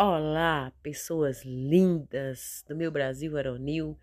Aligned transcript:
Olá, 0.00 0.72
pessoas 0.80 1.44
lindas 1.44 2.64
do 2.68 2.76
meu 2.76 2.88
Brasil 2.88 3.36
Aronil 3.36 3.98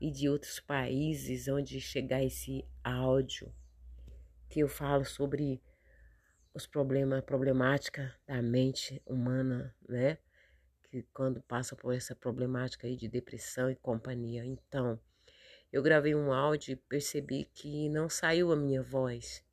e 0.00 0.10
de 0.10 0.26
outros 0.26 0.58
países 0.58 1.48
onde 1.48 1.82
chegar 1.82 2.24
esse 2.24 2.66
áudio 2.82 3.54
que 4.48 4.60
eu 4.60 4.68
falo 4.68 5.04
sobre 5.04 5.60
os 6.54 6.66
problemas, 6.66 7.20
problemática 7.20 8.14
da 8.26 8.40
mente 8.40 9.02
humana, 9.04 9.76
né? 9.86 10.16
Que 10.84 11.02
quando 11.12 11.42
passa 11.42 11.76
por 11.76 11.94
essa 11.94 12.16
problemática 12.16 12.86
aí 12.86 12.96
de 12.96 13.06
depressão 13.06 13.70
e 13.70 13.76
companhia. 13.76 14.46
Então, 14.46 14.98
eu 15.70 15.82
gravei 15.82 16.14
um 16.14 16.32
áudio 16.32 16.72
e 16.72 16.76
percebi 16.76 17.44
que 17.52 17.90
não 17.90 18.08
saiu 18.08 18.50
a 18.50 18.56
minha 18.56 18.82
voz. 18.82 19.44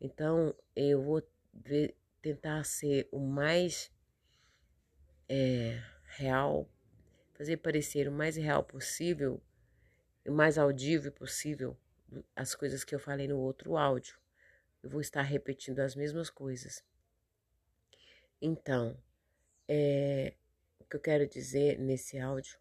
Então, 0.00 0.54
eu 0.76 1.02
vou 1.02 1.28
ver, 1.52 1.96
tentar 2.22 2.62
ser 2.62 3.08
o 3.10 3.18
mais 3.18 3.90
é, 5.28 5.82
real, 6.04 6.68
fazer 7.34 7.58
parecer 7.58 8.08
o 8.08 8.12
mais 8.12 8.36
real 8.36 8.62
possível, 8.62 9.40
o 10.26 10.32
mais 10.32 10.58
audível 10.58 11.12
possível 11.12 11.76
as 12.34 12.54
coisas 12.54 12.84
que 12.84 12.94
eu 12.94 12.98
falei 12.98 13.28
no 13.28 13.38
outro 13.38 13.76
áudio. 13.76 14.18
Eu 14.82 14.90
vou 14.90 15.00
estar 15.00 15.22
repetindo 15.22 15.80
as 15.80 15.94
mesmas 15.94 16.30
coisas. 16.30 16.84
Então, 18.40 18.96
é, 19.68 20.34
o 20.78 20.84
que 20.84 20.96
eu 20.96 21.00
quero 21.00 21.26
dizer 21.26 21.78
nesse 21.78 22.18
áudio, 22.18 22.58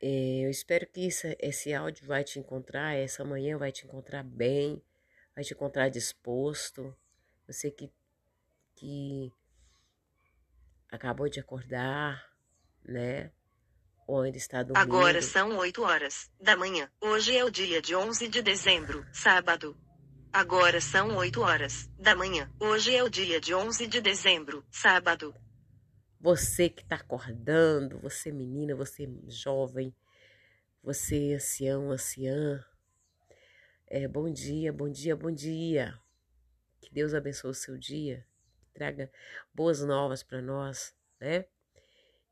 é, 0.00 0.44
eu 0.44 0.50
espero 0.50 0.86
que 0.86 1.06
isso, 1.06 1.26
esse 1.38 1.72
áudio 1.72 2.06
vai 2.06 2.24
te 2.24 2.38
encontrar, 2.38 2.94
essa 2.94 3.24
manhã 3.24 3.56
vai 3.56 3.72
te 3.72 3.84
encontrar 3.84 4.22
bem, 4.22 4.82
vai 5.34 5.44
te 5.44 5.54
encontrar 5.54 5.88
disposto. 5.88 6.96
Você 7.46 7.70
que, 7.70 7.90
que 8.74 9.32
acabou 10.92 11.26
de 11.28 11.40
acordar, 11.40 12.22
né? 12.84 13.32
Ou 14.06 14.20
ainda 14.20 14.36
está 14.36 14.62
dormindo. 14.62 14.76
Agora 14.76 15.22
são 15.22 15.56
8 15.56 15.82
horas 15.82 16.30
da 16.38 16.54
manhã. 16.54 16.88
Hoje 17.00 17.34
é 17.34 17.42
o 17.42 17.50
dia 17.50 17.80
de 17.80 17.94
11 17.94 18.28
de 18.28 18.42
dezembro, 18.42 19.06
sábado. 19.10 19.74
Agora 20.30 20.80
são 20.80 21.16
8 21.16 21.40
horas 21.40 21.88
da 21.98 22.14
manhã. 22.14 22.50
Hoje 22.60 22.94
é 22.94 23.02
o 23.02 23.08
dia 23.08 23.40
de 23.40 23.54
11 23.54 23.86
de 23.86 24.00
dezembro, 24.02 24.64
sábado. 24.70 25.34
Você 26.20 26.68
que 26.68 26.82
está 26.82 26.96
acordando, 26.96 27.98
você 27.98 28.30
menina, 28.30 28.76
você 28.76 29.08
jovem, 29.28 29.94
você 30.82 31.34
ancião, 31.34 31.90
anciã. 31.90 32.62
É, 33.88 34.06
bom 34.06 34.30
dia, 34.30 34.72
bom 34.72 34.90
dia, 34.90 35.16
bom 35.16 35.30
dia. 35.30 35.98
Que 36.82 36.92
Deus 36.92 37.14
abençoe 37.14 37.50
o 37.50 37.54
seu 37.54 37.78
dia 37.78 38.26
traga 38.72 39.10
boas 39.54 39.82
novas 39.82 40.22
para 40.22 40.40
nós, 40.40 40.94
né? 41.20 41.46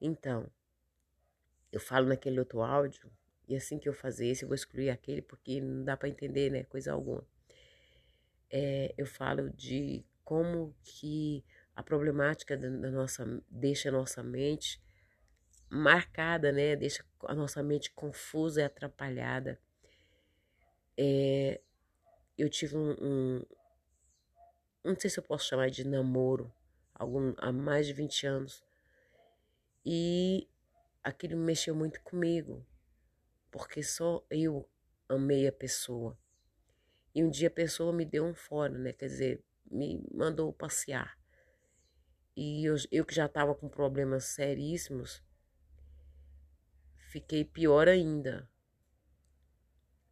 Então, 0.00 0.50
eu 1.72 1.80
falo 1.80 2.06
naquele 2.06 2.38
outro 2.38 2.62
áudio, 2.62 3.10
e 3.48 3.56
assim 3.56 3.78
que 3.78 3.88
eu 3.88 3.92
fazer 3.92 4.28
esse, 4.28 4.44
eu 4.44 4.48
vou 4.48 4.54
excluir 4.54 4.90
aquele, 4.90 5.22
porque 5.22 5.60
não 5.60 5.84
dá 5.84 5.96
para 5.96 6.08
entender, 6.08 6.50
né? 6.50 6.64
Coisa 6.64 6.92
alguma. 6.92 7.26
É, 8.50 8.94
eu 8.96 9.06
falo 9.06 9.50
de 9.50 10.04
como 10.24 10.74
que 10.82 11.44
a 11.74 11.82
problemática 11.82 12.56
da, 12.56 12.68
nossa 12.68 13.42
deixa 13.48 13.88
a 13.88 13.92
nossa 13.92 14.22
mente 14.22 14.80
marcada, 15.68 16.52
né? 16.52 16.76
Deixa 16.76 17.04
a 17.24 17.34
nossa 17.34 17.62
mente 17.62 17.90
confusa 17.92 18.60
e 18.60 18.64
atrapalhada. 18.64 19.58
É, 20.96 21.60
eu 22.36 22.48
tive 22.48 22.76
um, 22.76 22.90
um, 23.00 23.46
não 24.84 24.98
sei 24.98 25.10
se 25.10 25.18
eu 25.18 25.22
posso 25.22 25.46
chamar 25.46 25.70
de 25.70 25.86
namoro, 25.86 26.52
algum, 26.94 27.34
há 27.38 27.52
mais 27.52 27.86
de 27.86 27.92
20 27.92 28.26
anos. 28.26 28.64
E 29.84 30.48
aquilo 31.02 31.36
mexeu 31.36 31.74
muito 31.74 32.00
comigo, 32.02 32.64
porque 33.50 33.82
só 33.82 34.24
eu 34.30 34.68
amei 35.08 35.46
a 35.46 35.52
pessoa. 35.52 36.18
E 37.14 37.24
um 37.24 37.30
dia 37.30 37.48
a 37.48 37.52
pessoa 37.52 37.92
me 37.92 38.04
deu 38.04 38.24
um 38.24 38.34
fora, 38.34 38.76
né? 38.78 38.92
Quer 38.92 39.06
dizer, 39.06 39.44
me 39.70 40.02
mandou 40.12 40.52
passear. 40.52 41.18
E 42.36 42.64
eu, 42.64 42.76
eu 42.90 43.04
que 43.04 43.14
já 43.14 43.26
estava 43.26 43.54
com 43.54 43.68
problemas 43.68 44.24
seríssimos, 44.24 45.22
fiquei 47.08 47.44
pior 47.44 47.88
ainda. 47.88 48.48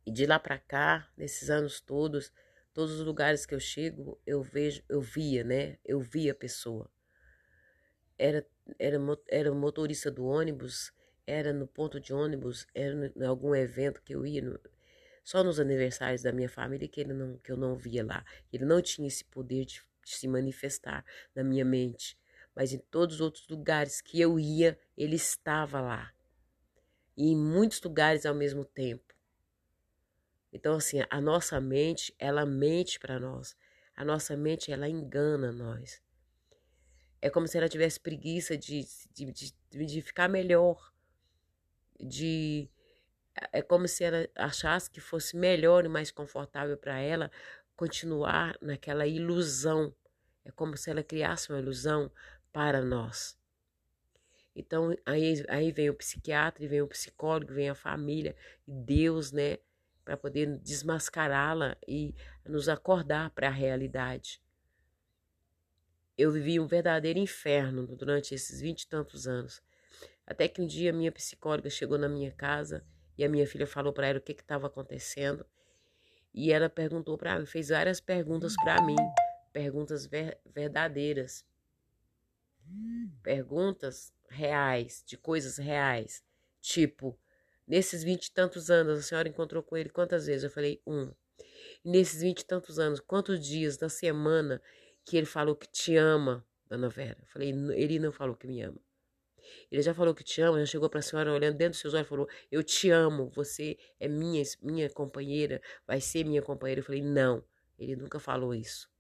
E 0.04 0.10
de 0.10 0.26
lá 0.26 0.38
para 0.38 0.58
cá, 0.58 1.08
nesses 1.16 1.48
anos 1.48 1.80
todos, 1.80 2.32
Todos 2.78 3.00
os 3.00 3.04
lugares 3.04 3.44
que 3.44 3.52
eu 3.52 3.58
chego, 3.58 4.20
eu 4.24 4.40
vejo, 4.40 4.84
eu 4.88 5.00
via, 5.00 5.42
né? 5.42 5.78
Eu 5.84 5.98
via 5.98 6.30
a 6.30 6.34
pessoa. 6.34 6.88
Era, 8.16 8.46
era, 8.78 8.96
era 9.26 9.52
motorista 9.52 10.12
do 10.12 10.24
ônibus, 10.24 10.92
era 11.26 11.52
no 11.52 11.66
ponto 11.66 11.98
de 11.98 12.14
ônibus, 12.14 12.68
era 12.72 13.12
em 13.16 13.24
algum 13.24 13.52
evento 13.52 14.00
que 14.00 14.14
eu 14.14 14.24
ia, 14.24 14.42
no, 14.42 14.60
só 15.24 15.42
nos 15.42 15.58
aniversários 15.58 16.22
da 16.22 16.30
minha 16.30 16.48
família 16.48 16.86
que, 16.86 17.00
ele 17.00 17.12
não, 17.12 17.36
que 17.38 17.50
eu 17.50 17.56
não 17.56 17.74
via 17.74 18.06
lá. 18.06 18.24
Ele 18.52 18.64
não 18.64 18.80
tinha 18.80 19.08
esse 19.08 19.24
poder 19.24 19.64
de, 19.64 19.82
de 20.04 20.14
se 20.14 20.28
manifestar 20.28 21.04
na 21.34 21.42
minha 21.42 21.64
mente. 21.64 22.16
Mas 22.54 22.72
em 22.72 22.78
todos 22.78 23.16
os 23.16 23.20
outros 23.20 23.48
lugares 23.48 24.00
que 24.00 24.20
eu 24.20 24.38
ia, 24.38 24.78
ele 24.96 25.16
estava 25.16 25.80
lá. 25.80 26.12
E 27.16 27.32
em 27.32 27.36
muitos 27.36 27.82
lugares 27.82 28.24
ao 28.24 28.36
mesmo 28.36 28.64
tempo. 28.64 29.17
Então, 30.52 30.74
assim, 30.74 30.98
a 31.10 31.20
nossa 31.20 31.60
mente, 31.60 32.14
ela 32.18 32.46
mente 32.46 32.98
para 32.98 33.18
nós. 33.18 33.56
A 33.94 34.04
nossa 34.04 34.36
mente, 34.36 34.72
ela 34.72 34.88
engana 34.88 35.52
nós. 35.52 36.02
É 37.20 37.28
como 37.28 37.46
se 37.46 37.58
ela 37.58 37.68
tivesse 37.68 38.00
preguiça 38.00 38.56
de, 38.56 38.86
de, 39.12 39.32
de, 39.32 39.86
de 39.86 40.02
ficar 40.02 40.28
melhor. 40.28 40.92
De, 42.00 42.70
é 43.52 43.60
como 43.60 43.86
se 43.88 44.04
ela 44.04 44.28
achasse 44.34 44.90
que 44.90 45.00
fosse 45.00 45.36
melhor 45.36 45.84
e 45.84 45.88
mais 45.88 46.10
confortável 46.10 46.76
para 46.76 46.98
ela 46.98 47.30
continuar 47.76 48.56
naquela 48.60 49.06
ilusão. 49.06 49.94
É 50.44 50.50
como 50.50 50.76
se 50.76 50.90
ela 50.90 51.02
criasse 51.02 51.50
uma 51.50 51.58
ilusão 51.58 52.10
para 52.52 52.80
nós. 52.82 53.38
Então, 54.54 54.92
aí, 55.06 55.44
aí 55.48 55.70
vem 55.70 55.88
o 55.88 55.94
psiquiatra, 55.94 56.66
vem 56.66 56.82
o 56.82 56.88
psicólogo, 56.88 57.52
vem 57.52 57.68
a 57.68 57.74
família, 57.74 58.34
Deus, 58.66 59.30
né? 59.30 59.58
Para 60.08 60.16
poder 60.16 60.56
desmascará-la 60.60 61.76
e 61.86 62.14
nos 62.46 62.66
acordar 62.66 63.28
para 63.28 63.48
a 63.48 63.50
realidade. 63.50 64.40
Eu 66.16 66.32
vivi 66.32 66.58
um 66.58 66.66
verdadeiro 66.66 67.18
inferno 67.18 67.86
durante 67.86 68.34
esses 68.34 68.58
vinte 68.58 68.84
e 68.84 68.88
tantos 68.88 69.28
anos. 69.28 69.62
Até 70.26 70.48
que 70.48 70.62
um 70.62 70.66
dia 70.66 70.94
minha 70.94 71.12
psicóloga 71.12 71.68
chegou 71.68 71.98
na 71.98 72.08
minha 72.08 72.32
casa 72.32 72.82
e 73.18 73.24
a 73.24 73.28
minha 73.28 73.46
filha 73.46 73.66
falou 73.66 73.92
para 73.92 74.06
ela 74.06 74.18
o 74.18 74.22
que 74.22 74.32
estava 74.32 74.66
acontecendo. 74.66 75.44
E 76.32 76.50
ela 76.50 76.70
perguntou 76.70 77.18
para 77.18 77.38
mim, 77.38 77.44
fez 77.44 77.68
várias 77.68 78.00
perguntas 78.00 78.54
para 78.64 78.80
mim, 78.80 78.96
perguntas 79.52 80.06
ver, 80.06 80.40
verdadeiras, 80.46 81.44
perguntas 83.22 84.10
reais, 84.30 85.04
de 85.06 85.18
coisas 85.18 85.58
reais, 85.58 86.24
tipo, 86.62 87.20
Nesses 87.68 88.02
vinte 88.02 88.28
e 88.28 88.32
tantos 88.32 88.70
anos, 88.70 88.98
a 88.98 89.02
senhora 89.02 89.28
encontrou 89.28 89.62
com 89.62 89.76
ele 89.76 89.90
quantas 89.90 90.26
vezes? 90.26 90.44
Eu 90.44 90.50
falei, 90.50 90.80
um. 90.86 91.12
E 91.84 91.90
nesses 91.90 92.22
vinte 92.22 92.40
e 92.40 92.46
tantos 92.46 92.78
anos, 92.78 92.98
quantos 92.98 93.38
dias 93.46 93.76
da 93.76 93.90
semana 93.90 94.62
que 95.04 95.18
ele 95.18 95.26
falou 95.26 95.54
que 95.54 95.68
te 95.68 95.94
ama, 95.94 96.46
dona 96.66 96.88
Vera? 96.88 97.18
Eu 97.20 97.28
falei, 97.28 97.50
ele 97.76 97.98
não 97.98 98.10
falou 98.10 98.34
que 98.34 98.46
me 98.46 98.62
ama. 98.62 98.80
Ele 99.70 99.82
já 99.82 99.92
falou 99.92 100.14
que 100.14 100.24
te 100.24 100.40
ama, 100.40 100.58
já 100.60 100.66
chegou 100.66 100.88
para 100.88 101.00
a 101.00 101.02
senhora 101.02 101.32
olhando 101.32 101.56
dentro 101.56 101.72
dos 101.72 101.80
seus 101.80 101.94
olhos 101.94 102.06
e 102.06 102.08
falou: 102.08 102.28
Eu 102.50 102.62
te 102.62 102.90
amo, 102.90 103.30
você 103.30 103.78
é 104.00 104.08
minha, 104.08 104.42
minha 104.62 104.88
companheira, 104.90 105.60
vai 105.86 106.00
ser 106.00 106.24
minha 106.24 106.42
companheira. 106.42 106.80
Eu 106.80 106.84
falei: 106.84 107.02
Não, 107.02 107.44
ele 107.78 107.96
nunca 107.96 108.18
falou 108.18 108.54
isso. 108.54 108.90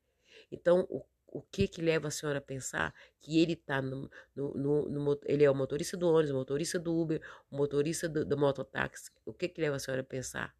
Então, 0.50 0.86
o 0.88 1.04
o 1.30 1.42
que 1.42 1.68
que 1.68 1.82
leva 1.82 2.08
a 2.08 2.10
senhora 2.10 2.38
a 2.38 2.42
pensar 2.42 2.94
que 3.20 3.40
ele 3.40 3.54
tá 3.54 3.82
no, 3.82 4.10
no, 4.34 4.54
no, 4.54 4.88
no 4.88 5.20
ele 5.24 5.44
é 5.44 5.50
o 5.50 5.54
motorista 5.54 5.96
do 5.96 6.08
ônibus, 6.08 6.30
o 6.30 6.34
motorista 6.34 6.78
do 6.78 6.98
Uber, 6.98 7.20
o 7.50 7.56
motorista 7.56 8.08
do, 8.08 8.24
do 8.24 8.36
mototáxi, 8.36 9.10
o 9.24 9.32
que 9.32 9.48
que 9.48 9.60
leva 9.60 9.76
a 9.76 9.78
senhora 9.78 10.02
a 10.02 10.04
pensar? 10.04 10.54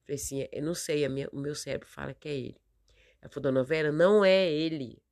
Eu 0.00 0.04
falei 0.04 0.16
assim, 0.16 0.48
eu 0.52 0.62
não 0.62 0.74
sei, 0.74 1.08
minha, 1.08 1.28
o 1.32 1.38
meu 1.38 1.54
cérebro 1.54 1.88
fala 1.88 2.12
que 2.12 2.28
é 2.28 2.36
ele. 2.36 2.60
Ela 3.20 3.30
falou, 3.30 3.42
dona 3.42 3.64
Vera, 3.64 3.92
não 3.92 4.24
é 4.24 4.50
ele. 4.50 5.02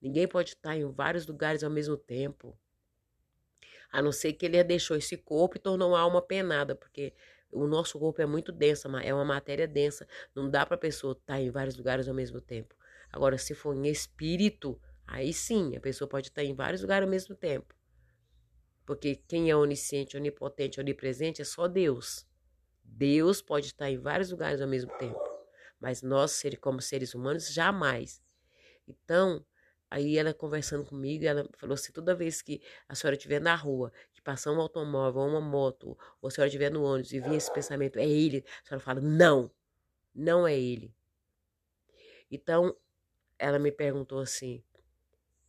Ninguém 0.00 0.28
pode 0.28 0.50
estar 0.50 0.76
em 0.76 0.84
vários 0.90 1.26
lugares 1.26 1.64
ao 1.64 1.70
mesmo 1.70 1.96
tempo. 1.96 2.56
A 3.90 4.02
não 4.02 4.12
ser 4.12 4.32
que 4.32 4.44
ele 4.44 4.62
deixou 4.64 4.96
esse 4.96 5.16
corpo 5.16 5.56
e 5.56 5.60
tornou 5.60 5.90
uma 5.90 6.00
alma 6.00 6.20
penada, 6.20 6.74
porque 6.74 7.14
o 7.50 7.66
nosso 7.66 7.98
corpo 7.98 8.20
é 8.20 8.26
muito 8.26 8.50
denso, 8.50 8.88
é 8.98 9.14
uma 9.14 9.24
matéria 9.24 9.66
densa. 9.66 10.06
Não 10.34 10.50
dá 10.50 10.66
para 10.66 10.74
a 10.74 10.78
pessoa 10.78 11.12
estar 11.12 11.40
em 11.40 11.50
vários 11.50 11.76
lugares 11.76 12.08
ao 12.08 12.14
mesmo 12.14 12.40
tempo. 12.40 12.74
Agora, 13.14 13.38
se 13.38 13.54
for 13.54 13.76
em 13.76 13.86
espírito, 13.86 14.76
aí 15.06 15.32
sim, 15.32 15.76
a 15.76 15.80
pessoa 15.80 16.08
pode 16.08 16.30
estar 16.30 16.42
em 16.42 16.52
vários 16.52 16.82
lugares 16.82 17.06
ao 17.06 17.10
mesmo 17.10 17.36
tempo. 17.36 17.72
Porque 18.84 19.14
quem 19.28 19.48
é 19.48 19.54
onisciente, 19.54 20.16
onipotente, 20.16 20.80
onipresente 20.80 21.40
é 21.40 21.44
só 21.44 21.68
Deus. 21.68 22.26
Deus 22.82 23.40
pode 23.40 23.66
estar 23.66 23.88
em 23.88 23.98
vários 23.98 24.32
lugares 24.32 24.60
ao 24.60 24.66
mesmo 24.66 24.90
tempo. 24.98 25.22
Mas 25.78 26.02
nós, 26.02 26.42
como 26.60 26.82
seres 26.82 27.14
humanos, 27.14 27.52
jamais. 27.52 28.20
Então, 28.88 29.46
Aí 29.88 30.18
ela 30.18 30.34
conversando 30.34 30.84
comigo, 30.84 31.24
ela 31.24 31.48
falou 31.56 31.74
assim: 31.74 31.92
toda 31.92 32.16
vez 32.16 32.42
que 32.42 32.60
a 32.88 32.96
senhora 32.96 33.14
estiver 33.14 33.40
na 33.40 33.54
rua, 33.54 33.92
que 34.12 34.20
passar 34.20 34.50
um 34.50 34.60
automóvel, 34.60 35.22
uma 35.22 35.40
moto, 35.40 35.96
ou 36.20 36.26
a 36.26 36.30
senhora 36.32 36.48
estiver 36.48 36.68
no 36.68 36.82
ônibus 36.82 37.12
e 37.12 37.20
vir 37.20 37.34
esse 37.34 37.52
pensamento, 37.52 37.96
é 38.00 38.08
ele, 38.08 38.44
a 38.64 38.68
senhora 38.68 38.84
fala: 38.84 39.00
não, 39.00 39.48
não 40.12 40.48
é 40.48 40.58
ele. 40.58 40.92
Então, 42.28 42.76
ela 43.38 43.58
me 43.58 43.72
perguntou 43.72 44.20
assim. 44.20 44.62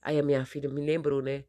Aí 0.02 0.20
a 0.20 0.24
minha 0.24 0.46
filha 0.46 0.70
me 0.70 0.86
lembrou, 0.86 1.22
né? 1.22 1.46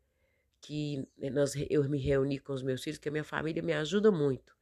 Que 0.60 1.06
nós, 1.32 1.54
eu 1.70 1.88
me 1.88 1.98
reuni 1.98 2.38
com 2.38 2.52
os 2.52 2.62
meus 2.62 2.82
filhos, 2.82 2.98
que 2.98 3.08
a 3.08 3.12
minha 3.12 3.24
família 3.24 3.62
me 3.62 3.72
ajuda 3.72 4.10
muito. 4.10 4.56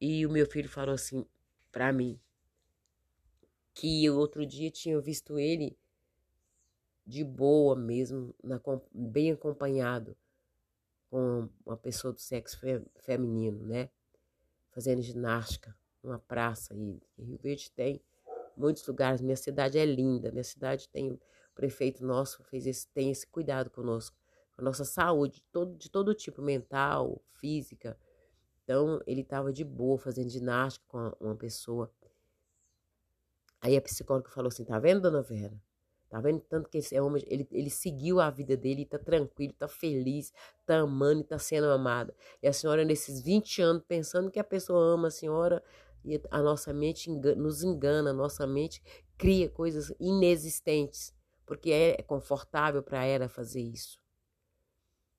E 0.00 0.26
o 0.26 0.30
meu 0.30 0.46
filho 0.46 0.68
falou 0.68 0.94
assim 0.94 1.24
para 1.70 1.92
mim 1.92 2.20
que 3.74 4.08
o 4.10 4.18
outro 4.18 4.44
dia 4.44 4.70
tinha 4.70 5.00
visto 5.00 5.38
ele 5.38 5.78
de 7.06 7.24
boa 7.24 7.74
mesmo, 7.74 8.34
na, 8.42 8.60
bem 8.92 9.32
acompanhado 9.32 10.16
com 11.10 11.48
uma 11.64 11.76
pessoa 11.76 12.12
do 12.12 12.20
sexo 12.20 12.58
fe, 12.58 12.82
feminino, 13.00 13.66
né? 13.66 13.90
Fazendo 14.70 15.02
ginástica 15.02 15.76
numa 16.02 16.18
praça 16.18 16.74
aí. 16.74 17.00
Rio 17.18 17.38
Verde 17.38 17.70
tem 17.70 18.00
muitos 18.56 18.86
lugares. 18.86 19.20
Minha 19.20 19.36
cidade 19.36 19.78
é 19.78 19.84
linda. 19.84 20.30
Minha 20.30 20.44
cidade 20.44 20.88
tem 20.88 21.12
o 21.12 21.20
prefeito 21.54 22.04
nosso 22.04 22.42
fez 22.44 22.66
esse, 22.66 22.88
tem 22.88 23.10
esse 23.10 23.26
cuidado 23.26 23.70
conosco, 23.70 24.16
com 24.54 24.62
a 24.62 24.64
nossa 24.64 24.84
saúde, 24.84 25.34
de 25.34 25.42
todo, 25.52 25.76
de 25.76 25.90
todo 25.90 26.14
tipo, 26.14 26.40
mental, 26.40 27.22
física. 27.34 27.98
Então, 28.64 29.00
ele 29.06 29.20
estava 29.20 29.52
de 29.52 29.64
boa 29.64 29.98
fazendo 29.98 30.30
ginástica 30.30 30.84
com 30.88 31.12
uma 31.20 31.36
pessoa. 31.36 31.92
Aí 33.60 33.76
a 33.76 33.82
psicóloga 33.82 34.30
falou 34.30 34.48
assim: 34.48 34.64
tá 34.64 34.78
vendo, 34.78 35.02
dona 35.02 35.22
Vera? 35.22 35.60
Tá 36.08 36.20
vendo? 36.20 36.40
Tanto 36.40 36.68
que 36.68 36.78
esse 36.78 36.98
homem, 37.00 37.24
ele, 37.26 37.48
ele 37.50 37.70
seguiu 37.70 38.20
a 38.20 38.28
vida 38.28 38.54
dele, 38.54 38.84
tá 38.84 38.98
tranquilo, 38.98 39.54
tá 39.54 39.66
feliz, 39.66 40.30
tá 40.66 40.80
amando 40.80 41.22
e 41.22 41.24
tá 41.24 41.38
sendo 41.38 41.70
amado. 41.70 42.14
E 42.42 42.46
a 42.46 42.52
senhora, 42.52 42.84
nesses 42.84 43.22
20 43.22 43.62
anos, 43.62 43.82
pensando 43.88 44.30
que 44.30 44.38
a 44.38 44.44
pessoa 44.44 44.94
ama 44.94 45.08
a 45.08 45.10
senhora, 45.10 45.62
e 46.04 46.20
a 46.30 46.42
nossa 46.42 46.72
mente 46.72 47.10
engana, 47.10 47.40
nos 47.40 47.62
engana, 47.62 48.10
a 48.10 48.14
nossa 48.14 48.46
mente 48.46 48.82
cria 49.16 49.48
coisas 49.48 49.92
inexistentes, 50.00 51.14
porque 51.46 51.70
é 51.70 52.02
confortável 52.02 52.82
para 52.82 53.04
ela 53.04 53.28
fazer 53.28 53.60
isso. 53.60 54.00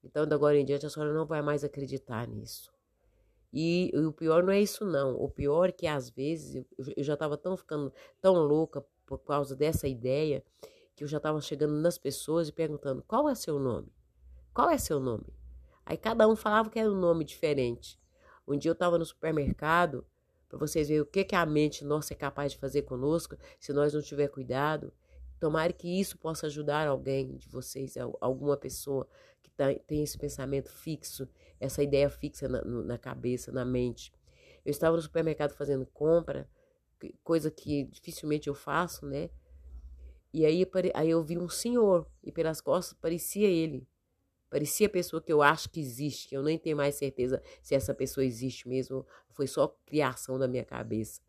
Então, 0.04 0.26
de 0.26 0.34
agora 0.34 0.58
em 0.58 0.66
diante, 0.66 0.86
a 0.86 0.90
senhora 0.90 1.14
não 1.14 1.26
vai 1.26 1.42
mais 1.42 1.64
acreditar 1.64 2.28
nisso. 2.28 2.74
E, 3.54 3.92
e, 3.94 3.98
o 4.00 4.12
pior 4.12 4.44
não 4.44 4.52
é 4.52 4.60
isso, 4.60 4.84
não. 4.84 5.16
O 5.16 5.30
pior 5.30 5.70
é 5.70 5.72
que 5.72 5.88
às 5.88 6.10
vezes 6.10 6.56
eu, 6.56 6.66
eu 6.98 7.04
já 7.04 7.14
estava 7.14 7.38
tão 7.38 7.56
ficando 7.56 7.94
tão 8.20 8.34
louca 8.34 8.84
por 9.06 9.20
causa 9.20 9.56
dessa 9.56 9.88
ideia 9.88 10.44
que 10.96 11.04
eu 11.04 11.08
já 11.08 11.18
estava 11.18 11.40
chegando 11.40 11.74
nas 11.74 11.98
pessoas 11.98 12.48
e 12.50 12.52
perguntando: 12.52 13.04
qual 13.08 13.30
é 13.30 13.36
seu 13.36 13.60
nome? 13.60 13.94
Qual 14.54 14.70
é 14.70 14.78
seu 14.78 15.00
nome? 15.00 15.28
Aí 15.86 15.98
cada 15.98 16.28
um 16.28 16.36
falava 16.36 16.70
que 16.70 16.80
era 16.80 16.92
um 16.92 17.00
nome 17.00 17.24
diferente. 17.24 18.00
Um 18.48 18.58
dia 18.58 18.70
eu 18.70 18.74
estava 18.74 18.98
no 18.98 19.06
supermercado, 19.06 20.06
para 20.54 20.68
vocês 20.68 20.88
verem 20.88 21.02
o 21.02 21.06
que, 21.06 21.24
que 21.24 21.36
a 21.36 21.46
mente 21.48 21.84
nossa 21.84 22.14
é 22.14 22.16
capaz 22.16 22.52
de 22.52 22.60
fazer 22.60 22.84
conosco 22.84 23.36
se 23.60 23.74
nós 23.74 23.92
não 23.92 24.04
tiver 24.04 24.28
cuidado. 24.28 24.94
Tomara 25.40 25.74
que 25.74 26.00
isso 26.00 26.16
possa 26.16 26.46
ajudar 26.46 26.88
alguém 26.88 27.36
de 27.38 27.50
vocês, 27.50 27.96
alguma 28.22 28.56
pessoa 28.56 29.08
que 29.42 29.50
tá, 29.50 29.74
tem 29.88 30.04
esse 30.04 30.16
pensamento 30.16 30.72
fixo, 30.72 31.28
essa 31.60 31.82
ideia 31.82 32.08
fixa 32.08 32.48
na, 32.48 32.64
na 32.64 33.00
cabeça, 33.00 33.52
na 33.52 33.66
mente. 33.66 34.14
Eu 34.64 34.70
estava 34.70 34.96
no 34.96 35.02
supermercado 35.02 35.56
fazendo 35.56 35.88
compra, 35.88 36.48
coisa 37.24 37.50
que 37.50 37.86
dificilmente 37.86 38.48
eu 38.48 38.54
faço, 38.54 39.08
né? 39.08 39.32
E 40.32 40.46
aí, 40.46 40.70
aí 40.94 41.10
eu 41.10 41.24
vi 41.24 41.36
um 41.36 41.50
senhor, 41.50 42.08
e 42.24 42.32
pelas 42.32 42.62
costas 42.62 42.96
parecia 43.02 43.50
ele. 43.50 43.88
Parecia 44.54 44.86
a 44.86 44.90
pessoa 44.90 45.20
que 45.20 45.34
eu 45.34 45.42
acho 45.42 45.68
que 45.68 45.80
existe, 45.80 46.28
que 46.28 46.38
eu 46.38 46.44
nem 46.44 46.60
tenho 46.60 46.78
mais 46.78 46.94
certeza 46.94 47.42
se 47.60 47.74
essa 47.74 47.92
pessoa 47.92 48.24
existe 48.24 48.70
mesmo, 48.70 49.04
foi 49.32 49.48
só 49.48 49.76
criação 49.84 50.38
da 50.38 50.48
minha 50.48 50.64
cabeça. 50.64 51.20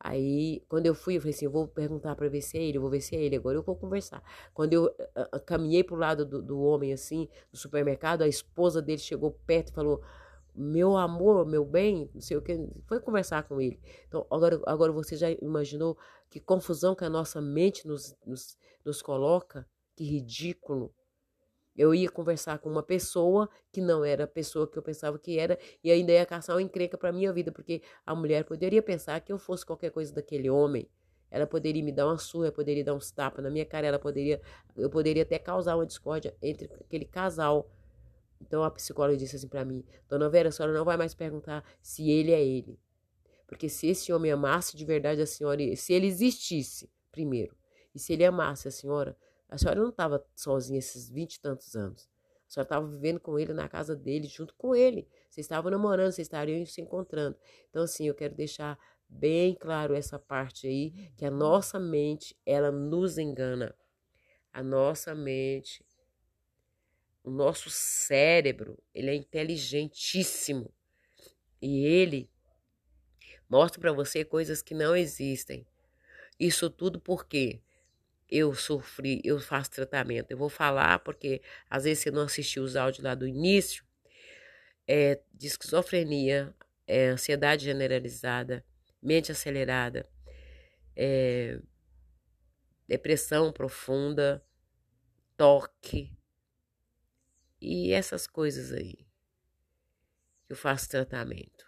Aí, 0.00 0.62
quando 0.66 0.86
eu 0.86 0.94
fui, 0.94 1.18
eu 1.18 1.20
falei 1.20 1.34
assim, 1.34 1.44
eu 1.44 1.50
vou 1.50 1.68
perguntar 1.68 2.16
para 2.16 2.26
ver 2.26 2.40
se 2.40 2.56
é 2.56 2.62
ele, 2.62 2.78
vou 2.78 2.88
ver 2.88 3.02
se 3.02 3.14
é 3.14 3.20
ele, 3.20 3.36
agora 3.36 3.58
eu 3.58 3.62
vou 3.62 3.76
conversar. 3.76 4.22
Quando 4.54 4.72
eu 4.72 4.84
uh, 4.86 5.36
uh, 5.36 5.40
caminhei 5.44 5.84
pro 5.84 5.94
lado 5.94 6.24
do, 6.24 6.40
do 6.40 6.58
homem, 6.58 6.90
assim, 6.90 7.28
do 7.52 7.58
supermercado, 7.58 8.22
a 8.22 8.26
esposa 8.26 8.80
dele 8.80 8.96
chegou 8.96 9.32
perto 9.46 9.68
e 9.68 9.74
falou, 9.74 10.02
meu 10.54 10.96
amor, 10.96 11.44
meu 11.44 11.66
bem, 11.66 12.10
não 12.14 12.22
sei 12.22 12.38
o 12.38 12.40
que, 12.40 12.58
foi 12.86 12.98
conversar 12.98 13.42
com 13.42 13.60
ele. 13.60 13.78
Então, 14.06 14.26
agora, 14.30 14.58
agora 14.64 14.90
você 14.90 15.16
já 15.16 15.30
imaginou 15.32 15.98
que 16.30 16.40
confusão 16.40 16.94
que 16.94 17.04
a 17.04 17.10
nossa 17.10 17.42
mente 17.42 17.86
nos, 17.86 18.16
nos, 18.24 18.56
nos 18.82 19.02
coloca? 19.02 19.68
Que 19.94 20.04
ridículo. 20.04 20.94
Eu 21.78 21.94
ia 21.94 22.10
conversar 22.10 22.58
com 22.58 22.68
uma 22.68 22.82
pessoa 22.82 23.48
que 23.70 23.80
não 23.80 24.04
era 24.04 24.24
a 24.24 24.26
pessoa 24.26 24.66
que 24.66 24.76
eu 24.76 24.82
pensava 24.82 25.16
que 25.16 25.38
era 25.38 25.56
e 25.82 25.92
ainda 25.92 26.10
ia 26.10 26.26
caçar 26.26 26.56
uma 26.56 26.62
encrenca 26.62 26.98
para 26.98 27.12
minha 27.12 27.32
vida, 27.32 27.52
porque 27.52 27.82
a 28.04 28.16
mulher 28.16 28.44
poderia 28.44 28.82
pensar 28.82 29.20
que 29.20 29.32
eu 29.32 29.38
fosse 29.38 29.64
qualquer 29.64 29.92
coisa 29.92 30.12
daquele 30.12 30.50
homem. 30.50 30.90
Ela 31.30 31.46
poderia 31.46 31.84
me 31.84 31.92
dar 31.92 32.06
uma 32.06 32.18
surra, 32.18 32.50
poderia 32.50 32.82
dar 32.82 32.94
uns 32.94 33.12
tapas 33.12 33.44
na 33.44 33.50
minha 33.50 33.64
cara, 33.64 33.86
ela 33.86 33.98
poderia, 33.98 34.40
eu 34.76 34.90
poderia 34.90 35.22
até 35.22 35.38
causar 35.38 35.76
uma 35.76 35.86
discórdia 35.86 36.36
entre 36.42 36.68
aquele 36.80 37.04
casal. 37.04 37.70
Então 38.40 38.64
a 38.64 38.70
psicóloga 38.72 39.16
disse 39.16 39.36
assim 39.36 39.48
para 39.48 39.64
mim: 39.64 39.84
Dona 40.08 40.28
Vera, 40.28 40.48
a 40.48 40.52
senhora 40.52 40.72
não 40.72 40.84
vai 40.84 40.96
mais 40.96 41.14
perguntar 41.14 41.62
se 41.80 42.10
ele 42.10 42.32
é 42.32 42.44
ele. 42.44 42.76
Porque 43.46 43.68
se 43.68 43.86
esse 43.86 44.12
homem 44.12 44.32
amasse 44.32 44.76
de 44.76 44.84
verdade 44.84 45.22
a 45.22 45.26
senhora, 45.26 45.62
se 45.76 45.92
ele 45.92 46.08
existisse, 46.08 46.90
primeiro, 47.12 47.56
e 47.94 48.00
se 48.00 48.12
ele 48.12 48.24
amasse 48.24 48.66
a 48.66 48.70
senhora, 48.70 49.16
a 49.48 49.56
senhora 49.56 49.80
não 49.80 49.90
estava 49.90 50.24
sozinha 50.34 50.78
esses 50.78 51.08
vinte 51.10 51.34
e 51.34 51.40
tantos 51.40 51.74
anos. 51.74 52.08
A 52.48 52.50
senhora 52.50 52.66
estava 52.66 52.86
vivendo 52.86 53.20
com 53.20 53.38
ele 53.38 53.52
na 53.52 53.68
casa 53.68 53.94
dele, 53.94 54.26
junto 54.26 54.54
com 54.54 54.74
ele. 54.74 55.08
Vocês 55.28 55.44
estavam 55.44 55.70
namorando, 55.70 56.12
vocês 56.12 56.26
estariam 56.26 56.64
se 56.66 56.80
encontrando. 56.80 57.36
Então, 57.68 57.82
assim, 57.82 58.06
eu 58.06 58.14
quero 58.14 58.34
deixar 58.34 58.78
bem 59.08 59.54
claro 59.54 59.94
essa 59.94 60.18
parte 60.18 60.66
aí, 60.66 60.90
que 61.16 61.24
a 61.24 61.30
nossa 61.30 61.78
mente, 61.78 62.36
ela 62.44 62.70
nos 62.70 63.18
engana. 63.18 63.74
A 64.52 64.62
nossa 64.62 65.14
mente 65.14 65.84
o 67.28 67.30
nosso 67.30 67.68
cérebro, 67.68 68.82
ele 68.94 69.10
é 69.10 69.14
inteligentíssimo. 69.14 70.72
E 71.60 71.84
ele 71.84 72.30
mostra 73.48 73.80
para 73.80 73.92
você 73.92 74.24
coisas 74.24 74.62
que 74.62 74.74
não 74.74 74.96
existem. 74.96 75.66
Isso 76.40 76.70
tudo 76.70 76.98
porque 76.98 77.60
eu 78.30 78.54
sofri, 78.54 79.20
eu 79.24 79.40
faço 79.40 79.70
tratamento. 79.70 80.30
Eu 80.30 80.38
vou 80.38 80.48
falar 80.48 80.98
porque 81.00 81.42
às 81.68 81.84
vezes 81.84 82.02
você 82.02 82.10
não 82.10 82.22
assistiu 82.22 82.62
os 82.62 82.76
áudios 82.76 83.04
lá 83.04 83.14
do 83.14 83.26
início. 83.26 83.84
É, 84.86 85.20
de 85.34 85.46
esquizofrenia, 85.46 86.54
é, 86.86 87.08
ansiedade 87.08 87.64
generalizada, 87.64 88.64
mente 89.02 89.30
acelerada, 89.30 90.08
é, 90.96 91.60
depressão 92.86 93.52
profunda, 93.52 94.42
toque, 95.36 96.10
e 97.60 97.92
essas 97.92 98.26
coisas 98.26 98.72
aí. 98.72 99.06
Eu 100.48 100.56
faço 100.56 100.88
tratamento. 100.88 101.66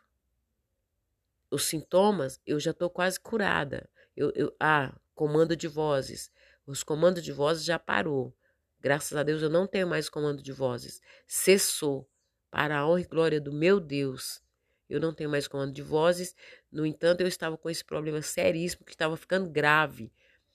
Os 1.50 1.64
sintomas, 1.64 2.40
eu 2.46 2.58
já 2.58 2.70
estou 2.70 2.88
quase 2.88 3.18
curada. 3.20 3.90
Eu, 4.16 4.32
eu, 4.34 4.56
ah, 4.58 4.98
comando 5.20 5.54
de 5.54 5.68
vozes. 5.68 6.32
Os 6.66 6.82
comandos 6.82 7.22
de 7.22 7.30
vozes 7.30 7.62
já 7.62 7.78
parou. 7.78 8.34
Graças 8.80 9.14
a 9.14 9.22
Deus 9.22 9.42
eu 9.42 9.50
não 9.50 9.66
tenho 9.66 9.86
mais 9.86 10.08
comando 10.08 10.42
de 10.42 10.50
vozes. 10.50 11.02
Cessou. 11.26 12.08
Para 12.50 12.78
a 12.78 12.88
honra 12.88 13.02
e 13.02 13.04
glória 13.04 13.38
do 13.38 13.52
meu 13.52 13.78
Deus. 13.78 14.40
Eu 14.88 14.98
não 14.98 15.12
tenho 15.12 15.28
mais 15.28 15.46
comando 15.46 15.74
de 15.74 15.82
vozes. 15.82 16.34
No 16.72 16.86
entanto, 16.86 17.20
eu 17.20 17.26
estava 17.26 17.58
com 17.58 17.68
esse 17.68 17.84
problema 17.84 18.22
seríssimo 18.22 18.82
que 18.82 18.92
estava 18.92 19.14
ficando 19.14 19.50
grave. 19.50 20.10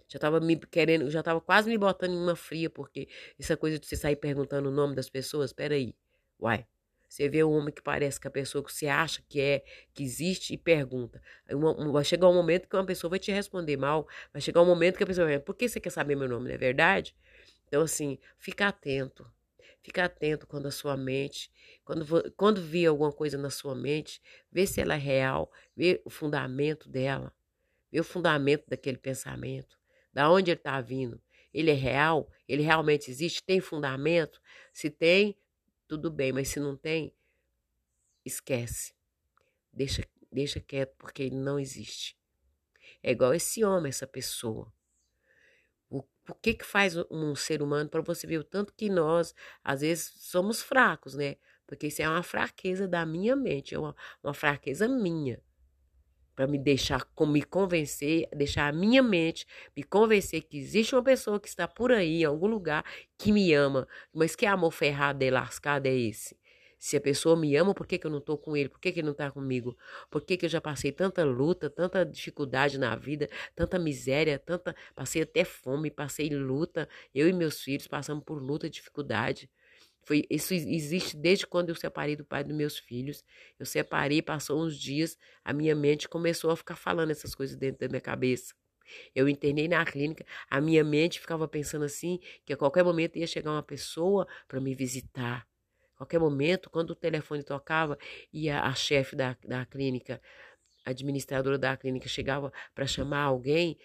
Já 0.08 0.18
tava 0.18 0.40
me 0.40 0.56
querendo, 0.58 1.12
já 1.12 1.22
tava 1.22 1.40
quase 1.40 1.70
me 1.70 1.78
botando 1.78 2.14
em 2.14 2.18
uma 2.18 2.36
fria, 2.36 2.68
porque 2.68 3.08
essa 3.38 3.56
coisa 3.56 3.78
de 3.78 3.86
você 3.86 3.96
sair 3.96 4.16
perguntando 4.16 4.70
o 4.70 4.72
nome 4.72 4.96
das 4.96 5.12
pessoas, 5.12 5.54
peraí, 5.54 5.94
uai. 6.40 6.66
Você 7.16 7.30
vê 7.30 7.46
um 7.46 7.52
homem 7.54 7.74
que 7.74 7.82
parece 7.82 8.20
que 8.20 8.28
a 8.28 8.30
pessoa 8.30 8.62
que 8.62 8.74
você 8.74 8.88
acha 8.88 9.24
que 9.30 9.40
é, 9.40 9.64
que 9.94 10.04
existe 10.04 10.54
e 10.54 10.58
pergunta. 10.58 11.22
Vai 11.90 12.04
chegar 12.04 12.28
um 12.28 12.34
momento 12.34 12.68
que 12.68 12.76
uma 12.76 12.86
pessoa 12.86 13.10
vai 13.10 13.20
te 13.20 13.32
responder 13.32 13.78
mal, 13.78 14.06
vai 14.34 14.42
chegar 14.42 14.62
um 14.62 14.66
momento 14.66 14.98
que 14.98 15.04
a 15.06 15.08
pessoa 15.08 15.26
vai, 15.26 15.40
por 15.40 15.56
que 15.56 15.70
você 15.70 15.80
quer 15.80 15.92
saber 15.92 16.18
meu 16.18 16.28
nome, 16.28 16.50
não 16.50 16.56
é 16.56 16.58
verdade? 16.58 17.16
Então, 17.70 17.84
assim, 17.84 18.20
fica 18.38 18.68
atento. 18.68 19.26
Fica 19.82 20.04
atento 20.04 20.46
quando 20.46 20.66
a 20.66 20.72
sua 20.72 20.98
mente, 20.98 21.50
quando, 21.86 22.34
quando 22.36 22.62
vir 22.62 22.88
alguma 22.88 23.14
coisa 23.14 23.38
na 23.38 23.50
sua 23.50 23.74
mente, 23.74 24.22
vê 24.52 24.68
se 24.68 24.82
ela 24.82 24.96
é 24.96 24.98
real, 24.98 25.50
vê 25.74 26.02
o 26.04 26.10
fundamento 26.10 26.90
dela, 26.90 27.32
vê 27.90 28.02
o 28.02 28.04
fundamento 28.04 28.66
daquele 28.68 28.98
pensamento. 28.98 29.80
Da 30.12 30.30
onde 30.30 30.52
ele 30.52 30.60
está 30.60 30.82
vindo? 30.82 31.22
Ele 31.54 31.72
é 31.72 31.76
real? 31.76 32.30
Ele 32.46 32.62
realmente 32.62 33.10
existe? 33.10 33.42
Tem 33.42 33.62
fundamento? 33.62 34.42
Se 34.74 34.90
tem, 34.90 35.38
tudo 35.88 36.12
bem, 36.12 36.32
mas 36.32 36.50
se 36.50 36.60
não 36.60 36.76
tem, 36.76 37.14
esquece. 38.24 38.94
Deixa, 39.72 40.04
deixa 40.32 40.60
quieto, 40.60 40.96
porque 40.98 41.24
ele 41.24 41.36
não 41.36 41.60
existe. 41.60 42.18
É 43.04 43.12
igual 43.12 43.34
esse 43.34 43.64
homem, 43.64 43.90
essa 43.90 44.08
pessoa. 44.08 44.72
O, 45.90 46.04
o 46.30 46.34
que 46.36 46.54
que 46.56 46.66
faz 46.66 46.96
um 47.12 47.36
ser 47.36 47.62
humano 47.62 47.90
para 47.90 48.02
você 48.02 48.26
ver 48.26 48.40
o 48.40 48.44
tanto 48.44 48.74
que 48.74 48.90
nós, 48.90 49.34
às 49.64 49.82
vezes, 49.82 50.14
somos 50.18 50.62
fracos, 50.62 51.14
né? 51.16 51.36
Porque 51.68 51.88
isso 51.88 52.02
é 52.02 52.10
uma 52.10 52.24
fraqueza 52.24 52.88
da 52.88 53.06
minha 53.06 53.36
mente, 53.36 53.76
é 53.76 53.80
uma, 53.80 53.96
uma 54.24 54.34
fraqueza 54.34 54.88
minha. 54.88 55.42
Para 56.36 56.48
me 56.48 56.58
deixar, 56.58 57.08
me 57.28 57.42
convencer, 57.42 58.28
deixar 58.36 58.68
a 58.68 58.74
minha 58.74 59.02
mente 59.02 59.46
me 59.76 59.84
convencer 59.84 60.42
que 60.44 60.58
existe 60.58 60.96
uma 60.96 61.04
pessoa 61.04 61.40
que 61.40 61.48
está 61.48 61.68
por 61.68 61.92
aí, 61.92 62.22
em 62.22 62.26
algum 62.26 62.48
lugar, 62.48 62.84
que 63.18 63.32
me 63.32 63.54
ama. 63.54 63.88
Mas 64.14 64.36
que 64.36 64.46
amor 64.46 64.72
ferrado 64.72 65.24
e 65.24 65.30
lascado 65.30 65.86
é 65.88 65.94
esse? 65.94 66.38
Se 66.78 66.98
a 66.98 67.02
pessoa 67.02 67.36
me 67.36 67.56
ama, 67.56 67.74
por 67.74 67.88
que, 67.88 67.98
que 67.98 68.06
eu 68.06 68.12
não 68.12 68.20
estou 68.20 68.38
com 68.38 68.56
ele? 68.56 68.70
Por 68.70 68.80
que, 68.80 68.92
que 68.92 69.00
ele 69.00 69.06
não 69.06 69.14
está 69.14 69.32
comigo? 69.32 69.76
Por 70.10 70.22
que, 70.22 70.38
que 70.38 70.46
eu 70.46 70.50
já 70.50 70.62
passei 70.62 70.92
tanta 70.92 71.24
luta, 71.24 71.70
tanta 71.70 72.06
dificuldade 72.06 72.78
na 72.78 72.96
vida, 72.96 73.30
tanta 73.56 73.80
miséria, 73.80 74.38
tanta. 74.38 74.76
Passei 74.94 75.22
até 75.24 75.44
fome, 75.44 75.90
passei 75.90 76.30
luta. 76.30 76.88
Eu 77.14 77.28
e 77.28 77.34
meus 77.34 77.62
filhos 77.62 77.88
passamos 77.88 78.24
por 78.24 78.42
luta 78.42 78.68
e 78.68 78.70
dificuldade. 78.70 79.50
Foi, 80.06 80.24
isso 80.30 80.54
existe 80.54 81.18
desde 81.18 81.48
quando 81.48 81.70
eu 81.70 81.76
separei 81.76 82.16
do 82.16 82.24
pai 82.24 82.44
dos 82.44 82.56
meus 82.56 82.78
filhos. 82.78 83.24
Eu 83.60 83.66
separei, 83.66 84.22
passou 84.22 84.64
uns 84.64 84.80
dias, 84.80 85.18
a 85.44 85.52
minha 85.52 85.76
mente 85.76 86.08
começou 86.08 86.52
a 86.52 86.56
ficar 86.56 86.76
falando 86.76 87.12
essas 87.12 87.36
coisas 87.36 87.56
dentro 87.58 87.80
da 87.82 87.88
minha 87.88 88.02
cabeça. 88.02 88.54
Eu 89.16 89.28
internei 89.28 89.68
na 89.68 89.84
clínica, 89.84 90.26
a 90.50 90.62
minha 90.62 90.84
mente 90.84 91.20
ficava 91.20 91.48
pensando 91.48 91.86
assim, 91.86 92.20
que 92.46 92.54
a 92.54 92.58
qualquer 92.58 92.84
momento 92.84 93.18
ia 93.18 93.28
chegar 93.28 93.52
uma 93.52 93.64
pessoa 93.64 94.28
para 94.48 94.62
me 94.62 94.76
visitar 94.76 95.48
qualquer 95.96 96.20
momento, 96.20 96.70
quando 96.70 96.92
o 96.92 96.96
telefone 96.96 97.44
tocava 97.44 97.98
e 98.32 98.50
a, 98.50 98.64
a 98.64 98.76
chefe 98.76 99.16
da, 99.16 99.36
da 99.46 99.66
clínica, 99.66 100.22
a 100.86 100.92
administradora 100.92 101.58
da 101.58 101.76
clínica, 101.76 102.08
chegava 102.08 102.52
para 102.74 102.86
chamar 102.86 103.24
alguém, 103.24 103.78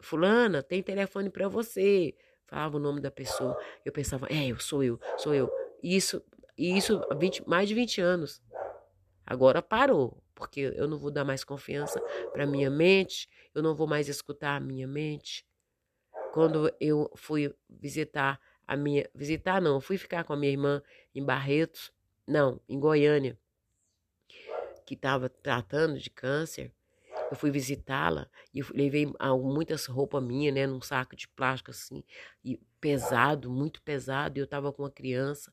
fulana, 0.00 0.62
tem 0.62 0.82
telefone 0.82 1.30
para 1.30 1.48
você. 1.48 2.14
Falava 2.48 2.78
o 2.78 2.80
nome 2.80 3.00
da 3.00 3.10
pessoa. 3.10 3.56
Eu 3.84 3.92
pensava, 3.92 4.26
é, 4.30 4.48
eu 4.48 4.58
sou 4.58 4.82
eu, 4.82 4.98
sou 5.18 5.34
eu. 5.34 5.52
Isso, 5.82 6.22
isso 6.56 7.00
20, 7.14 7.46
mais 7.46 7.68
de 7.68 7.74
20 7.74 8.00
anos. 8.00 8.42
Agora 9.26 9.60
parou, 9.60 10.16
porque 10.34 10.72
eu 10.74 10.88
não 10.88 10.96
vou 10.96 11.10
dar 11.10 11.24
mais 11.24 11.44
confiança 11.44 12.00
para 12.32 12.46
minha 12.46 12.70
mente, 12.70 13.28
eu 13.54 13.62
não 13.62 13.74
vou 13.74 13.86
mais 13.86 14.08
escutar 14.08 14.56
a 14.56 14.60
minha 14.60 14.88
mente. 14.88 15.46
Quando 16.32 16.72
eu 16.80 17.10
fui 17.14 17.54
visitar 17.68 18.40
a 18.66 18.76
minha. 18.76 19.08
Visitar 19.14 19.60
não, 19.60 19.80
fui 19.80 19.98
ficar 19.98 20.24
com 20.24 20.32
a 20.32 20.36
minha 20.36 20.52
irmã 20.52 20.82
em 21.14 21.22
Barretos, 21.22 21.92
não, 22.26 22.60
em 22.66 22.80
Goiânia, 22.80 23.38
que 24.86 24.94
estava 24.94 25.28
tratando 25.28 25.98
de 25.98 26.08
câncer. 26.08 26.72
Eu 27.30 27.36
fui 27.36 27.50
visitá-la 27.50 28.28
e 28.54 28.62
levei 28.72 29.06
muitas 29.40 29.86
roupas 29.86 30.22
minhas, 30.22 30.54
né, 30.54 30.66
num 30.66 30.80
saco 30.80 31.14
de 31.14 31.28
plástico 31.28 31.70
assim, 31.70 32.02
e 32.44 32.58
pesado, 32.80 33.50
muito 33.50 33.82
pesado, 33.82 34.38
e 34.38 34.40
eu 34.40 34.46
tava 34.46 34.72
com 34.72 34.82
uma 34.82 34.90
criança. 34.90 35.52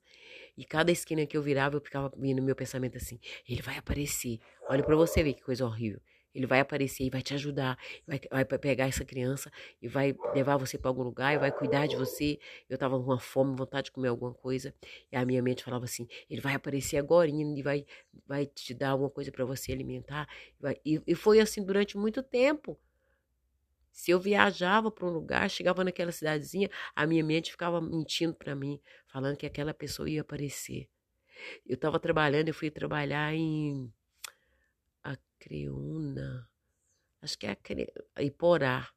E 0.57 0.63
cada 0.63 0.91
esquina 0.91 1.25
que 1.25 1.35
eu 1.35 1.41
virava, 1.41 1.75
eu 1.75 1.81
ficava 1.81 2.11
no 2.15 2.43
meu 2.43 2.55
pensamento 2.55 2.97
assim: 2.97 3.19
ele 3.47 3.61
vai 3.61 3.77
aparecer. 3.77 4.39
Olha 4.69 4.83
para 4.83 4.95
você 4.95 5.21
ver 5.23 5.33
que 5.33 5.43
coisa 5.43 5.65
horrível. 5.65 6.01
Ele 6.35 6.45
vai 6.45 6.59
aparecer 6.59 7.05
e 7.05 7.09
vai 7.09 7.21
te 7.21 7.33
ajudar, 7.33 7.79
vai, 8.05 8.19
vai 8.29 8.45
pegar 8.59 8.87
essa 8.87 9.05
criança 9.05 9.49
e 9.81 9.87
vai 9.87 10.13
levar 10.33 10.57
você 10.57 10.77
para 10.77 10.89
algum 10.89 11.01
lugar 11.01 11.33
e 11.33 11.37
vai 11.37 11.49
cuidar 11.49 11.87
de 11.87 11.95
você. 11.95 12.37
Eu 12.69 12.77
tava 12.77 12.97
com 12.99 13.05
uma 13.05 13.19
fome, 13.19 13.55
vontade 13.55 13.85
de 13.85 13.91
comer 13.93 14.09
alguma 14.09 14.33
coisa. 14.33 14.75
E 15.09 15.15
a 15.15 15.25
minha 15.25 15.41
mente 15.41 15.63
falava 15.63 15.85
assim: 15.85 16.07
ele 16.29 16.41
vai 16.41 16.53
aparecer 16.53 16.97
agora 16.97 17.29
e 17.29 17.63
vai, 17.63 17.85
vai 18.27 18.45
te 18.45 18.73
dar 18.73 18.89
alguma 18.89 19.09
coisa 19.09 19.31
para 19.31 19.45
você 19.45 19.71
alimentar. 19.71 20.27
E, 20.85 21.01
e 21.07 21.15
foi 21.15 21.39
assim 21.39 21.63
durante 21.63 21.97
muito 21.97 22.21
tempo. 22.21 22.77
Se 23.93 24.11
eu 24.11 24.19
viajava 24.19 24.91
para 24.91 25.05
um 25.05 25.09
lugar, 25.09 25.49
chegava 25.49 25.81
naquela 25.81 26.11
cidadezinha, 26.11 26.69
a 26.93 27.07
minha 27.07 27.23
mente 27.23 27.51
ficava 27.51 27.79
mentindo 27.79 28.35
para 28.35 28.53
mim, 28.53 28.77
falando 29.07 29.37
que 29.37 29.45
aquela 29.45 29.73
pessoa 29.73 30.09
ia 30.09 30.19
aparecer. 30.19 30.89
Eu 31.65 31.75
estava 31.75 31.97
trabalhando, 31.97 32.49
eu 32.49 32.53
fui 32.53 32.69
trabalhar 32.69 33.33
em 33.33 33.89
Creúna, 35.45 36.49
acho 37.21 37.37
que 37.37 37.45
é 37.45 37.55
a 38.15 38.23
Iporá. 38.23 38.89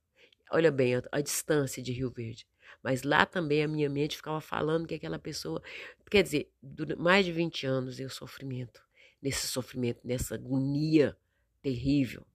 Olha 0.51 0.73
bem, 0.73 0.97
a, 0.97 1.03
a 1.13 1.21
distância 1.21 1.83
de 1.83 1.93
Rio 1.93 2.11
Verde. 2.11 2.47
Mas 2.83 3.03
lá 3.03 3.27
também 3.27 3.63
a 3.63 3.69
minha 3.69 3.89
mente 3.91 4.17
ficava 4.17 4.41
falando 4.41 4.87
que 4.87 4.95
aquela 4.95 5.19
pessoa. 5.19 5.63
Quer 6.11 6.23
dizer, 6.23 6.51
mais 6.97 7.27
de 7.27 7.33
20 7.33 7.67
anos 7.67 8.01
eu 8.01 8.09
sofrimento. 8.09 8.83
Nesse 9.21 9.47
sofrimento, 9.47 10.01
nessa 10.03 10.37
agonia 10.37 11.15
terrível. 11.61 12.27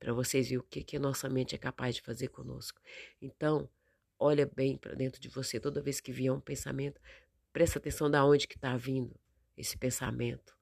Para 0.00 0.12
vocês 0.12 0.48
verem 0.48 0.58
o 0.58 0.62
que, 0.64 0.82
que 0.82 0.96
a 0.96 1.00
nossa 1.00 1.28
mente 1.28 1.54
é 1.54 1.58
capaz 1.58 1.94
de 1.94 2.02
fazer 2.02 2.28
conosco. 2.28 2.80
Então, 3.22 3.70
olha 4.18 4.50
bem 4.56 4.76
para 4.76 4.94
dentro 4.94 5.20
de 5.20 5.28
você. 5.28 5.60
Toda 5.60 5.80
vez 5.80 6.00
que 6.00 6.10
vier 6.10 6.32
um 6.32 6.40
pensamento, 6.40 7.00
presta 7.52 7.78
atenção 7.78 8.10
da 8.10 8.24
onde 8.24 8.48
que 8.48 8.56
está 8.56 8.76
vindo 8.76 9.14
esse 9.56 9.78
pensamento 9.78 10.54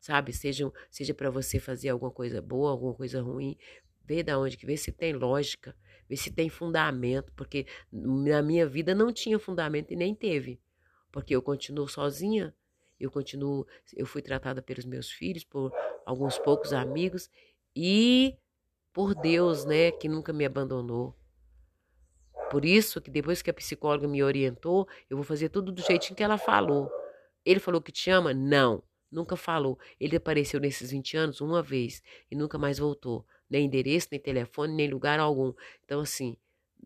sabe? 0.00 0.32
Seja, 0.32 0.70
seja 0.90 1.14
para 1.14 1.30
você 1.30 1.58
fazer 1.58 1.88
alguma 1.88 2.10
coisa 2.10 2.40
boa, 2.40 2.70
alguma 2.70 2.94
coisa 2.94 3.20
ruim, 3.20 3.56
vê 4.04 4.22
da 4.22 4.38
onde 4.38 4.56
que 4.56 4.66
vê 4.66 4.76
se 4.76 4.92
tem 4.92 5.12
lógica, 5.12 5.76
vê 6.08 6.16
se 6.16 6.30
tem 6.30 6.48
fundamento, 6.48 7.32
porque 7.34 7.66
na 7.90 8.42
minha 8.42 8.66
vida 8.66 8.94
não 8.94 9.12
tinha 9.12 9.38
fundamento 9.38 9.92
e 9.92 9.96
nem 9.96 10.14
teve, 10.14 10.60
porque 11.10 11.34
eu 11.34 11.42
continuo 11.42 11.88
sozinha, 11.88 12.54
eu 12.98 13.10
continuo, 13.10 13.66
eu 13.94 14.06
fui 14.06 14.22
tratada 14.22 14.62
pelos 14.62 14.84
meus 14.84 15.10
filhos, 15.10 15.44
por 15.44 15.72
alguns 16.04 16.38
poucos 16.38 16.72
amigos 16.72 17.28
e 17.74 18.36
por 18.92 19.14
Deus, 19.14 19.64
né, 19.66 19.90
que 19.90 20.08
nunca 20.08 20.32
me 20.32 20.44
abandonou. 20.46 21.14
Por 22.50 22.64
isso 22.64 23.00
que 23.00 23.10
depois 23.10 23.42
que 23.42 23.50
a 23.50 23.54
psicóloga 23.54 24.06
me 24.06 24.22
orientou, 24.22 24.88
eu 25.10 25.16
vou 25.16 25.24
fazer 25.24 25.48
tudo 25.48 25.72
do 25.72 25.82
jeitinho 25.82 26.16
que 26.16 26.22
ela 26.22 26.38
falou. 26.38 26.90
Ele 27.44 27.60
falou 27.60 27.82
que 27.82 27.92
te 27.92 28.08
ama? 28.08 28.32
Não. 28.32 28.82
Nunca 29.10 29.36
falou. 29.36 29.78
Ele 30.00 30.16
apareceu 30.16 30.60
nesses 30.60 30.90
20 30.90 31.16
anos 31.16 31.40
uma 31.40 31.62
vez 31.62 32.02
e 32.30 32.36
nunca 32.36 32.58
mais 32.58 32.78
voltou. 32.78 33.26
Nem 33.48 33.66
endereço, 33.66 34.08
nem 34.10 34.20
telefone, 34.20 34.74
nem 34.74 34.90
lugar 34.90 35.20
algum. 35.20 35.52
Então, 35.84 36.00
assim, 36.00 36.36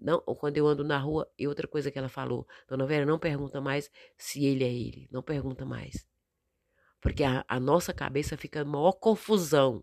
não, 0.01 0.21
quando 0.21 0.57
eu 0.57 0.67
ando 0.67 0.85
na 0.85 0.99
rua, 0.99 1.31
e 1.39 1.47
outra 1.47 1.67
coisa 1.67 1.91
que 1.91 1.99
ela 1.99 2.09
falou, 2.09 2.47
Dona 2.69 2.87
Vera, 2.87 3.05
não 3.05 3.19
pergunta 3.19 3.61
mais 3.61 3.91
se 4.17 4.45
ele 4.45 4.65
é 4.65 4.73
ele. 4.73 5.09
Não 5.11 5.23
pergunta 5.23 5.65
mais. 5.65 6.07
Porque 7.01 7.25
a, 7.25 7.45
a 7.49 7.59
nossa 7.59 7.93
cabeça 7.93 8.37
fica 8.37 8.65
maior 8.65 8.93
confusão. 8.93 9.83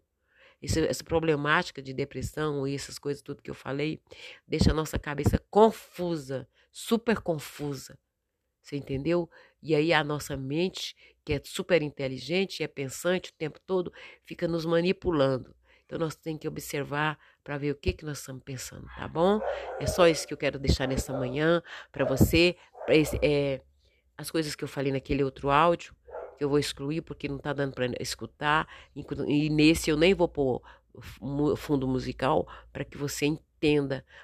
Esse, 0.61 0.85
essa 0.87 1.03
problemática 1.03 1.81
de 1.81 1.93
depressão 1.93 2.67
e 2.67 2.73
essas 2.73 2.97
coisas, 2.97 3.21
tudo 3.21 3.43
que 3.43 3.49
eu 3.49 3.55
falei, 3.55 4.01
deixa 4.47 4.71
a 4.71 4.73
nossa 4.73 4.97
cabeça 4.97 5.37
confusa, 5.49 6.47
super 6.71 7.19
confusa. 7.19 7.97
Você 8.67 8.75
entendeu? 8.75 9.29
E 9.63 9.73
aí 9.73 9.93
a 9.93 10.03
nossa 10.03 10.35
mente, 10.35 10.93
que 11.23 11.31
é 11.31 11.41
super 11.41 11.81
inteligente, 11.81 12.61
é 12.61 12.67
pensante 12.67 13.29
o 13.29 13.33
tempo 13.33 13.61
todo, 13.65 13.93
fica 14.25 14.45
nos 14.45 14.65
manipulando. 14.65 15.55
Então 15.85 15.97
nós 15.97 16.17
temos 16.17 16.41
que 16.41 16.49
observar 16.49 17.17
para 17.45 17.57
ver 17.57 17.71
o 17.71 17.75
que, 17.75 17.93
que 17.93 18.03
nós 18.03 18.19
estamos 18.19 18.43
pensando, 18.43 18.85
tá 18.93 19.07
bom? 19.07 19.39
É 19.79 19.87
só 19.87 20.05
isso 20.05 20.27
que 20.27 20.33
eu 20.33 20.37
quero 20.37 20.59
deixar 20.59 20.85
nessa 20.85 21.13
manhã 21.13 21.63
para 21.93 22.03
você. 22.03 22.57
Pra 22.85 22.93
esse, 22.93 23.17
é, 23.21 23.61
as 24.17 24.29
coisas 24.29 24.53
que 24.53 24.65
eu 24.65 24.67
falei 24.67 24.91
naquele 24.91 25.23
outro 25.23 25.49
áudio, 25.49 25.95
que 26.37 26.43
eu 26.43 26.49
vou 26.49 26.59
excluir 26.59 27.01
porque 27.01 27.29
não 27.29 27.37
está 27.37 27.53
dando 27.53 27.73
para 27.73 27.85
escutar. 28.01 28.67
E 28.93 29.49
nesse 29.49 29.89
eu 29.89 29.95
nem 29.95 30.13
vou 30.13 30.27
pôr 30.27 30.61
fundo 31.55 31.87
musical 31.87 32.45
para 32.73 32.83
que 32.83 32.97
você 32.97 33.27
entenda, 33.27 33.46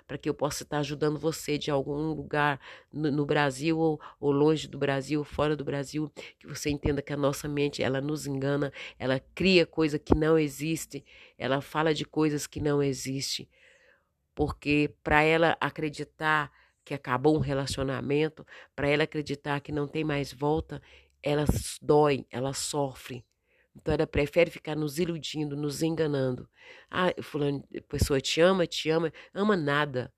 para 0.08 0.18
que 0.18 0.30
eu 0.30 0.34
possa 0.34 0.64
estar 0.64 0.80
ajudando 0.80 1.18
você 1.18 1.58
de 1.58 1.72
algum 1.72 2.14
lugar 2.14 2.60
no, 2.92 3.12
no 3.12 3.26
Brasil 3.26 3.78
ou, 3.78 4.00
ou, 4.20 4.32
longe 4.32 4.68
do 4.68 4.78
Brasil, 4.78 5.24
fora 5.24 5.56
do 5.56 5.64
Brasil, 5.64 6.12
que 6.40 6.48
você 6.48 6.70
entenda 6.70 7.02
que 7.02 7.14
a 7.14 7.18
nossa 7.18 7.48
mente, 7.48 7.82
ela 7.82 8.00
nos 8.00 8.28
engana, 8.28 8.72
ela 9.00 9.20
cria 9.34 9.66
coisa 9.66 9.98
que 9.98 10.16
não 10.16 10.38
existe, 10.38 11.04
ela 11.38 11.62
fala 11.62 11.94
de 11.94 12.06
coisas 12.06 12.46
que 12.48 12.60
não 12.62 12.82
existem, 12.82 13.50
porque 14.36 14.94
para 15.04 15.24
ela 15.24 15.58
acreditar 15.60 16.52
que 16.86 16.94
acabou 16.94 17.36
um 17.36 17.40
relacionamento, 17.40 18.46
para 18.76 18.90
ela 18.90 19.04
acreditar 19.04 19.62
que 19.62 19.72
não 19.72 19.88
tem 19.88 20.04
mais 20.04 20.34
volta, 20.34 20.82
ela 21.22 21.46
dói, 21.82 22.26
ela 22.30 22.54
sofre. 22.54 23.26
Então 23.76 23.94
ela 23.94 24.08
prefere 24.08 24.52
ficar 24.52 24.76
nos 24.76 25.00
iludindo, 25.00 25.56
nos 25.56 25.82
enganando. 25.82 26.50
Ah, 26.90 27.14
fulano, 27.22 27.64
pessoa 27.88 28.22
te 28.22 28.40
ama, 28.40 28.68
te 28.68 28.90
ama, 28.90 29.12
ama 29.34 29.58
nada. 29.58 30.14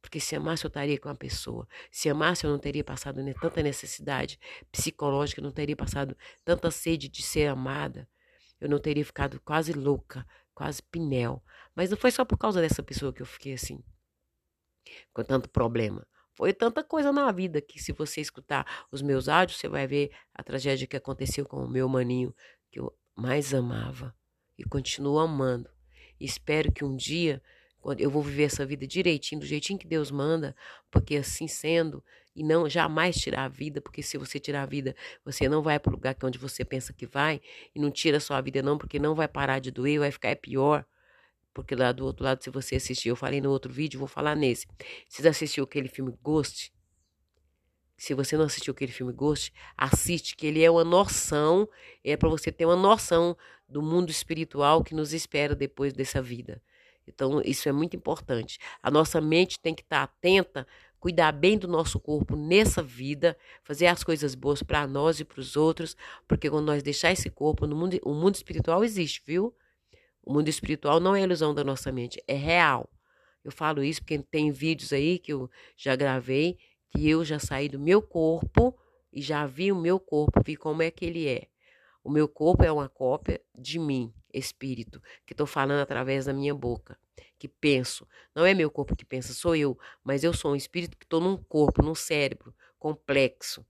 Porque 0.00 0.18
se 0.18 0.34
amasse 0.34 0.64
eu 0.64 0.68
estaria 0.68 0.98
com 0.98 1.08
a 1.08 1.14
pessoa. 1.14 1.68
Se 1.90 2.08
amasse 2.08 2.44
eu 2.44 2.50
não 2.50 2.58
teria 2.58 2.84
passado 2.84 3.20
tanta 3.40 3.62
necessidade 3.62 4.38
psicológica, 4.72 5.40
eu 5.40 5.44
não 5.44 5.52
teria 5.52 5.76
passado 5.76 6.16
tanta 6.44 6.70
sede 6.70 7.08
de 7.08 7.22
ser 7.22 7.48
amada. 7.48 8.08
Eu 8.60 8.68
não 8.68 8.78
teria 8.78 9.04
ficado 9.04 9.40
quase 9.40 9.72
louca, 9.72 10.26
quase 10.54 10.82
pinel. 10.82 11.42
Mas 11.74 11.90
não 11.90 11.96
foi 11.96 12.10
só 12.10 12.24
por 12.24 12.38
causa 12.38 12.60
dessa 12.60 12.82
pessoa 12.82 13.12
que 13.12 13.22
eu 13.22 13.26
fiquei 13.26 13.54
assim, 13.54 13.82
com 15.12 15.22
tanto 15.22 15.48
problema. 15.48 16.06
Foi 16.34 16.52
tanta 16.54 16.82
coisa 16.82 17.12
na 17.12 17.30
vida 17.32 17.60
que 17.60 17.78
se 17.78 17.92
você 17.92 18.20
escutar 18.20 18.86
os 18.90 19.02
meus 19.02 19.28
áudios, 19.28 19.58
você 19.58 19.68
vai 19.68 19.86
ver 19.86 20.10
a 20.34 20.42
tragédia 20.42 20.86
que 20.86 20.96
aconteceu 20.96 21.44
com 21.44 21.58
o 21.64 21.68
meu 21.68 21.88
maninho, 21.88 22.34
que 22.70 22.80
eu 22.80 22.94
mais 23.20 23.52
amava 23.52 24.14
e 24.58 24.64
continuo 24.64 25.18
amando. 25.18 25.68
Espero 26.18 26.72
que 26.72 26.82
um 26.82 26.96
dia 26.96 27.42
eu 27.98 28.10
vou 28.10 28.22
viver 28.22 28.44
essa 28.44 28.64
vida 28.64 28.86
direitinho, 28.86 29.40
do 29.40 29.46
jeitinho 29.46 29.78
que 29.78 29.86
Deus 29.86 30.10
manda, 30.10 30.56
porque 30.90 31.16
assim 31.16 31.46
sendo, 31.46 32.02
e 32.34 32.42
não 32.42 32.68
jamais 32.68 33.16
tirar 33.16 33.44
a 33.44 33.48
vida, 33.48 33.80
porque 33.80 34.02
se 34.02 34.16
você 34.16 34.38
tirar 34.38 34.62
a 34.62 34.66
vida, 34.66 34.94
você 35.24 35.48
não 35.48 35.62
vai 35.62 35.78
para 35.78 35.90
o 35.90 35.94
lugar 35.94 36.14
que 36.14 36.24
é 36.24 36.28
onde 36.28 36.38
você 36.38 36.64
pensa 36.64 36.92
que 36.92 37.06
vai, 37.06 37.40
e 37.74 37.80
não 37.80 37.90
tira 37.90 38.16
a 38.16 38.20
sua 38.20 38.40
vida 38.40 38.62
não, 38.62 38.78
porque 38.78 38.98
não 38.98 39.14
vai 39.14 39.28
parar 39.28 39.58
de 39.58 39.70
doer, 39.70 39.98
vai 39.98 40.10
ficar 40.10 40.30
é 40.30 40.34
pior. 40.34 40.86
Porque 41.52 41.74
lá 41.74 41.92
do 41.92 42.06
outro 42.06 42.24
lado, 42.24 42.42
se 42.42 42.48
você 42.48 42.76
assistir, 42.76 43.08
eu 43.08 43.16
falei 43.16 43.40
no 43.40 43.50
outro 43.50 43.72
vídeo, 43.72 43.98
vou 43.98 44.08
falar 44.08 44.36
nesse. 44.36 44.66
Se 45.08 45.20
você 45.20 45.28
assistiu 45.28 45.64
aquele 45.64 45.88
filme 45.88 46.14
Ghost, 46.22 46.72
se 48.00 48.14
você 48.14 48.34
não 48.34 48.46
assistiu 48.46 48.72
aquele 48.72 48.90
filme 48.90 49.12
Ghost, 49.12 49.52
assiste, 49.76 50.34
que 50.34 50.46
ele 50.46 50.64
é 50.64 50.70
uma 50.70 50.82
noção, 50.82 51.68
é 52.02 52.16
para 52.16 52.30
você 52.30 52.50
ter 52.50 52.64
uma 52.64 52.74
noção 52.74 53.36
do 53.68 53.82
mundo 53.82 54.08
espiritual 54.08 54.82
que 54.82 54.94
nos 54.94 55.12
espera 55.12 55.54
depois 55.54 55.92
dessa 55.92 56.22
vida. 56.22 56.62
Então, 57.06 57.42
isso 57.44 57.68
é 57.68 57.72
muito 57.72 57.94
importante. 57.94 58.58
A 58.82 58.90
nossa 58.90 59.20
mente 59.20 59.60
tem 59.60 59.74
que 59.74 59.82
estar 59.82 60.02
atenta, 60.02 60.66
cuidar 60.98 61.30
bem 61.32 61.58
do 61.58 61.68
nosso 61.68 62.00
corpo 62.00 62.36
nessa 62.36 62.82
vida, 62.82 63.36
fazer 63.62 63.88
as 63.88 64.02
coisas 64.02 64.34
boas 64.34 64.62
para 64.62 64.86
nós 64.86 65.20
e 65.20 65.24
para 65.24 65.38
os 65.38 65.54
outros, 65.54 65.94
porque 66.26 66.48
quando 66.48 66.64
nós 66.64 66.82
deixar 66.82 67.12
esse 67.12 67.28
corpo 67.28 67.66
no 67.66 67.76
mundo, 67.76 68.00
o 68.02 68.14
mundo 68.14 68.34
espiritual 68.34 68.82
existe, 68.82 69.22
viu? 69.26 69.54
O 70.22 70.32
mundo 70.32 70.48
espiritual 70.48 71.00
não 71.00 71.14
é 71.14 71.20
ilusão 71.20 71.54
da 71.54 71.62
nossa 71.62 71.92
mente, 71.92 72.18
é 72.26 72.34
real. 72.34 72.88
Eu 73.44 73.52
falo 73.52 73.84
isso 73.84 74.00
porque 74.00 74.18
tem 74.18 74.50
vídeos 74.50 74.90
aí 74.90 75.18
que 75.18 75.34
eu 75.34 75.50
já 75.76 75.94
gravei, 75.96 76.58
que 76.90 77.08
eu 77.08 77.24
já 77.24 77.38
saí 77.38 77.68
do 77.68 77.78
meu 77.78 78.02
corpo 78.02 78.76
e 79.12 79.20
já 79.22 79.46
vi 79.46 79.72
o 79.72 79.76
meu 79.76 79.98
corpo, 79.98 80.42
vi 80.44 80.56
como 80.56 80.82
é 80.82 80.90
que 80.90 81.04
ele 81.04 81.28
é. 81.28 81.48
O 82.02 82.10
meu 82.10 82.26
corpo 82.26 82.64
é 82.64 82.72
uma 82.72 82.88
cópia 82.88 83.40
de 83.54 83.78
mim, 83.78 84.12
espírito, 84.32 85.02
que 85.26 85.34
estou 85.34 85.46
falando 85.46 85.80
através 85.80 86.24
da 86.24 86.32
minha 86.32 86.54
boca, 86.54 86.98
que 87.38 87.46
penso. 87.46 88.06
Não 88.34 88.46
é 88.46 88.54
meu 88.54 88.70
corpo 88.70 88.96
que 88.96 89.04
pensa, 89.04 89.34
sou 89.34 89.54
eu, 89.54 89.78
mas 90.02 90.24
eu 90.24 90.32
sou 90.32 90.52
um 90.52 90.56
espírito 90.56 90.96
que 90.96 91.04
estou 91.04 91.20
num 91.20 91.36
corpo, 91.36 91.82
num 91.82 91.94
cérebro 91.94 92.54
complexo. 92.78 93.64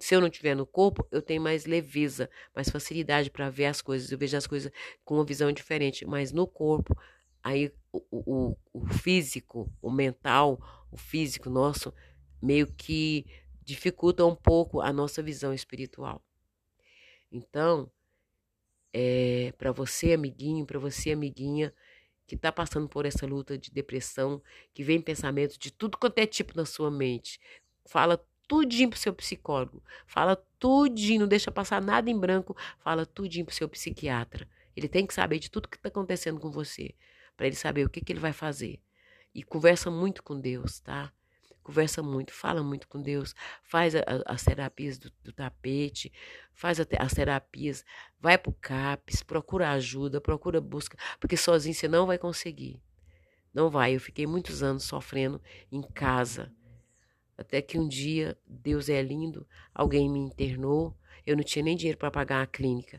Se 0.00 0.14
eu 0.14 0.20
não 0.20 0.30
tiver 0.30 0.54
no 0.54 0.66
corpo, 0.66 1.06
eu 1.10 1.20
tenho 1.20 1.42
mais 1.42 1.64
leveza, 1.64 2.30
mais 2.54 2.68
facilidade 2.68 3.30
para 3.30 3.50
ver 3.50 3.66
as 3.66 3.80
coisas. 3.80 4.10
Eu 4.10 4.18
vejo 4.18 4.36
as 4.36 4.46
coisas 4.46 4.70
com 5.04 5.14
uma 5.14 5.24
visão 5.24 5.50
diferente, 5.50 6.06
mas 6.06 6.32
no 6.32 6.46
corpo, 6.46 6.96
aí 7.42 7.72
o, 7.92 8.02
o, 8.10 8.56
o 8.72 8.86
físico, 8.86 9.70
o 9.82 9.90
mental, 9.90 10.60
o 10.90 10.96
físico 10.96 11.50
nosso, 11.50 11.92
meio 12.40 12.66
que 12.66 13.26
dificulta 13.62 14.24
um 14.24 14.34
pouco 14.34 14.80
a 14.80 14.92
nossa 14.92 15.22
visão 15.22 15.52
espiritual. 15.52 16.22
Então, 17.30 17.90
é, 18.92 19.52
para 19.58 19.72
você, 19.72 20.12
amiguinho, 20.12 20.64
para 20.64 20.78
você, 20.78 21.12
amiguinha, 21.12 21.74
que 22.26 22.34
está 22.34 22.50
passando 22.50 22.88
por 22.88 23.06
essa 23.06 23.26
luta 23.26 23.56
de 23.56 23.70
depressão, 23.70 24.42
que 24.72 24.82
vem 24.82 25.00
pensamentos 25.00 25.56
de 25.58 25.70
tudo 25.70 25.98
quanto 25.98 26.18
é 26.18 26.26
tipo 26.26 26.56
na 26.56 26.64
sua 26.64 26.90
mente. 26.90 27.40
Fala 27.84 28.22
tudinho 28.46 28.90
pro 28.90 28.98
seu 28.98 29.14
psicólogo. 29.14 29.82
Fala 30.06 30.36
tudinho, 30.58 31.20
não 31.20 31.28
deixa 31.28 31.50
passar 31.50 31.80
nada 31.80 32.10
em 32.10 32.18
branco. 32.18 32.56
Fala 32.80 33.06
tudinho 33.06 33.44
pro 33.44 33.54
seu 33.54 33.68
psiquiatra. 33.68 34.48
Ele 34.76 34.88
tem 34.88 35.06
que 35.06 35.14
saber 35.14 35.38
de 35.38 35.50
tudo 35.50 35.68
que 35.68 35.76
está 35.76 35.88
acontecendo 35.88 36.38
com 36.40 36.50
você, 36.50 36.94
para 37.36 37.46
ele 37.46 37.56
saber 37.56 37.84
o 37.84 37.90
que, 37.90 38.00
que 38.00 38.12
ele 38.12 38.20
vai 38.20 38.32
fazer. 38.32 38.80
E 39.34 39.42
conversa 39.42 39.90
muito 39.90 40.22
com 40.22 40.38
Deus, 40.38 40.80
tá? 40.80 41.12
Conversa 41.68 42.02
muito, 42.02 42.32
fala 42.32 42.62
muito 42.62 42.88
com 42.88 43.02
Deus, 43.02 43.34
faz 43.62 43.92
as 44.24 44.42
terapias 44.42 44.96
do, 44.96 45.12
do, 45.22 45.34
tapete, 45.34 46.10
faz 46.54 46.80
as 46.80 47.12
terapias, 47.12 47.84
vai 48.18 48.38
para 48.38 48.48
o 48.48 48.54
CAPES, 48.54 49.22
procura 49.22 49.72
ajuda, 49.72 50.18
procura 50.18 50.62
busca, 50.62 50.96
porque 51.20 51.36
sozinho 51.36 51.74
você 51.74 51.86
não 51.86 52.06
vai 52.06 52.16
conseguir. 52.16 52.80
Não 53.52 53.68
vai. 53.68 53.94
Eu 53.94 54.00
fiquei 54.00 54.26
muitos 54.26 54.62
anos 54.62 54.84
sofrendo 54.84 55.42
em 55.70 55.82
casa. 55.82 56.50
Até 57.36 57.60
que 57.60 57.78
um 57.78 57.86
dia, 57.86 58.38
Deus 58.46 58.88
é 58.88 59.02
lindo, 59.02 59.46
alguém 59.74 60.10
me 60.10 60.20
internou, 60.20 60.96
eu 61.26 61.36
não 61.36 61.44
tinha 61.44 61.62
nem 61.62 61.76
dinheiro 61.76 61.98
para 61.98 62.10
pagar 62.10 62.40
a 62.40 62.46
clínica. 62.46 62.98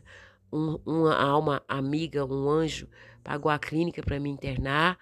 Um, 0.52 0.78
uma 0.86 1.16
alma 1.16 1.60
amiga, 1.66 2.24
um 2.24 2.48
anjo, 2.48 2.88
pagou 3.24 3.50
a 3.50 3.58
clínica 3.58 4.00
para 4.00 4.20
me 4.20 4.30
internar 4.30 4.96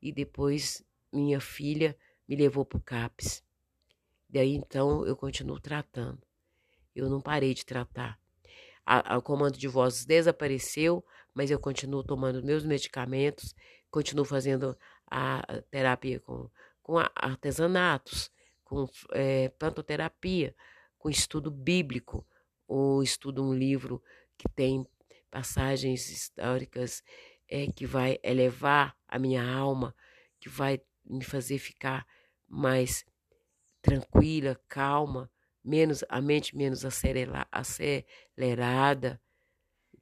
e 0.00 0.10
depois 0.10 0.82
minha 1.12 1.40
filha 1.40 1.94
me 2.32 2.36
levou 2.36 2.64
para 2.64 2.78
o 2.78 2.82
CAPS. 2.82 3.44
Daí 4.26 4.54
então 4.54 5.06
eu 5.06 5.14
continuo 5.14 5.60
tratando. 5.60 6.22
Eu 6.96 7.10
não 7.10 7.20
parei 7.20 7.52
de 7.52 7.62
tratar. 7.62 8.18
O 9.14 9.20
comando 9.20 9.58
de 9.58 9.68
vozes 9.68 10.06
desapareceu, 10.06 11.04
mas 11.34 11.50
eu 11.50 11.60
continuo 11.60 12.02
tomando 12.02 12.42
meus 12.42 12.64
medicamentos, 12.64 13.54
continuo 13.90 14.24
fazendo 14.24 14.76
a, 15.10 15.42
terapia 15.70 16.18
com, 16.20 16.48
com 16.82 16.96
artesanatos, 17.14 18.30
com 18.64 18.88
é, 19.10 19.50
plantoterapia, 19.50 20.56
com 20.98 21.10
estudo 21.10 21.50
bíblico, 21.50 22.26
ou 22.66 23.02
estudo 23.02 23.44
um 23.44 23.52
livro 23.52 24.02
que 24.38 24.48
tem 24.48 24.86
passagens 25.30 26.08
históricas 26.08 27.04
é, 27.46 27.66
que 27.66 27.84
vai 27.84 28.18
elevar 28.22 28.96
a 29.06 29.18
minha 29.18 29.46
alma, 29.46 29.94
que 30.40 30.48
vai 30.48 30.80
me 31.04 31.24
fazer 31.24 31.58
ficar 31.58 32.06
mais 32.52 33.04
tranquila, 33.80 34.60
calma, 34.68 35.30
menos 35.64 36.04
a 36.08 36.20
mente 36.20 36.56
menos 36.56 36.84
acelerada. 36.84 39.20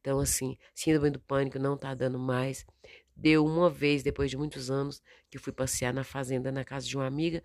Então, 0.01 0.19
assim, 0.19 0.57
síndrome 0.75 1.11
do 1.11 1.21
pânico 1.21 1.59
não 1.59 1.77
tá 1.77 1.95
dando 1.95 2.19
mais. 2.19 2.67
Deu 3.15 3.45
uma 3.45 3.71
vez, 3.71 4.03
depois 4.03 4.31
de 4.31 4.37
muitos 4.37 4.71
anos, 4.71 5.01
que 5.31 5.37
eu 5.37 5.41
fui 5.41 5.53
passear 5.53 5.95
na 5.95 6.03
fazenda, 6.03 6.51
na 6.51 6.65
casa 6.65 6.87
de 6.87 6.97
uma 6.97 7.07
amiga. 7.07 7.43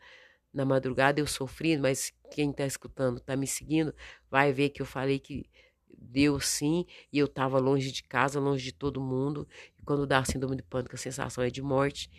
Na 0.54 0.66
madrugada 0.66 1.20
eu 1.20 1.28
sofri, 1.28 1.78
mas 1.78 2.14
quem 2.32 2.52
tá 2.52 2.66
escutando, 2.66 3.20
tá 3.20 3.36
me 3.36 3.46
seguindo, 3.46 3.94
vai 4.30 4.54
ver 4.54 4.70
que 4.70 4.82
eu 4.82 4.86
falei 4.86 5.20
que 5.20 5.50
deu 5.98 6.40
sim, 6.40 6.86
e 7.12 7.20
eu 7.20 7.28
tava 7.28 7.60
longe 7.60 7.92
de 7.92 8.04
casa, 8.04 8.40
longe 8.40 8.64
de 8.64 8.74
todo 8.74 9.02
mundo. 9.02 9.48
E 9.78 9.84
quando 9.84 10.08
dá 10.08 10.24
síndrome 10.24 10.56
do 10.56 10.64
pânico, 10.64 10.96
a 10.96 10.98
sensação 10.98 11.44
é 11.44 11.50
de 11.50 11.62
morte 11.62 12.10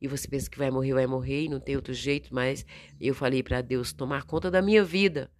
e 0.00 0.08
você 0.08 0.28
pensa 0.28 0.48
que 0.48 0.58
vai 0.58 0.70
morrer, 0.70 0.94
vai 0.94 1.06
morrer 1.06 1.44
e 1.44 1.48
não 1.48 1.60
tem 1.60 1.76
outro 1.76 1.92
jeito, 1.92 2.32
mas 2.32 2.64
eu 3.00 3.14
falei 3.14 3.42
para 3.42 3.60
Deus 3.60 3.92
tomar 3.92 4.24
conta 4.24 4.50
da 4.50 4.62
minha 4.62 4.84
vida. 4.84 5.30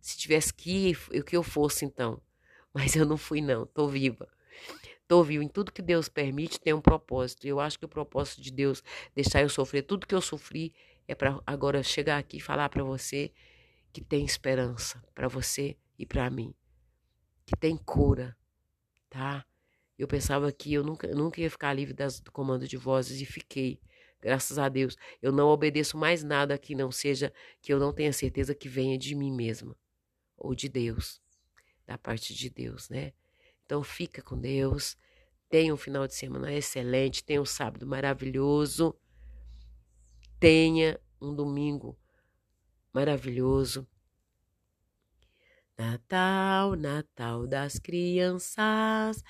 Se 0.00 0.16
tivesse 0.16 0.52
que 0.52 0.90
ir, 0.90 1.24
que 1.24 1.36
eu 1.36 1.42
fosse 1.42 1.84
então. 1.84 2.20
Mas 2.72 2.94
eu 2.94 3.04
não 3.04 3.16
fui 3.16 3.40
não, 3.40 3.66
tô 3.66 3.88
viva. 3.88 4.28
Tô 5.08 5.24
viva. 5.24 5.42
Em 5.42 5.48
tudo 5.48 5.72
que 5.72 5.82
Deus 5.82 6.08
permite 6.08 6.60
tem 6.60 6.72
um 6.72 6.80
propósito. 6.80 7.46
Eu 7.46 7.58
acho 7.58 7.78
que 7.78 7.84
o 7.84 7.88
propósito 7.88 8.40
de 8.40 8.52
Deus 8.52 8.82
deixar 9.14 9.42
eu 9.42 9.48
sofrer 9.48 9.82
tudo 9.82 10.06
que 10.06 10.14
eu 10.14 10.20
sofri 10.20 10.72
é 11.08 11.14
para 11.14 11.40
agora 11.46 11.82
chegar 11.82 12.18
aqui 12.18 12.36
e 12.36 12.40
falar 12.40 12.68
para 12.68 12.84
você 12.84 13.32
que 13.92 14.04
tem 14.04 14.24
esperança 14.24 15.02
para 15.14 15.26
você 15.26 15.76
e 15.98 16.06
para 16.06 16.28
mim. 16.30 16.54
Que 17.46 17.56
tem 17.56 17.76
cura, 17.76 18.36
tá? 19.08 19.44
Eu 19.98 20.06
pensava 20.06 20.52
que 20.52 20.72
eu 20.72 20.84
nunca, 20.84 21.08
nunca 21.08 21.40
ia 21.40 21.50
ficar 21.50 21.72
livre 21.72 21.94
das, 21.94 22.20
do 22.20 22.30
comando 22.30 22.68
de 22.68 22.76
vozes 22.76 23.20
e 23.20 23.26
fiquei. 23.26 23.80
Graças 24.20 24.58
a 24.58 24.68
Deus, 24.68 24.96
eu 25.22 25.30
não 25.30 25.48
obedeço 25.48 25.96
mais 25.96 26.24
nada 26.24 26.58
que 26.58 26.74
não 26.74 26.90
seja 26.90 27.32
que 27.62 27.72
eu 27.72 27.78
não 27.78 27.92
tenha 27.92 28.12
certeza 28.12 28.54
que 28.54 28.68
venha 28.68 28.98
de 28.98 29.14
mim 29.14 29.32
mesma 29.32 29.76
ou 30.36 30.54
de 30.54 30.68
Deus, 30.68 31.20
da 31.86 31.96
parte 31.96 32.34
de 32.34 32.50
Deus, 32.50 32.88
né? 32.88 33.12
Então 33.64 33.82
fica 33.82 34.22
com 34.22 34.38
Deus, 34.38 34.96
tenha 35.48 35.72
um 35.72 35.76
final 35.76 36.06
de 36.06 36.14
semana 36.14 36.52
excelente, 36.52 37.24
tenha 37.24 37.40
um 37.40 37.46
sábado 37.46 37.86
maravilhoso, 37.86 38.94
tenha 40.40 41.00
um 41.20 41.34
domingo 41.34 41.98
maravilhoso. 42.92 43.86
Natal, 45.76 46.74
Natal 46.74 47.46
das 47.46 47.78
crianças, 47.78 49.22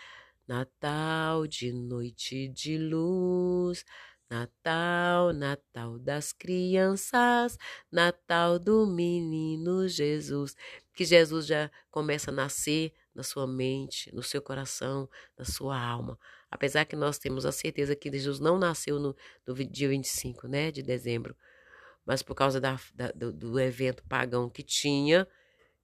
Natal 0.46 1.46
de 1.46 1.72
noite 1.72 2.48
de 2.48 2.78
luz. 2.78 3.84
Natal, 4.30 5.32
Natal 5.32 5.98
das 5.98 6.32
crianças, 6.32 7.58
Natal 7.90 8.58
do 8.58 8.86
menino 8.86 9.88
Jesus. 9.88 10.54
Que 10.94 11.04
Jesus 11.04 11.46
já 11.46 11.70
começa 11.90 12.30
a 12.30 12.34
nascer 12.34 12.92
na 13.14 13.22
sua 13.22 13.46
mente, 13.46 14.14
no 14.14 14.22
seu 14.22 14.42
coração, 14.42 15.08
na 15.36 15.44
sua 15.44 15.80
alma. 15.80 16.18
Apesar 16.50 16.84
que 16.84 16.96
nós 16.96 17.18
temos 17.18 17.44
a 17.44 17.52
certeza 17.52 17.96
que 17.96 18.10
Jesus 18.10 18.38
não 18.38 18.58
nasceu 18.58 18.98
no, 18.98 19.16
no 19.46 19.54
dia 19.54 19.88
25 19.88 20.46
né, 20.46 20.70
de 20.70 20.82
dezembro, 20.82 21.36
mas 22.06 22.22
por 22.22 22.34
causa 22.34 22.60
da, 22.60 22.78
da, 22.94 23.10
do, 23.12 23.32
do 23.32 23.60
evento 23.60 24.02
pagão 24.04 24.48
que 24.48 24.62
tinha, 24.62 25.26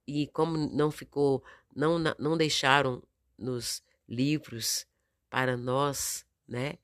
e 0.07 0.27
como 0.27 0.55
não 0.55 0.91
ficou, 0.91 1.43
não, 1.75 1.97
não 2.17 2.37
deixaram 2.37 3.01
nos 3.37 3.83
livros 4.07 4.87
para 5.29 5.57
nós, 5.57 6.25
né? 6.47 6.77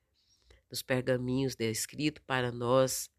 Nos 0.72 0.82
pergaminhos 0.82 1.54
descrito 1.54 2.22
para 2.22 2.50
nós 2.50 3.10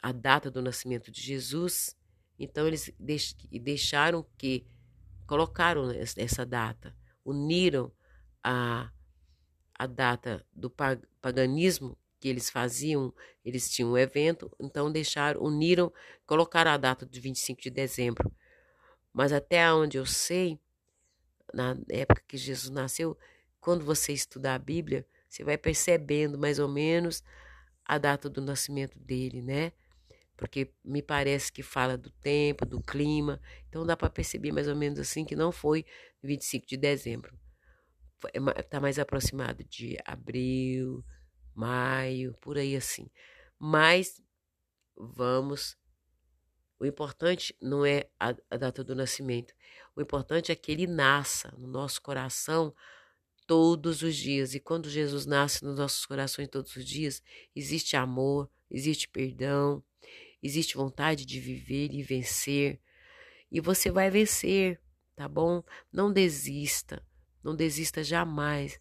a 0.00 0.12
data 0.12 0.48
do 0.48 0.62
nascimento 0.62 1.10
de 1.10 1.20
Jesus. 1.20 1.96
Então 2.38 2.68
eles 2.68 2.94
deixaram 2.98 4.24
que 4.38 4.64
colocaram 5.26 5.90
essa 5.90 6.46
data, 6.46 6.96
uniram 7.24 7.92
a, 8.44 8.92
a 9.74 9.86
data 9.86 10.46
do 10.52 10.70
paganismo 11.20 11.98
que 12.20 12.28
eles 12.28 12.48
faziam, 12.48 13.12
eles 13.44 13.68
tinham 13.68 13.90
um 13.90 13.98
evento, 13.98 14.48
então 14.60 14.92
deixaram, 14.92 15.42
uniram, 15.42 15.92
colocaram 16.24 16.70
a 16.70 16.76
data 16.76 17.04
de 17.04 17.18
25 17.18 17.60
de 17.60 17.70
dezembro. 17.70 18.32
Mas 19.12 19.32
até 19.32 19.72
onde 19.72 19.96
eu 19.98 20.06
sei, 20.06 20.60
na 21.52 21.76
época 21.90 22.22
que 22.28 22.36
Jesus 22.36 22.70
nasceu, 22.70 23.18
quando 23.60 23.84
você 23.84 24.12
estudar 24.12 24.54
a 24.54 24.58
Bíblia, 24.58 25.04
você 25.32 25.42
vai 25.42 25.56
percebendo 25.56 26.38
mais 26.38 26.58
ou 26.58 26.68
menos 26.68 27.24
a 27.86 27.96
data 27.96 28.28
do 28.28 28.42
nascimento 28.42 28.98
dele, 28.98 29.40
né? 29.40 29.72
Porque 30.36 30.70
me 30.84 31.00
parece 31.00 31.50
que 31.50 31.62
fala 31.62 31.96
do 31.96 32.10
tempo, 32.10 32.66
do 32.66 32.82
clima, 32.82 33.40
então 33.66 33.86
dá 33.86 33.96
para 33.96 34.10
perceber 34.10 34.52
mais 34.52 34.68
ou 34.68 34.76
menos 34.76 34.98
assim 34.98 35.24
que 35.24 35.34
não 35.34 35.50
foi 35.50 35.86
25 36.22 36.66
de 36.66 36.76
dezembro. 36.76 37.34
Está 38.58 38.78
mais 38.78 38.98
aproximado 38.98 39.64
de 39.64 39.96
abril, 40.04 41.02
maio, 41.54 42.34
por 42.34 42.58
aí 42.58 42.76
assim. 42.76 43.10
Mas 43.58 44.22
vamos. 44.94 45.78
O 46.78 46.84
importante 46.84 47.56
não 47.58 47.86
é 47.86 48.06
a, 48.20 48.34
a 48.50 48.56
data 48.58 48.84
do 48.84 48.94
nascimento. 48.94 49.54
O 49.96 50.02
importante 50.02 50.52
é 50.52 50.54
que 50.54 50.70
ele 50.70 50.86
nasça 50.86 51.54
no 51.56 51.68
nosso 51.68 52.02
coração 52.02 52.74
todos 53.46 54.02
os 54.02 54.16
dias. 54.16 54.54
E 54.54 54.60
quando 54.60 54.88
Jesus 54.90 55.26
nasce 55.26 55.64
nos 55.64 55.76
nossos 55.76 56.06
corações 56.06 56.48
todos 56.48 56.74
os 56.76 56.84
dias, 56.84 57.22
existe 57.54 57.96
amor, 57.96 58.50
existe 58.70 59.08
perdão, 59.08 59.82
existe 60.42 60.76
vontade 60.76 61.24
de 61.24 61.40
viver 61.40 61.92
e 61.92 62.02
vencer. 62.02 62.80
E 63.50 63.60
você 63.60 63.90
vai 63.90 64.10
vencer, 64.10 64.80
tá 65.14 65.28
bom? 65.28 65.62
Não 65.92 66.12
desista, 66.12 67.04
não 67.42 67.54
desista 67.54 68.02
jamais. 68.02 68.80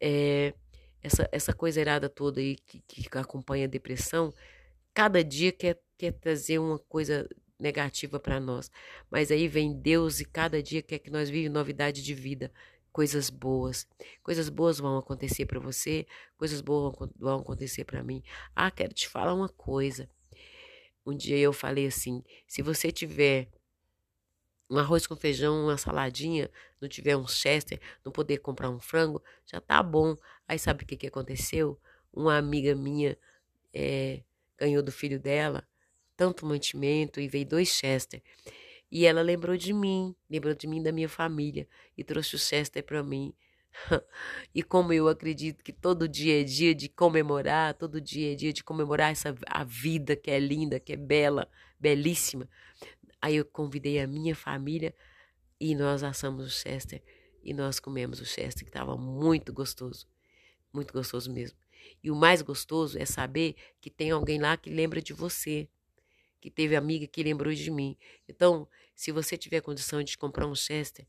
É, 0.00 0.54
essa, 1.02 1.28
essa 1.32 1.52
coisa 1.52 1.80
errada 1.80 2.08
toda 2.08 2.40
aí 2.40 2.56
que, 2.56 2.80
que 2.80 3.18
acompanha 3.18 3.66
a 3.66 3.68
depressão, 3.68 4.32
cada 4.92 5.22
dia 5.22 5.52
quer, 5.52 5.80
quer 5.96 6.12
trazer 6.12 6.58
uma 6.58 6.78
coisa 6.78 7.28
negativa 7.58 8.18
para 8.18 8.40
nós. 8.40 8.70
Mas 9.10 9.30
aí 9.30 9.48
vem 9.48 9.72
Deus 9.72 10.20
e 10.20 10.24
cada 10.24 10.62
dia 10.62 10.82
quer 10.82 10.98
que 10.98 11.10
nós 11.10 11.30
vivamos 11.30 11.54
novidade 11.54 12.02
de 12.02 12.14
vida, 12.14 12.52
coisas 12.92 13.30
boas. 13.30 13.86
Coisas 14.22 14.48
boas 14.48 14.78
vão 14.78 14.98
acontecer 14.98 15.46
para 15.46 15.58
você, 15.58 16.06
coisas 16.36 16.60
boas 16.60 16.94
vão 17.16 17.40
acontecer 17.40 17.84
para 17.84 18.02
mim. 18.02 18.22
Ah, 18.54 18.70
quero 18.70 18.92
te 18.92 19.08
falar 19.08 19.34
uma 19.34 19.48
coisa. 19.48 20.08
Um 21.04 21.16
dia 21.16 21.38
eu 21.38 21.52
falei 21.52 21.86
assim: 21.86 22.22
se 22.46 22.62
você 22.62 22.92
tiver 22.92 23.48
um 24.70 24.78
arroz 24.78 25.06
com 25.06 25.16
feijão, 25.16 25.64
uma 25.64 25.76
saladinha, 25.76 26.50
não 26.80 26.88
tiver 26.88 27.16
um 27.16 27.26
chester, 27.26 27.80
não 28.04 28.12
poder 28.12 28.38
comprar 28.38 28.70
um 28.70 28.80
frango, 28.80 29.22
já 29.46 29.60
tá 29.60 29.82
bom. 29.82 30.16
Aí 30.46 30.58
sabe 30.58 30.84
o 30.84 30.86
que, 30.86 30.96
que 30.96 31.06
aconteceu? 31.06 31.78
Uma 32.12 32.38
amiga 32.38 32.74
minha 32.74 33.18
é, 33.72 34.22
ganhou 34.56 34.82
do 34.82 34.92
filho 34.92 35.18
dela 35.18 35.66
tanto 36.16 36.46
mantimento 36.46 37.20
e 37.20 37.26
veio 37.26 37.46
dois 37.46 37.68
chester. 37.68 38.22
E 38.92 39.06
ela 39.06 39.22
lembrou 39.22 39.56
de 39.56 39.72
mim, 39.72 40.14
lembrou 40.28 40.54
de 40.54 40.66
mim 40.66 40.82
da 40.82 40.92
minha 40.92 41.08
família 41.08 41.66
e 41.96 42.04
trouxe 42.04 42.36
o 42.36 42.38
chester 42.38 42.84
para 42.84 43.02
mim. 43.02 43.32
e 44.54 44.62
como 44.62 44.92
eu 44.92 45.08
acredito 45.08 45.64
que 45.64 45.72
todo 45.72 46.06
dia 46.06 46.42
é 46.42 46.44
dia 46.44 46.74
de 46.74 46.90
comemorar, 46.90 47.72
todo 47.72 47.98
dia 48.02 48.34
é 48.34 48.34
dia 48.34 48.52
de 48.52 48.62
comemorar 48.62 49.10
essa 49.10 49.34
a 49.46 49.64
vida 49.64 50.14
que 50.14 50.30
é 50.30 50.38
linda, 50.38 50.78
que 50.78 50.92
é 50.92 50.96
bela, 50.96 51.48
belíssima. 51.80 52.46
Aí 53.18 53.36
eu 53.36 53.46
convidei 53.46 53.98
a 53.98 54.06
minha 54.06 54.36
família 54.36 54.94
e 55.58 55.74
nós 55.74 56.02
assamos 56.02 56.44
o 56.44 56.50
Chester 56.50 57.02
e 57.42 57.54
nós 57.54 57.80
comemos 57.80 58.20
o 58.20 58.26
Chester, 58.26 58.62
que 58.62 58.68
estava 58.68 58.94
muito 58.94 59.54
gostoso. 59.54 60.06
Muito 60.70 60.92
gostoso 60.92 61.32
mesmo. 61.32 61.56
E 62.04 62.10
o 62.10 62.14
mais 62.14 62.42
gostoso 62.42 62.98
é 62.98 63.06
saber 63.06 63.56
que 63.80 63.88
tem 63.88 64.10
alguém 64.10 64.38
lá 64.38 64.54
que 64.54 64.68
lembra 64.68 65.00
de 65.00 65.14
você, 65.14 65.66
que 66.42 66.50
teve 66.50 66.76
amiga 66.76 67.06
que 67.06 67.22
lembrou 67.22 67.54
de 67.54 67.70
mim. 67.70 67.96
Então, 68.28 68.68
se 68.94 69.12
você 69.12 69.36
tiver 69.36 69.60
condição 69.60 70.02
de 70.02 70.16
comprar 70.16 70.46
um 70.46 70.54
Chester, 70.54 71.06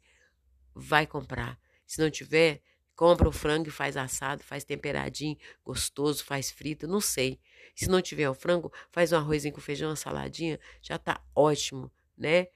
vai 0.74 1.06
comprar. 1.06 1.60
Se 1.86 2.02
não 2.02 2.10
tiver, 2.10 2.62
compra 2.96 3.28
o 3.28 3.32
frango 3.32 3.68
e 3.68 3.72
faz 3.72 3.98
assado, 3.98 4.44
faz 4.44 4.64
temperadinho, 4.64 5.38
gostoso, 5.64 6.24
faz 6.24 6.52
frito, 6.52 6.88
não 6.88 7.02
sei. 7.02 7.40
Se 7.76 7.88
não 7.88 8.02
tiver 8.02 8.30
o 8.30 8.34
frango, 8.34 8.72
faz 8.92 9.12
um 9.12 9.18
arrozinho 9.18 9.54
com 9.54 9.62
feijão, 9.62 9.90
uma 9.90 9.96
saladinha, 9.96 10.60
já 10.82 10.98
tá 10.98 11.24
ótimo 11.36 11.92
né? 12.18 12.48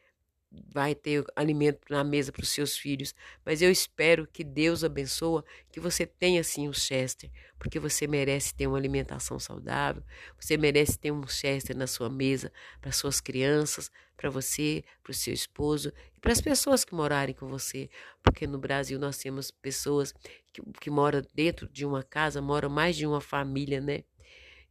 Vai 0.51 0.95
ter 0.95 1.25
alimento 1.36 1.81
na 1.89 2.03
mesa 2.03 2.31
para 2.31 2.41
os 2.41 2.49
seus 2.49 2.77
filhos. 2.77 3.13
Mas 3.45 3.62
eu 3.62 3.69
espero 3.69 4.25
que 4.27 4.43
Deus 4.43 4.83
abençoe, 4.83 5.43
que 5.71 5.79
você 5.79 6.05
tenha 6.05 6.43
sim 6.43 6.67
o 6.67 6.73
Chester, 6.73 7.29
porque 7.60 7.79
você 7.79 8.07
merece 8.07 8.55
ter 8.55 8.67
uma 8.67 8.77
alimentação 8.77 9.39
saudável, 9.39 10.03
você 10.39 10.57
merece 10.57 10.97
ter 10.97 11.12
um 11.12 11.27
Chester 11.27 11.75
na 11.75 11.88
sua 11.88 12.10
mesa 12.10 12.51
para 12.81 12.91
suas 12.91 13.19
crianças, 13.19 13.91
para 14.15 14.29
você, 14.29 14.83
para 15.03 15.12
o 15.12 15.13
seu 15.13 15.33
esposo 15.33 15.93
e 16.15 16.19
para 16.19 16.31
as 16.31 16.41
pessoas 16.41 16.83
que 16.83 16.95
morarem 16.95 17.36
com 17.36 17.47
você. 17.47 17.89
Porque 18.23 18.47
no 18.47 18.57
Brasil 18.57 18.97
nós 18.97 19.17
temos 19.17 19.51
pessoas 19.51 20.13
que, 20.51 20.62
que 20.81 20.89
moram 20.89 21.21
dentro 21.33 21.67
de 21.69 21.86
uma 21.86 22.03
casa, 22.03 22.41
moram 22.41 22.69
mais 22.69 22.95
de 22.95 23.05
uma 23.05 23.21
família, 23.21 23.79
né? 23.79 24.03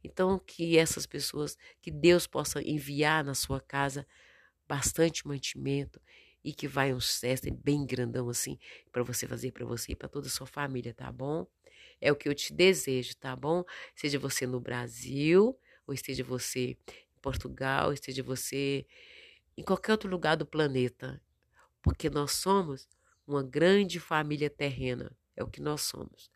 Então, 0.03 0.39
que 0.39 0.77
essas 0.77 1.05
pessoas, 1.05 1.57
que 1.81 1.91
Deus 1.91 2.27
possa 2.27 2.61
enviar 2.61 3.23
na 3.23 3.33
sua 3.33 3.59
casa 3.59 4.05
bastante 4.67 5.27
mantimento 5.27 6.01
e 6.43 6.53
que 6.53 6.67
vai 6.67 6.93
um 6.93 6.99
cesto 6.99 7.51
bem 7.51 7.85
grandão 7.85 8.29
assim 8.29 8.57
para 8.91 9.03
você 9.03 9.27
fazer 9.27 9.51
para 9.51 9.65
você 9.65 9.93
e 9.93 9.95
para 9.95 10.07
toda 10.07 10.27
a 10.27 10.29
sua 10.29 10.47
família, 10.47 10.93
tá 10.93 11.11
bom? 11.11 11.47
É 11.99 12.11
o 12.11 12.15
que 12.15 12.29
eu 12.29 12.35
te 12.35 12.53
desejo, 12.53 13.15
tá 13.17 13.35
bom? 13.35 13.63
Seja 13.95 14.19
você 14.19 14.45
no 14.45 14.59
Brasil, 14.59 15.57
ou 15.85 15.93
esteja 15.93 16.23
você 16.23 16.69
em 16.69 17.21
Portugal, 17.21 17.91
esteja 17.91 18.21
você 18.21 18.85
em 19.57 19.63
qualquer 19.63 19.93
outro 19.93 20.09
lugar 20.09 20.37
do 20.37 20.45
planeta, 20.45 21.21
porque 21.81 22.09
nós 22.09 22.33
somos 22.33 22.87
uma 23.25 23.43
grande 23.43 23.99
família 23.99 24.49
terrena, 24.49 25.11
é 25.35 25.43
o 25.43 25.49
que 25.49 25.59
nós 25.59 25.81
somos. 25.81 26.31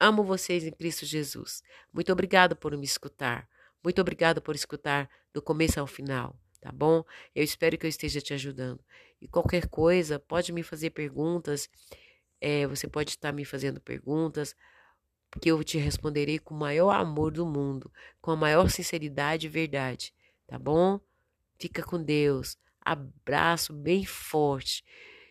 Amo 0.00 0.24
vocês 0.24 0.64
em 0.64 0.72
Cristo 0.72 1.04
Jesus. 1.04 1.62
Muito 1.92 2.10
obrigado 2.10 2.56
por 2.56 2.74
me 2.76 2.86
escutar. 2.86 3.46
Muito 3.84 4.00
obrigado 4.00 4.40
por 4.40 4.54
escutar 4.54 5.08
do 5.32 5.42
começo 5.42 5.78
ao 5.78 5.86
final 5.86 6.34
tá 6.60 6.70
bom? 6.72 7.04
Eu 7.34 7.42
espero 7.42 7.76
que 7.78 7.86
eu 7.86 7.90
esteja 7.90 8.20
te 8.20 8.34
ajudando. 8.34 8.84
E 9.20 9.28
qualquer 9.28 9.68
coisa, 9.68 10.18
pode 10.18 10.52
me 10.52 10.62
fazer 10.62 10.90
perguntas, 10.90 11.68
é, 12.40 12.66
você 12.66 12.88
pode 12.88 13.10
estar 13.10 13.32
me 13.32 13.44
fazendo 13.44 13.80
perguntas, 13.80 14.56
que 15.40 15.50
eu 15.50 15.62
te 15.62 15.78
responderei 15.78 16.38
com 16.38 16.54
o 16.54 16.58
maior 16.58 16.90
amor 16.90 17.30
do 17.30 17.46
mundo, 17.46 17.92
com 18.20 18.30
a 18.30 18.36
maior 18.36 18.68
sinceridade 18.70 19.46
e 19.46 19.50
verdade, 19.50 20.12
tá 20.46 20.58
bom? 20.58 20.98
Fica 21.58 21.82
com 21.82 22.02
Deus, 22.02 22.56
abraço 22.80 23.72
bem 23.72 24.04
forte 24.04 24.84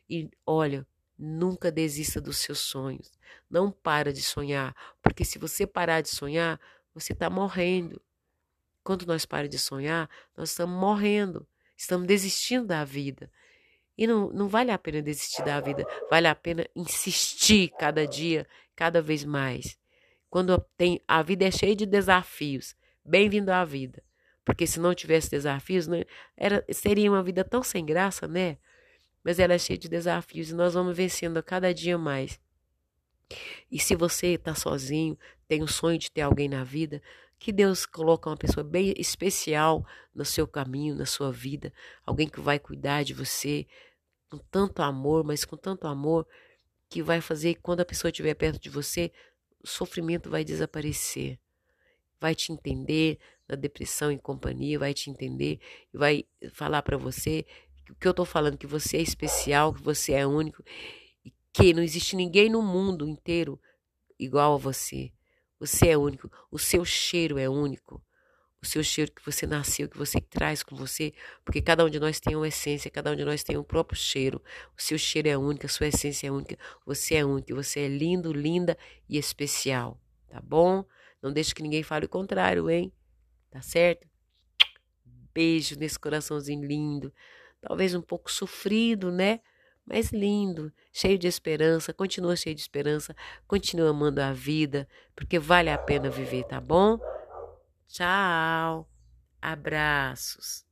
e 0.10 0.30
olha, 0.46 0.88
nunca 1.18 1.72
desista 1.72 2.22
dos 2.22 2.38
seus 2.38 2.60
sonhos. 2.60 3.12
Não 3.50 3.72
para 3.72 4.13
de 4.13 4.22
sonhar, 4.22 4.76
porque 5.02 5.26
se 5.26 5.38
você 5.38 5.68
parar 5.68 6.02
de 6.02 6.10
sonhar, 6.10 6.60
você 6.94 7.13
está 7.13 7.30
morrendo. 7.30 8.02
Quando 8.89 9.06
nós 9.06 9.23
paramos 9.23 9.52
de 9.52 9.60
sonhar, 9.60 10.10
nós 10.36 10.49
estamos 10.49 10.75
morrendo, 10.75 11.47
estamos 11.78 12.08
desistindo 12.08 12.65
da 12.65 12.84
vida. 12.84 13.30
E 13.95 14.08
não, 14.08 14.32
não 14.32 14.47
vale 14.47 14.71
a 14.71 14.80
pena 14.80 14.99
desistir 14.99 15.45
da 15.45 15.60
vida, 15.62 15.86
vale 16.10 16.28
a 16.28 16.34
pena 16.34 16.65
insistir 16.75 17.71
cada 17.78 18.08
dia, 18.08 18.47
cada 18.75 18.99
vez 18.99 19.23
mais. 19.23 19.78
Quando 20.28 20.60
tem, 20.75 20.99
a 21.08 21.21
vida 21.21 21.45
é 21.45 21.52
cheia 21.52 21.75
de 21.75 21.86
desafios, 21.86 22.75
bem-vindo 23.06 23.52
à 23.52 23.63
vida. 23.63 24.02
Porque 24.43 24.65
se 24.65 24.80
não 24.80 24.95
tivesse 24.95 25.30
desafios, 25.30 25.88
né, 25.88 26.04
era, 26.36 26.65
seria 26.71 27.12
uma 27.12 27.21
vida 27.21 27.43
tão 27.43 27.62
sem 27.62 27.86
graça, 27.86 28.28
né? 28.28 28.58
Mas 29.23 29.38
ela 29.38 29.54
é 29.54 29.60
cheia 29.60 29.78
de 29.78 29.88
desafios 29.88 30.49
e 30.49 30.56
nós 30.56 30.73
vamos 30.73 30.97
vencendo 30.97 31.38
a 31.38 31.43
cada 31.43 31.71
dia 31.71 31.95
mais. 31.95 32.39
E 33.71 33.80
se 33.80 33.95
você 33.95 34.30
está 34.30 34.56
sozinho, 34.56 35.15
tem 35.47 35.62
o 35.62 35.67
sonho 35.67 35.99
de 35.99 36.12
ter 36.12 36.21
alguém 36.21 36.49
na 36.49 36.63
vida, 36.63 37.04
que 37.39 37.54
Deus 37.54 37.86
coloca 37.86 38.30
uma 38.30 38.38
pessoa 38.38 38.63
bem 38.63 38.93
especial 38.97 39.86
no 40.13 40.25
seu 40.25 40.45
caminho, 40.45 40.93
na 40.93 41.06
sua 41.06 41.32
vida, 41.32 41.73
alguém 42.06 42.28
que 42.28 42.41
vai 42.41 42.60
cuidar 42.60 43.04
de 43.04 43.13
você 43.13 43.65
com 44.30 44.38
tanto 44.38 44.82
amor, 44.82 45.23
mas 45.23 45.45
com 45.45 45.56
tanto 45.56 45.88
amor 45.88 46.28
que 46.89 47.02
vai 47.02 47.21
fazer 47.21 47.56
que 47.56 47.62
quando 47.62 47.80
a 47.80 47.86
pessoa 47.86 48.10
estiver 48.10 48.34
perto 48.34 48.60
de 48.60 48.69
você, 48.69 49.12
o 49.63 49.67
sofrimento 49.67 50.30
vai 50.30 50.43
desaparecer. 50.43 51.39
Vai 52.19 52.36
te 52.36 52.52
entender 52.52 53.17
na 53.47 53.56
depressão 53.56 54.12
em 54.12 54.17
companhia, 54.17 54.78
vai 54.78 54.93
te 54.93 55.10
entender 55.10 55.60
e 55.93 55.97
vai 55.97 56.25
falar 56.52 56.82
para 56.82 56.97
você 56.97 57.45
o 57.89 57.95
que 57.95 58.08
eu 58.08 58.12
estou 58.12 58.25
falando, 58.25 58.58
que 58.58 58.67
você 58.67 58.97
é 58.97 59.02
especial, 59.02 59.73
que 59.73 59.82
você 59.82 60.13
é 60.13 60.28
único 60.28 60.63
e 61.23 61.34
que 61.54 61.73
não 61.73 61.82
existe 61.82 62.15
ninguém 62.15 62.49
no 62.49 62.62
mundo 62.62 63.08
inteiro 63.08 63.60
igual 64.19 64.56
a 64.56 64.58
você. 64.58 65.12
Você 65.60 65.89
é 65.89 65.98
único. 65.98 66.32
O 66.50 66.58
seu 66.58 66.86
cheiro 66.86 67.38
é 67.38 67.50
único. 67.50 68.02
O 68.62 68.65
seu 68.65 68.84
cheiro 68.84 69.12
que 69.12 69.26
você 69.26 69.48
nasceu, 69.48 69.88
que 69.88 69.98
você 69.98 70.19
traz 70.19 70.63
com 70.63 70.76
você, 70.76 71.13
porque 71.45 71.62
cada 71.62 71.86
um 71.86 71.89
de 71.89 71.98
nós 72.00 72.19
tem 72.19 72.36
uma 72.36 72.48
essência, 72.48 72.91
cada 72.91 73.12
um 73.12 73.15
de 73.15 73.24
nós 73.24 73.41
tem 73.41 73.58
um 73.58 73.63
próprio 73.63 73.98
cheiro. 73.98 74.41
O 74.78 74.82
seu 74.82 74.98
cheiro 74.98 75.30
é 75.30 75.38
único, 75.38 75.65
a 75.65 75.69
sua 75.69 75.88
essência 75.88 76.28
é 76.28 76.32
única. 76.32 76.58
Você 76.86 77.15
é 77.15 77.26
único, 77.26 77.56
você 77.56 77.82
é 77.82 77.88
lindo, 77.88 78.34
linda 78.34 78.78
e 79.08 79.17
especial, 79.17 79.98
tá 80.28 80.41
bom? 80.41 80.84
Não 81.22 81.32
deixe 81.32 81.56
que 81.56 81.63
ninguém 81.63 81.84
fale 81.84 82.06
o 82.06 82.10
contrário, 82.10 82.69
hein? 82.69 82.91
Tá 83.50 83.62
certo? 83.62 84.08
Beijo 85.34 85.78
nesse 85.80 85.98
coraçãozinho 85.98 86.65
lindo. 86.65 87.13
Talvez 87.62 87.95
um 87.95 88.02
pouco 88.02 88.30
sofrido, 88.30 89.10
né? 89.10 89.39
Mas 89.89 90.12
lindo, 90.12 90.71
cheio 90.93 91.17
de 91.17 91.28
esperança. 91.28 91.91
Continua 91.91 92.36
cheio 92.36 92.56
de 92.56 92.62
esperança. 92.62 93.15
Continua 93.47 93.89
amando 93.89 94.19
a 94.21 94.32
vida, 94.32 94.88
porque 95.15 95.39
vale 95.39 95.71
a 95.71 95.80
pena 95.80 96.12
viver, 96.12 96.43
tá 96.45 96.62
bom? 96.62 96.99
Tchau. 97.88 98.88
Abraços. 99.41 100.68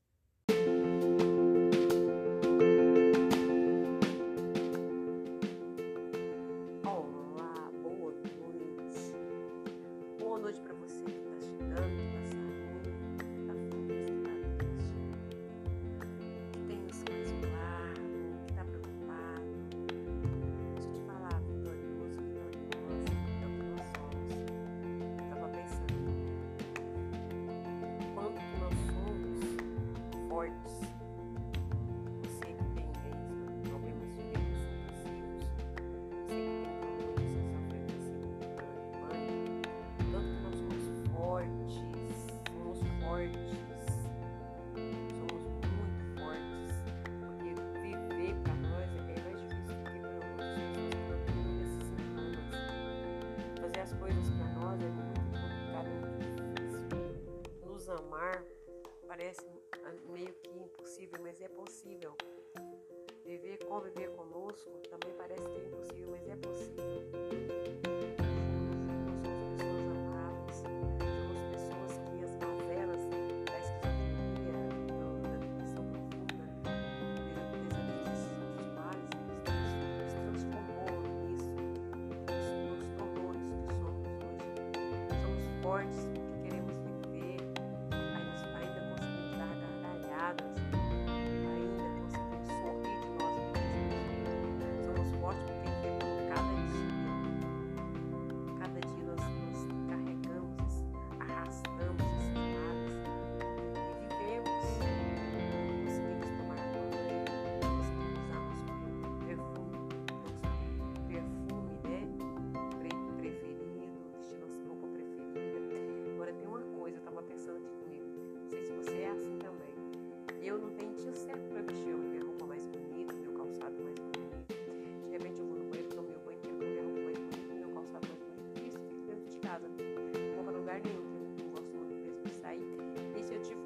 Conviver 63.78 64.10
conosco 64.16 64.72
também 64.90 65.14
parece 65.16 65.44
é 65.44 65.68
impossível, 65.68 66.10
mas 66.10 66.28
é 66.28 66.36
possível. 66.36 66.97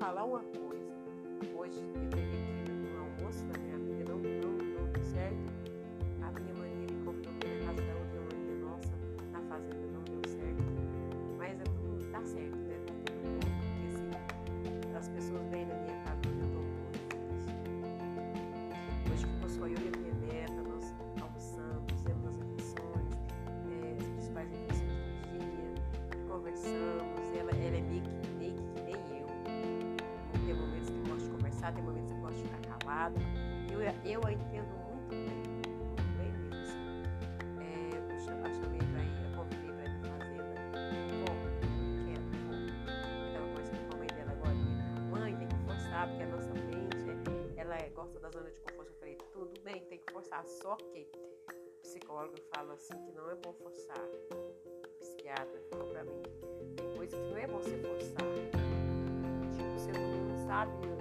Falar 0.02 0.26
uma. 0.26 0.61
Zona 48.32 48.52
de 48.52 48.60
conforto. 48.62 48.92
Eu 48.92 48.98
falei, 49.00 49.16
tudo 49.32 49.62
bem, 49.62 49.82
tem 49.86 50.00
que 50.00 50.12
forçar, 50.12 50.46
só 50.46 50.76
que 50.76 51.08
o 51.48 51.82
psicólogo 51.82 52.36
fala 52.54 52.74
assim 52.74 52.98
que 53.06 53.12
não 53.12 53.30
é 53.30 53.36
bom 53.36 53.54
forçar. 53.54 54.06
O 54.32 55.00
psiquiatra 55.00 55.62
falou 55.70 55.88
pra 55.88 56.04
mim, 56.04 56.22
tem 56.76 56.96
coisa 56.96 57.16
que 57.16 57.30
não 57.30 57.38
é 57.38 57.48
bom 57.48 57.60
você 57.60 57.78
forçar. 57.78 58.28
Tipo, 59.52 59.70
você 59.74 59.92
não 59.92 60.46
sabe 60.46 60.92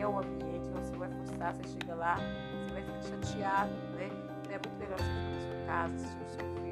é 0.00 0.06
o 0.06 0.18
ambiente, 0.18 0.68
você 0.68 0.96
vai 0.96 1.10
forçar, 1.10 1.54
você 1.54 1.68
chega 1.68 1.94
lá, 1.94 2.16
você 2.16 2.72
vai 2.72 2.82
ficar 2.82 3.02
chateado, 3.02 3.72
né? 3.94 4.08
Então 4.40 4.54
é 4.54 4.58
muito 4.58 4.78
melhor 4.78 4.98
você 4.98 5.04
ficar 5.04 5.30
na 5.30 5.40
sua 5.40 5.66
casa, 5.66 5.94
assistir 5.94 6.22
o 6.22 6.28
seu 6.28 6.54
filme, 6.54 6.67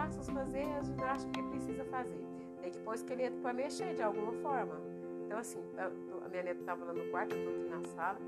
praças 0.00 0.30
fazer 0.30 0.64
a 0.78 0.82
ginástica 0.82 1.30
que 1.30 1.42
precisa 1.50 1.84
fazer. 1.84 2.24
Tem 2.62 2.70
que 2.70 2.78
pôr 2.78 2.94
esqueleto 2.94 3.36
para 3.42 3.52
mexer 3.52 3.94
de 3.94 4.02
alguma 4.02 4.32
forma. 4.32 4.80
Então, 5.26 5.38
assim, 5.38 5.62
a 5.76 6.28
minha 6.28 6.42
neta 6.42 6.60
estava 6.60 6.86
lá 6.86 6.94
no 6.94 7.04
quarto, 7.10 7.34
eu 7.34 7.44
tô 7.44 7.50
aqui 7.50 7.68
na 7.68 7.84
sala, 7.94 8.18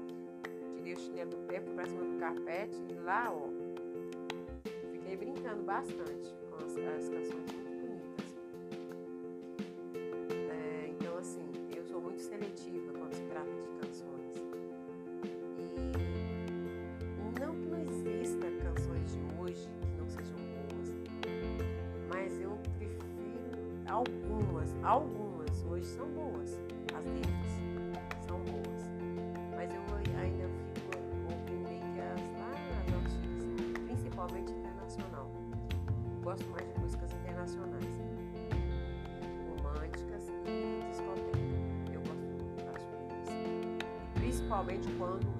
tirei 0.76 0.92
o 0.92 0.98
chinelo 0.98 1.30
do 1.30 1.36
pé, 1.46 1.60
fui 1.60 1.72
pra 1.72 1.86
cima 1.86 2.04
do 2.04 2.18
carpete 2.18 2.76
e 2.90 2.94
lá, 2.94 3.32
ó, 3.32 3.48
fiquei 4.92 5.16
brincando 5.16 5.62
bastante 5.62 6.34
com 6.50 6.56
as, 6.56 6.76
as 6.76 7.08
canções 7.08 7.52
muito 7.52 7.80
bonitas. 7.80 8.36
É, 10.50 10.88
então, 10.88 11.16
assim, 11.16 11.50
eu 11.74 11.84
sou 11.84 12.02
muito 12.02 12.20
seletiva 12.20 12.91
hoje 25.82 25.96
são 25.96 26.06
boas, 26.10 26.60
as 26.96 27.04
letras 27.04 28.24
são 28.24 28.38
boas, 28.38 28.82
mas 29.56 29.68
eu 29.74 29.82
ainda 30.16 30.48
fico 30.74 30.96
ouvindo 31.28 31.68
bem 31.68 31.80
que 31.80 32.00
as 32.00 32.20
lá 32.38 32.50
as 32.50 32.86
antigas, 32.94 33.44
principalmente 33.86 34.52
internacional. 34.52 35.28
gosto 36.22 36.48
mais 36.50 36.72
de 36.72 36.80
músicas 36.80 37.10
internacionais, 37.12 37.84
românticas 39.48 40.28
e 40.46 40.88
discoteca. 40.88 41.92
Eu 41.92 42.00
gosto 42.00 42.26
muito 42.30 42.64
das 42.64 42.84
playlists. 42.84 43.34
Principalmente 44.14 44.88
quando, 44.98 45.31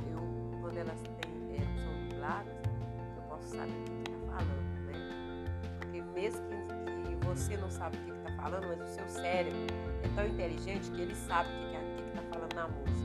tão 10.14 10.26
inteligente 10.26 10.90
que 10.90 11.00
ele 11.00 11.14
sabe 11.14 11.48
o 11.48 11.96
que 11.96 12.08
está 12.08 12.22
falando 12.30 12.54
na 12.54 12.68
música. 12.68 13.01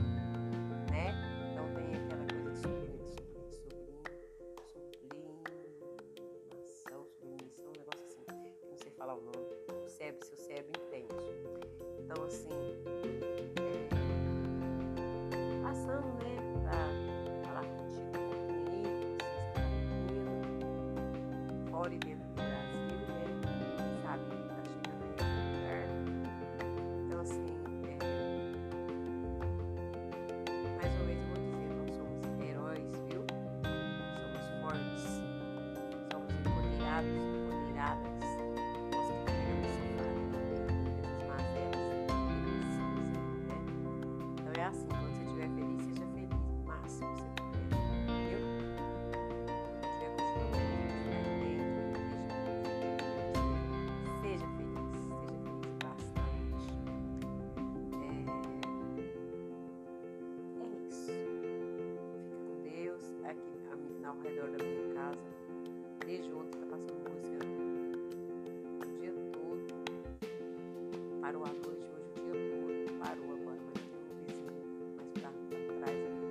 Parou 71.28 71.44
a 71.44 71.48
noite, 71.48 71.86
hoje 71.92 72.08
o 72.08 72.22
dia 72.24 72.32
todo, 72.48 72.98
parou 73.00 73.24
agora, 73.24 73.58
mas 73.66 73.82
tem 73.84 74.00
um 74.00 74.24
vizinho 74.24 74.64
mais 74.96 75.10
pra, 75.10 75.30
pra 75.30 75.58
trás 75.76 75.98
ali, 76.06 76.30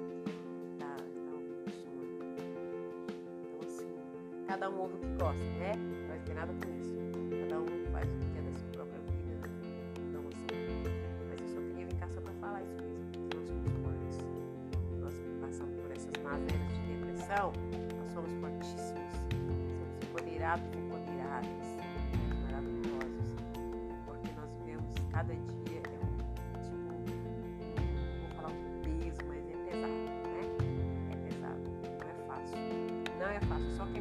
tá, 0.80 0.96
tá 0.96 1.34
ouvindo 1.34 1.70
som. 1.70 1.94
Então 3.44 3.60
assim, 3.62 3.94
cada 4.48 4.70
um 4.72 4.80
ouve 4.80 4.96
o 4.96 4.98
que 4.98 5.24
gosta, 5.24 5.44
né? 5.60 5.74
Não 5.76 6.08
vai 6.08 6.20
ter 6.22 6.34
nada 6.34 6.52
com 6.52 6.82
isso. 6.82 6.97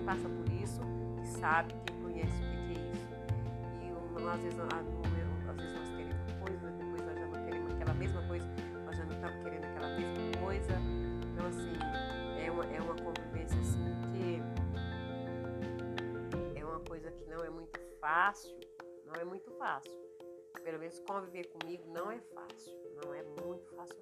Passa 0.07 0.29
por 0.29 0.53
isso 0.53 0.81
que 1.21 1.27
sabe, 1.27 1.75
quem 1.85 2.01
conhece 2.01 2.33
o 2.33 2.47
que 2.47 2.79
é 2.79 2.93
isso. 2.93 3.09
E 3.83 3.93
um, 3.93 4.29
às, 4.29 4.41
vezes, 4.41 4.59
às 4.61 5.57
vezes 5.57 5.75
nós 5.75 5.89
queremos 5.91 6.33
coisa, 6.41 6.71
depois 6.71 7.03
nós 7.03 7.19
já 7.19 7.27
não 7.27 7.45
queremos 7.45 7.73
aquela 7.75 7.95
mesma 7.95 8.23
coisa, 8.29 8.47
nós 8.85 8.97
já 8.97 9.05
não 9.05 9.13
estamos 9.13 9.43
querendo 9.43 9.65
aquela 9.65 9.89
mesma 9.89 10.41
coisa. 10.41 10.73
Então 11.33 11.47
assim, 11.49 11.73
é 12.41 12.51
uma, 12.51 12.65
é 12.67 12.81
uma 12.81 12.95
convivência 12.95 13.61
assim 13.61 13.85
que 14.15 14.41
é 16.59 16.65
uma 16.65 16.81
coisa 16.81 17.11
que 17.11 17.25
não 17.27 17.45
é 17.45 17.51
muito 17.51 17.81
fácil, 18.01 18.57
não 19.05 19.15
é 19.21 19.25
muito 19.25 19.51
fácil 19.59 20.07
pelo 20.67 20.81
menos 20.81 20.99
conviver 21.01 21.45
comigo 21.47 21.85
não 21.93 22.11
é 22.11 22.19
fácil. 22.35 22.73
Não 23.05 23.15
é 23.15 23.23
muito 23.23 23.71
fácil 23.77 23.97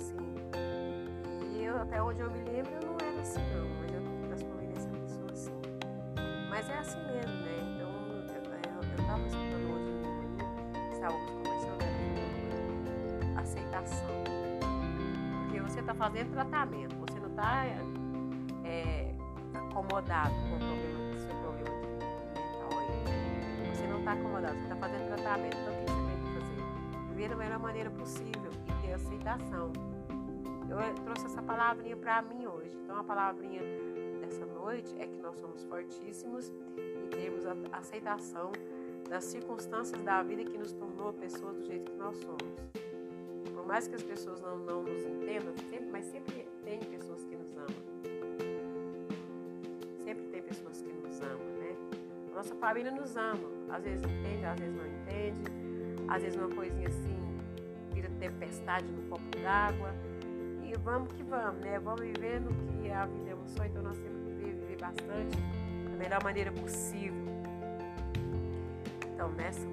assim, 0.00 0.34
e 1.54 1.64
eu 1.64 1.76
até 1.76 2.02
onde 2.02 2.20
eu 2.20 2.30
me 2.30 2.42
lembro 2.44 2.72
eu 2.72 2.88
não 2.88 2.96
era 3.06 3.20
assim 3.20 3.40
não, 3.54 3.68
mas 3.80 3.94
eu 3.94 4.00
me 4.00 4.26
transformei 4.26 4.68
nessa 4.68 4.88
pessoa 4.88 5.30
assim. 5.32 5.60
Mas 6.48 6.68
é 6.68 6.78
assim 6.78 6.98
mesmo, 7.06 7.32
né? 7.42 7.60
estava 9.10 9.26
escutando 9.26 9.66
hoje 9.74 9.90
um 9.90 10.92
estávamos 10.92 11.30
conversando 11.30 11.82
aceitação. 13.36 14.08
Porque 15.42 15.60
você 15.60 15.80
está 15.80 15.94
fazendo 15.94 16.30
tratamento, 16.30 16.94
você 16.96 17.18
não 17.18 17.28
está 17.28 17.64
é, 18.64 19.12
acomodado 19.52 20.30
com 20.30 20.54
o 20.54 20.58
problema, 20.58 21.18
seu 21.18 21.34
problema 21.38 21.76
mental 22.36 22.70
aí. 22.78 23.74
Você 23.74 23.86
não 23.88 23.98
está 23.98 24.12
acomodado, 24.12 24.54
você 24.54 24.62
está 24.62 24.76
fazendo 24.76 25.06
tratamento. 25.08 25.56
Então 25.56 25.74
o 25.74 25.76
que 25.84 25.90
você 25.90 26.02
tem 26.06 26.18
que 26.22 26.30
fazer? 26.38 26.62
Viver 27.08 27.28
da 27.30 27.36
melhor 27.36 27.58
maneira 27.58 27.90
possível 27.90 28.52
e 28.68 28.72
ter 28.86 28.92
aceitação. 28.92 29.72
Eu 30.70 30.94
trouxe 31.04 31.26
essa 31.26 31.42
palavrinha 31.42 31.96
para 31.96 32.22
mim 32.22 32.46
hoje. 32.46 32.76
Então 32.84 32.96
a 32.96 33.02
palavrinha 33.02 33.60
dessa 34.20 34.46
noite 34.46 34.94
é 34.98 35.06
que 35.06 35.16
nós 35.20 35.36
somos 35.36 35.64
fortíssimos 35.64 36.52
e 36.76 37.08
temos 37.08 37.44
a 37.44 37.56
aceitação 37.72 38.52
das 39.08 39.24
circunstâncias 39.24 40.00
da 40.02 40.22
vida 40.22 40.44
que 40.44 40.56
nos 40.56 40.72
tornou 40.72 41.12
pessoas 41.12 41.56
do 41.56 41.64
jeito 41.64 41.90
que 41.90 41.96
nós 41.96 42.16
somos. 42.18 42.40
Por 43.52 43.66
mais 43.66 43.88
que 43.88 43.96
as 43.96 44.02
pessoas 44.02 44.40
não, 44.40 44.58
não 44.58 44.82
nos 44.84 45.04
entendam, 45.04 45.52
sempre, 45.56 45.88
mas 45.90 46.04
sempre 46.06 46.48
tem 46.62 46.78
pessoas 46.78 47.24
que 47.24 47.36
nos 47.36 47.56
amam. 47.56 47.68
Sempre 49.98 50.22
tem 50.28 50.42
pessoas 50.42 50.80
que 50.80 50.92
nos 50.92 51.20
amam, 51.20 51.46
né? 51.58 51.76
A 52.30 52.36
nossa 52.36 52.54
família 52.54 52.92
nos 52.92 53.16
ama. 53.16 53.50
Às 53.70 53.82
vezes 53.82 54.04
entende, 54.04 54.44
às 54.44 54.60
vezes 54.60 54.76
não 54.76 54.86
entende. 54.86 55.50
Às 56.08 56.22
vezes 56.22 56.38
uma 56.38 56.48
coisinha 56.48 56.88
assim 56.88 57.20
vira 57.92 58.08
tempestade 58.20 58.86
no 58.86 59.02
copo 59.08 59.38
d'água. 59.42 59.92
E 60.70 60.76
vamos 60.78 61.12
que 61.14 61.22
vamos, 61.24 61.60
né? 61.62 61.80
Vamos 61.80 62.00
vivendo 62.00 62.48
que 62.80 62.90
a 62.92 63.04
vida 63.04 63.30
é 63.30 63.34
um 63.34 63.44
sonho, 63.44 63.70
então 63.70 63.82
nós 63.82 63.98
temos 63.98 64.22
que 64.22 64.30
viver, 64.30 64.54
viver 64.54 64.78
bastante 64.78 65.36
da 65.90 65.96
melhor 65.96 66.22
maneira 66.22 66.52
possível 66.52 67.30
então, 69.20 69.32
nessa 69.32 69.66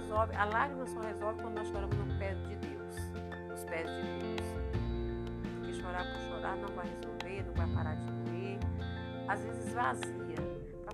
resolve, 0.00 0.34
a 0.34 0.44
lágrima 0.44 0.86
só 0.86 1.00
resolve 1.00 1.42
quando 1.42 1.54
nós 1.54 1.68
choramos 1.68 1.96
no 1.96 2.18
pé 2.18 2.34
de 2.34 2.56
Deus. 2.56 2.94
Nos 3.48 3.64
pés 3.64 3.86
de 3.86 4.02
Deus. 4.18 4.48
Porque 5.58 5.74
chorar 5.74 6.04
por 6.12 6.20
chorar 6.22 6.56
não 6.56 6.68
vai 6.74 6.86
resolver, 6.86 7.44
não 7.44 7.54
vai 7.54 7.74
parar 7.74 7.94
de 7.94 8.06
doer. 8.06 8.58
Às 9.28 9.44
vezes 9.44 9.72
vazia 9.72 10.20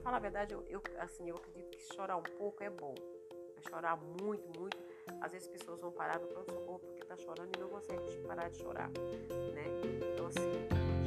falar 0.06 0.18
a 0.18 0.20
verdade, 0.20 0.54
eu, 0.54 0.64
eu, 0.68 0.80
assim, 1.00 1.28
eu 1.28 1.34
acredito 1.34 1.68
que 1.68 1.82
chorar 1.92 2.16
um 2.16 2.22
pouco 2.22 2.62
é 2.62 2.70
bom. 2.70 2.94
Mas 3.56 3.64
chorar 3.68 3.98
muito, 4.22 4.56
muito, 4.56 4.78
às 5.20 5.32
vezes 5.32 5.48
pessoas 5.48 5.80
vão 5.80 5.90
parar 5.90 6.20
no 6.20 6.28
pronto-socorro 6.28 6.78
porque 6.78 7.04
tá 7.04 7.16
chorando 7.16 7.50
e 7.56 7.60
não 7.60 7.68
consegue 7.68 8.16
parar 8.24 8.48
de 8.48 8.58
chorar, 8.58 8.88
né? 8.88 9.64
Então, 10.14 10.26
assim, 10.26 10.52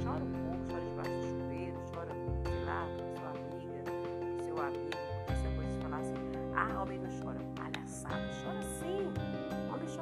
chora 0.04 0.22
um 0.22 0.32
pouco, 0.34 0.68
chora 0.70 0.82
debaixo 0.82 1.12
do 1.12 1.28
chuveiro, 1.28 1.80
chora, 1.94 2.12
sei 2.44 2.66
lá, 2.66 2.86
com 2.98 3.16
sua 3.16 3.30
amiga, 3.30 3.84
com 4.20 4.44
seu 4.44 4.58
amigo, 4.58 4.90
porque 4.90 5.32
essa 5.32 5.56
coisa 5.56 5.72
de 5.72 5.82
falar 5.82 6.00
assim, 6.00 6.16
ah, 6.58 6.82
homem 6.82 7.00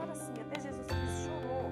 chora, 0.08 0.16
palhaçada, 0.16 0.16
chora 0.16 0.16
sim, 0.16 0.16
homem 0.16 0.16
chora 0.16 0.16
sim, 0.16 0.42
até 0.42 0.62
Jesus 0.62 0.88
Cristo 0.88 1.18
chorou, 1.24 1.72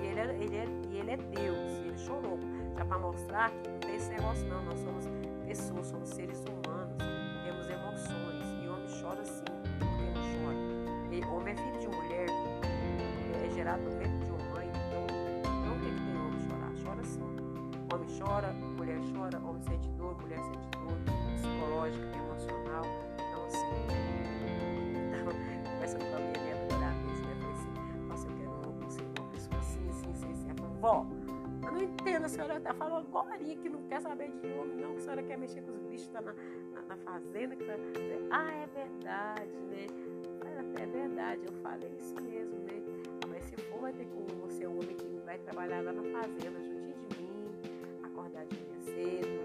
e 0.00 0.06
ele 0.06 0.20
é, 0.20 0.24
ele 0.34 0.56
é, 0.56 0.66
e 0.90 0.98
ele 0.98 1.10
é 1.10 1.16
Deus, 1.16 1.72
ele 1.84 1.98
chorou. 1.98 2.38
Já 2.76 2.84
para 2.84 2.98
mostrar 2.98 3.50
que 3.50 3.68
não 3.68 3.78
tem 3.78 3.96
esse 3.96 4.10
negócio, 4.10 4.46
não. 4.48 4.64
Nós 4.64 4.78
somos 4.80 5.08
pessoas, 5.46 5.86
somos 5.86 6.08
seres 6.08 6.42
humanos, 6.44 6.96
temos 7.44 7.68
emoções. 7.68 8.44
E 8.62 8.68
homem 8.68 8.88
chora 9.00 9.24
sim, 9.24 9.44
porque 9.78 10.04
não 10.04 10.22
chora. 10.22 11.12
E, 11.12 11.24
homem 11.24 11.54
é 11.54 11.56
filho 11.56 11.78
de 11.78 11.88
mulher, 11.88 12.28
é 13.44 13.50
gerado 13.54 13.82
no 13.82 13.90
ventre 13.90 14.24
de 14.24 14.30
uma 14.30 14.44
mãe, 14.54 14.68
então 14.68 15.06
não 15.66 15.78
tem 15.80 15.94
que 15.94 16.00
ter 16.00 16.16
homem 16.16 16.40
chorar. 16.48 16.72
Chora 16.82 17.04
sim. 17.04 17.20
Homem 17.92 18.08
chora, 18.18 18.54
senhora 32.42 32.56
até 32.56 32.72
falou 32.72 32.98
agora 32.98 33.38
que 33.38 33.68
não 33.68 33.82
quer 33.84 34.00
saber 34.00 34.30
de 34.30 34.52
homem, 34.52 34.76
não, 34.76 34.92
que 34.92 34.98
a 34.98 35.00
senhora 35.00 35.22
quer 35.22 35.38
mexer 35.38 35.62
com 35.62 35.72
os 35.72 35.82
bichos 35.82 36.08
tá 36.08 36.20
na, 36.20 36.32
na, 36.32 36.82
na 36.82 36.96
fazenda. 36.96 37.56
Que 37.56 37.64
tá... 37.64 37.74
Ah, 38.30 38.52
é 38.52 38.66
verdade, 38.66 39.56
né? 39.70 39.86
Mas 40.42 40.82
é 40.82 40.86
verdade, 40.86 41.42
eu 41.46 41.52
falei 41.62 41.90
isso 41.98 42.14
mesmo, 42.20 42.58
né? 42.60 42.82
Mas 43.28 43.44
se 43.44 43.56
for, 43.56 43.80
vai 43.80 43.92
ter 43.92 44.04
que 44.06 44.34
você, 44.40 44.66
um 44.66 44.78
homem 44.78 44.96
que 44.96 45.20
vai 45.24 45.38
trabalhar 45.38 45.82
lá 45.82 45.92
na 45.92 46.02
fazenda, 46.02 46.62
juntinho 46.62 46.94
de 47.08 47.22
mim, 47.22 47.50
acordar 48.02 48.44
de 48.46 48.56
manhã 48.56 48.80
cedo, 48.80 49.41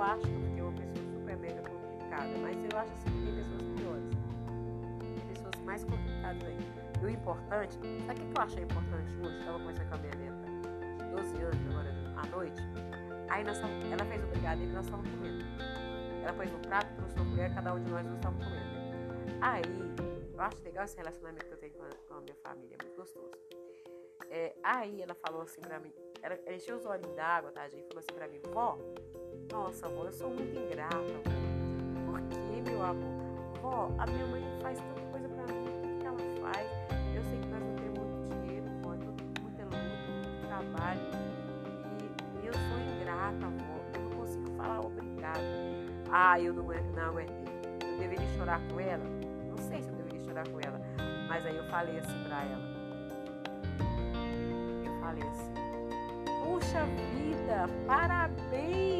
Eu, 0.00 0.06
eu 0.06 0.12
acho 0.12 0.22
que 0.22 0.32
eu 0.32 0.40
fiquei 0.46 0.62
uma 0.62 0.72
pessoa 0.72 1.12
super 1.12 1.36
mega 1.36 1.62
complicada, 1.62 2.38
mas 2.40 2.56
eu 2.56 2.78
acho 2.78 2.92
assim 2.94 3.10
que 3.10 3.22
tem 3.22 3.34
pessoas 3.36 3.62
piores. 3.76 4.10
Tem 5.14 5.26
pessoas 5.28 5.64
mais 5.66 5.84
complicadas 5.84 6.42
ainda. 6.42 6.80
E 7.02 7.04
o 7.04 7.10
importante, 7.10 7.74
sabe 8.06 8.20
o 8.22 8.24
que 8.24 8.38
eu 8.38 8.42
achei 8.42 8.62
importante 8.62 9.16
hoje? 9.20 9.38
Estava 9.38 9.58
conversando 9.58 9.88
com 9.90 9.94
a 9.94 9.98
minha 9.98 10.10
de 10.16 11.16
12 11.16 11.42
anos, 11.42 11.66
agora 11.68 11.94
à 12.16 12.26
noite. 12.34 12.62
Aí 13.28 13.44
nós 13.44 13.58
tava, 13.58 13.72
ela 13.92 14.04
fez 14.06 14.24
o 14.24 14.26
brigadeiro 14.28 14.70
e 14.70 14.74
nós 14.74 14.84
estávamos 14.86 15.10
comendo. 15.10 15.44
Ela 16.22 16.32
pôs 16.32 16.50
no 16.50 16.58
prato, 16.60 16.94
trouxe 16.96 17.16
uma 17.16 17.30
colher, 17.30 17.54
cada 17.54 17.74
um 17.74 17.84
de 17.84 17.90
nós 17.90 18.06
estávamos 18.06 18.44
comendo. 18.44 18.70
Aí, 19.42 19.62
eu 20.32 20.40
acho 20.40 20.62
legal 20.64 20.84
esse 20.84 20.96
relacionamento 20.96 21.44
que 21.44 21.52
eu 21.52 21.58
tenho 21.58 21.74
com 21.74 21.82
a, 21.82 21.88
com 22.08 22.14
a 22.14 22.20
minha 22.22 22.36
família, 22.36 22.76
é 22.80 22.84
muito 22.84 22.96
gostoso. 22.96 23.32
É, 24.30 24.54
aí 24.62 25.02
ela 25.02 25.14
falou 25.14 25.42
assim 25.42 25.60
pra 25.60 25.78
mim, 25.78 25.92
ela, 26.22 26.38
ela 26.46 26.56
encheu 26.56 26.76
os 26.76 26.86
olhos 26.86 27.10
d'água, 27.14 27.50
tá, 27.52 27.68
gente? 27.68 27.86
Falou 27.88 27.98
assim 27.98 28.14
pra 28.14 28.28
mim, 28.28 28.40
vó, 28.52 28.78
nossa, 29.50 29.88
vó, 29.88 30.04
eu 30.04 30.12
sou 30.12 30.30
muito 30.30 30.58
ingrata, 30.58 30.96
vó. 30.96 32.12
Por 32.12 32.20
que, 32.20 32.70
meu 32.70 32.82
amor? 32.82 33.20
Vó, 33.60 33.90
a 33.98 34.06
minha 34.06 34.26
mãe 34.26 34.42
faz 34.62 34.78
tanta 34.78 35.00
coisa 35.10 35.28
pra 35.28 35.42
mim, 35.52 35.64
tudo 35.82 35.98
que 35.98 36.06
ela 36.06 36.18
faz. 36.40 36.66
Eu 37.14 37.22
sei 37.24 37.38
que 37.38 37.48
nós 37.48 37.60
não 37.60 37.74
temos 37.76 37.98
muito 37.98 38.46
dinheiro, 38.46 38.66
vó, 38.82 38.90
tudo 38.94 39.40
muita 39.42 39.64
luta, 39.64 39.76
muito 39.76 40.46
trabalho. 40.46 41.00
E, 42.42 42.46
eu 42.46 42.52
sou 42.52 42.78
ingrata, 42.78 43.46
vó. 43.46 43.80
Eu 43.94 44.00
não 44.02 44.10
consigo 44.10 44.50
falar 44.56 44.80
obrigado. 44.80 45.40
Ah, 46.10 46.40
eu 46.40 46.52
não, 46.54 46.64
não 46.64 47.02
aguentei. 47.02 47.44
Eu 47.86 47.98
deveria 47.98 48.26
chorar 48.36 48.60
com 48.68 48.80
ela? 48.80 49.04
Não 49.48 49.56
sei 49.68 49.82
se 49.82 49.88
eu 49.88 49.94
deveria 49.94 50.20
chorar 50.24 50.48
com 50.48 50.60
ela. 50.60 50.80
Mas 51.28 51.46
aí 51.46 51.56
eu 51.56 51.64
falei 51.64 51.98
assim 51.98 52.24
pra 52.24 52.42
ela. 52.42 52.70
Eu 54.84 55.00
falei 55.00 55.22
assim. 55.22 55.50
Puxa 56.42 56.84
vida, 56.84 57.66
parabéns, 57.86 58.99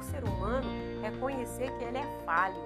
o 0.00 0.02
ser 0.02 0.24
humano 0.24 0.66
reconhecer 1.02 1.70
que 1.78 1.84
ele 1.84 1.98
é 1.98 2.22
falho. 2.24 2.56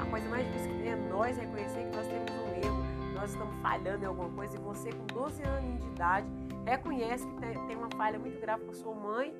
A 0.00 0.10
coisa 0.10 0.28
mais 0.28 0.44
difícil 0.46 0.72
que 0.72 0.78
tem 0.82 0.92
é 0.92 0.96
nós 0.96 1.36
reconhecer 1.36 1.88
que 1.88 1.96
nós 1.96 2.06
temos 2.06 2.30
um 2.30 2.66
erro, 2.66 2.84
nós 3.14 3.30
estamos 3.30 3.54
falhando 3.60 4.04
em 4.04 4.06
alguma 4.06 4.28
coisa. 4.30 4.56
E 4.56 4.60
você, 4.60 4.90
com 4.92 5.06
12 5.06 5.42
anos 5.44 5.80
de 5.80 5.86
idade, 5.86 6.26
reconhece 6.66 7.26
que 7.26 7.36
tem, 7.66 7.76
uma 7.76 7.88
falha 7.96 8.18
muito 8.18 8.40
grave 8.40 8.64
com 8.64 8.72
a 8.72 8.74
sua 8.74 8.94
mãe, 8.94 9.34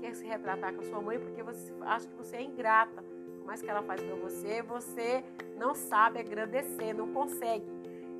quer 0.00 0.14
se 0.14 0.26
retratar 0.26 0.74
com 0.74 0.82
a 0.82 0.84
sua 0.84 1.00
mãe 1.00 1.18
porque 1.18 1.42
você 1.42 1.72
acha 1.80 2.06
que 2.06 2.14
você 2.16 2.36
é 2.36 2.42
ingrata. 2.42 3.02
Por 3.02 3.46
mais 3.46 3.62
que 3.62 3.68
ela 3.68 3.82
faz 3.82 4.02
para 4.02 4.14
você, 4.16 4.62
você 4.62 5.24
não 5.56 5.74
sabe 5.74 6.20
agradecer, 6.20 6.92
não 6.92 7.12
consegue. 7.12 7.64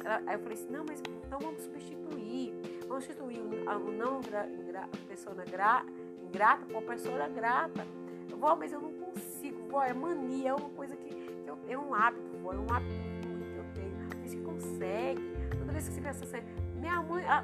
Ela, 0.05 0.23
aí 0.27 0.37
eu 0.37 0.41
falei 0.41 0.55
assim, 0.55 0.71
não, 0.71 0.85
mas 0.87 1.01
então 1.01 1.39
vamos 1.39 1.63
substituir. 1.63 2.55
Vamos 2.89 3.05
substituir 3.05 3.41
o 3.41 3.93
não 3.93 4.21
gra, 4.21 4.47
gra, 4.67 4.89
pessoa 5.09 5.37
gra, 5.51 5.85
ingrata 6.23 6.65
por 6.67 6.83
pessoa 6.83 7.29
grata. 7.29 7.87
Vó, 8.39 8.57
mas 8.57 8.73
eu 8.73 8.81
não 8.81 8.93
consigo, 8.93 9.69
vó, 9.69 9.83
é 9.83 9.93
mania, 9.93 10.51
é 10.51 10.55
uma 10.55 10.71
coisa 10.71 10.97
que, 10.97 11.09
que 11.15 11.49
eu, 11.49 11.59
é 11.69 11.79
um 11.79 11.95
hábito, 11.95 12.37
vó, 12.43 12.53
é 12.53 12.59
um 12.59 12.73
hábito 12.73 12.95
ruim 13.27 13.53
que 13.53 13.57
eu 13.57 13.65
tenho. 13.75 13.97
Mas 14.21 14.31
você 14.31 14.39
consegue. 14.39 15.23
Toda 15.59 15.73
vez 15.73 15.89
que 15.89 15.95
você 15.95 16.01
pensa 16.01 16.25
assim, 16.25 16.47
minha 16.77 17.03
mãe, 17.03 17.25
ah, 17.27 17.43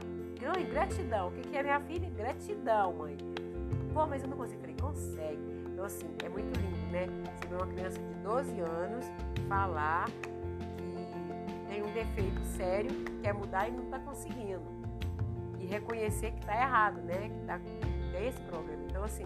gratidão, 0.71 1.29
o 1.29 1.33
que, 1.33 1.43
que 1.43 1.57
é 1.57 1.63
minha 1.63 1.81
filha? 1.81 2.11
Gratidão, 2.11 2.93
mãe. 2.95 3.17
Vó, 3.93 4.07
mas 4.07 4.23
eu 4.23 4.29
não 4.29 4.37
consigo. 4.37 4.61
Falei, 4.61 4.77
consegue. 4.81 5.65
Então, 5.73 5.85
assim, 5.85 6.07
é 6.25 6.29
muito 6.29 6.59
lindo, 6.61 6.93
né? 6.93 7.07
Você 7.37 7.49
vê 7.49 7.55
uma 7.55 7.67
criança 7.67 7.99
de 7.99 8.15
12 8.23 8.61
anos 8.61 9.05
falar 9.49 10.07
tem 11.71 11.85
um 11.85 11.93
defeito 11.93 12.45
sério, 12.57 12.91
quer 13.23 13.33
mudar 13.33 13.69
e 13.69 13.71
não 13.73 13.85
está 13.85 13.99
conseguindo. 14.01 14.61
E 15.59 15.67
reconhecer 15.67 16.33
que 16.33 16.41
está 16.41 16.55
errado, 16.55 17.01
né? 17.03 17.29
Que, 17.29 17.47
tá, 17.47 17.59
que 17.59 18.13
tem 18.13 18.29
esse 18.29 18.41
problema. 18.43 18.83
Então, 18.89 19.05
assim, 19.05 19.23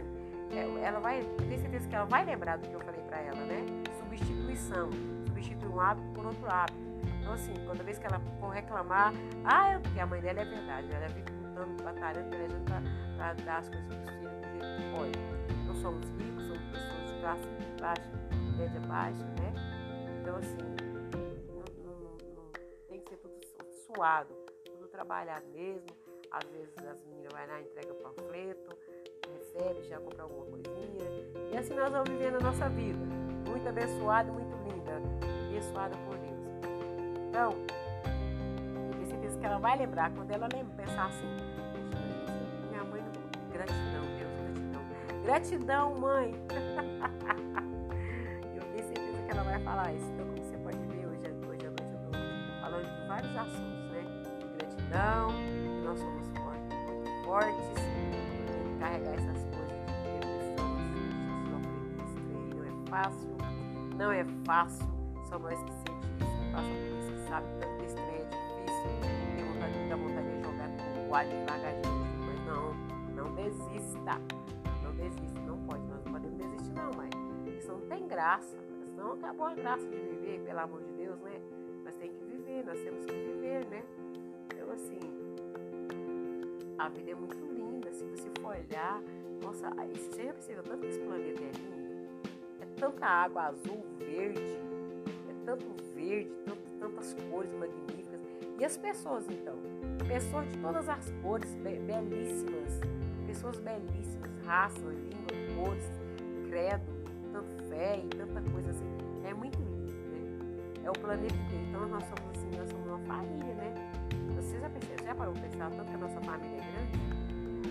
ela 0.58 1.00
vai, 1.00 1.22
tenho 1.38 1.60
certeza 1.60 1.88
que 1.88 1.94
ela 1.94 2.06
vai 2.06 2.24
lembrar 2.24 2.58
do 2.58 2.68
que 2.68 2.74
eu 2.74 2.80
falei 2.80 3.00
para 3.02 3.20
ela, 3.20 3.40
né? 3.44 3.64
Substituição. 3.98 4.90
Substituir 5.26 5.68
um 5.68 5.80
hábito 5.80 6.06
por 6.14 6.26
outro 6.26 6.46
hábito. 6.48 6.78
Então, 7.20 7.32
assim, 7.32 7.54
toda 7.66 7.82
vez 7.82 7.98
que 7.98 8.06
ela 8.06 8.20
for 8.38 8.50
reclamar, 8.50 9.12
ah, 9.44 9.72
eu, 9.72 9.80
porque 9.80 9.98
a 9.98 10.06
mãe 10.06 10.20
dela 10.20 10.40
é 10.40 10.44
verdade, 10.44 10.92
ela 10.92 11.08
fica 11.08 11.32
lutando, 11.32 11.82
batalhando, 11.82 12.30
pelejando 12.30 12.64
para 13.16 13.32
dar 13.32 13.58
as 13.58 13.68
coisas 13.68 13.86
para 13.86 13.98
os 13.98 14.10
filhos 14.10 14.34
do 14.34 14.48
jeito 14.50 14.76
que 14.76 14.96
pode. 14.96 15.66
Não 15.66 15.74
somos 15.74 16.10
ricos, 16.10 16.44
somos 16.46 16.62
pessoas 16.70 17.12
de 17.12 17.20
classe 17.20 17.48
baixa, 17.80 18.10
média 18.56 18.80
baixa, 18.80 19.24
né? 19.24 19.52
Então, 20.20 20.36
assim, 20.36 20.84
suado, 23.94 24.34
tudo 24.64 24.88
trabalhado 24.88 25.46
mesmo. 25.48 25.86
Às 26.30 26.44
vezes 26.48 26.76
as 26.78 27.00
meninas 27.04 27.32
vão 27.32 27.46
lá, 27.46 27.60
entrega 27.60 27.94
panfleto, 27.94 28.76
já 29.88 29.98
compra 29.98 30.22
alguma 30.22 30.46
coisinha. 30.46 31.04
E 31.52 31.56
assim 31.56 31.74
nós 31.74 31.90
vamos 31.90 32.08
vivendo 32.08 32.36
a 32.36 32.40
nossa 32.40 32.68
vida. 32.68 33.04
Muito 33.48 33.68
abençoada, 33.68 34.30
muito 34.32 34.56
linda. 34.68 35.02
Abençoada 35.48 35.96
por 35.98 36.16
Deus. 36.18 36.38
Então, 37.28 37.52
eu 37.52 37.66
tenho 38.92 39.06
certeza 39.06 39.38
que 39.38 39.46
ela 39.46 39.58
vai 39.58 39.78
lembrar, 39.78 40.10
quando 40.12 40.30
ela 40.30 40.48
lembra, 40.52 40.84
pensar 40.84 41.06
assim, 41.06 41.26
minha 42.70 42.84
mãe, 42.84 43.02
gratidão, 43.52 44.02
Deus, 44.18 44.30
gratidão. 44.40 44.82
Gratidão, 45.22 45.94
mãe. 45.94 46.34
eu 48.56 48.62
tenho 48.62 48.84
certeza 48.84 49.22
que 49.22 49.30
ela 49.30 49.44
vai 49.44 49.60
falar 49.60 49.94
isso. 49.94 50.10
Então, 50.12 50.26
como 50.26 50.44
você 50.44 50.56
pode 50.58 50.78
ver, 50.78 51.06
hoje, 51.06 51.20
hoje 51.48 51.66
à 51.66 51.70
noite 51.70 51.82
eu 51.82 51.94
estou 51.94 52.12
falando 52.60 52.84
de 52.84 53.06
vários 53.08 53.36
assuntos 53.36 53.74
gratidão, 54.94 55.30
que 55.30 55.84
nós 55.84 55.98
somos 55.98 56.28
fortes, 56.38 56.78
fortes, 57.24 57.66
carregar 58.84 59.14
essas 59.14 59.42
coisas 59.44 59.78
de 59.80 60.20
depressão, 60.20 60.68
de 62.36 62.54
não 62.54 62.64
é 62.64 62.72
fácil, 62.90 63.36
não 63.96 64.12
é 64.12 64.24
fácil, 64.44 64.86
só 65.26 65.38
nós 65.38 65.62
que 65.62 65.72
sentimos 65.72 66.04
isso, 66.20 66.36
que 66.36 66.52
passam 66.52 66.74
por 66.74 66.98
isso, 66.98 67.12
que 67.14 67.22
tanto 67.30 67.78
que 67.78 67.84
esse 67.84 67.94
trem 67.94 68.16
é 68.16 68.24
difícil, 68.28 68.90
tem 69.36 69.44
vontade, 69.46 69.88
dá 69.88 69.96
vontade 69.96 70.28
de 70.28 70.36
jogar 70.44 70.68
com 70.68 71.08
o 71.08 71.14
ar 71.14 71.24
devagarzinho, 71.24 72.04
mas 72.26 72.38
não, 72.46 72.74
não 73.14 73.34
desista, 73.34 74.20
não 74.82 74.92
desista, 74.96 75.40
não 75.40 75.58
pode, 75.60 75.82
nós 75.84 76.04
não 76.04 76.12
podemos 76.12 76.36
desistir 76.36 76.72
não, 76.74 76.90
mas 76.94 77.10
isso 77.56 77.72
não 77.72 77.80
tem 77.88 78.06
graça, 78.06 78.58
senão 78.90 79.12
acabou 79.12 79.46
a 79.46 79.54
graça 79.54 79.86
de 79.86 79.96
viver, 79.96 80.42
pelo 80.44 80.60
amor 80.60 80.82
de 80.82 80.92
Deus, 80.92 81.18
né? 81.20 81.40
Nós 81.84 81.96
temos 81.96 82.16
que 82.18 82.24
viver, 82.26 82.66
nós 82.66 82.78
temos 82.80 83.06
que 83.06 83.12
viver, 83.12 83.66
né? 83.66 83.82
Então, 84.52 84.70
assim, 84.72 84.98
a 86.78 86.88
vida 86.90 87.12
é 87.12 87.14
muito. 87.14 87.53
Se 87.94 88.04
você 88.06 88.28
for 88.40 88.56
olhar, 88.56 89.00
nossa, 89.40 89.70
você 89.70 90.24
já 90.24 90.32
percebeu 90.32 90.64
tanto 90.64 90.80
que 90.80 90.86
esse 90.88 90.98
planeta 90.98 91.42
é 91.44 91.52
lindo? 91.52 92.08
É 92.60 92.66
tanta 92.76 93.06
água 93.06 93.42
azul, 93.42 93.84
verde, 93.98 94.40
é 95.30 95.44
tanto 95.44 95.66
verde, 95.94 96.32
tanto, 96.44 96.58
tantas 96.80 97.14
cores 97.30 97.52
magníficas. 97.52 98.20
E 98.58 98.64
as 98.64 98.76
pessoas, 98.76 99.24
então? 99.28 99.56
Pessoas 100.08 100.48
de 100.48 100.58
todas 100.58 100.88
as 100.88 101.08
cores, 101.22 101.54
be 101.54 101.78
belíssimas. 101.78 102.80
Pessoas 103.28 103.60
belíssimas, 103.60 104.30
raça, 104.44 104.80
língua, 104.80 105.64
cores, 105.64 105.84
credo, 106.48 106.82
tanto 107.32 107.62
fé 107.68 108.02
e 108.04 108.08
tanta 108.08 108.40
coisa 108.50 108.70
assim. 108.70 108.88
É 109.24 109.32
muito 109.32 109.56
lindo, 109.60 109.92
né? 109.92 110.82
É 110.82 110.90
o 110.90 110.94
planeta 110.94 111.32
inteiro. 111.32 111.64
Então 111.68 111.88
nós 111.88 112.02
somos 112.04 112.36
assim, 112.36 112.58
nós 112.58 112.68
somos 112.68 112.86
uma 112.88 112.98
família, 112.98 113.54
né? 113.54 113.74
Você 114.34 114.58
já 114.58 114.68
pensou, 114.68 115.06
já 115.06 115.14
parou 115.14 115.32
para 115.32 115.42
pensar 115.42 115.70
tanto 115.70 115.84
que 115.84 115.94
a 115.94 115.98
nossa 115.98 116.20
família 116.22 116.56
é 116.56 116.72
grande? 116.72 117.13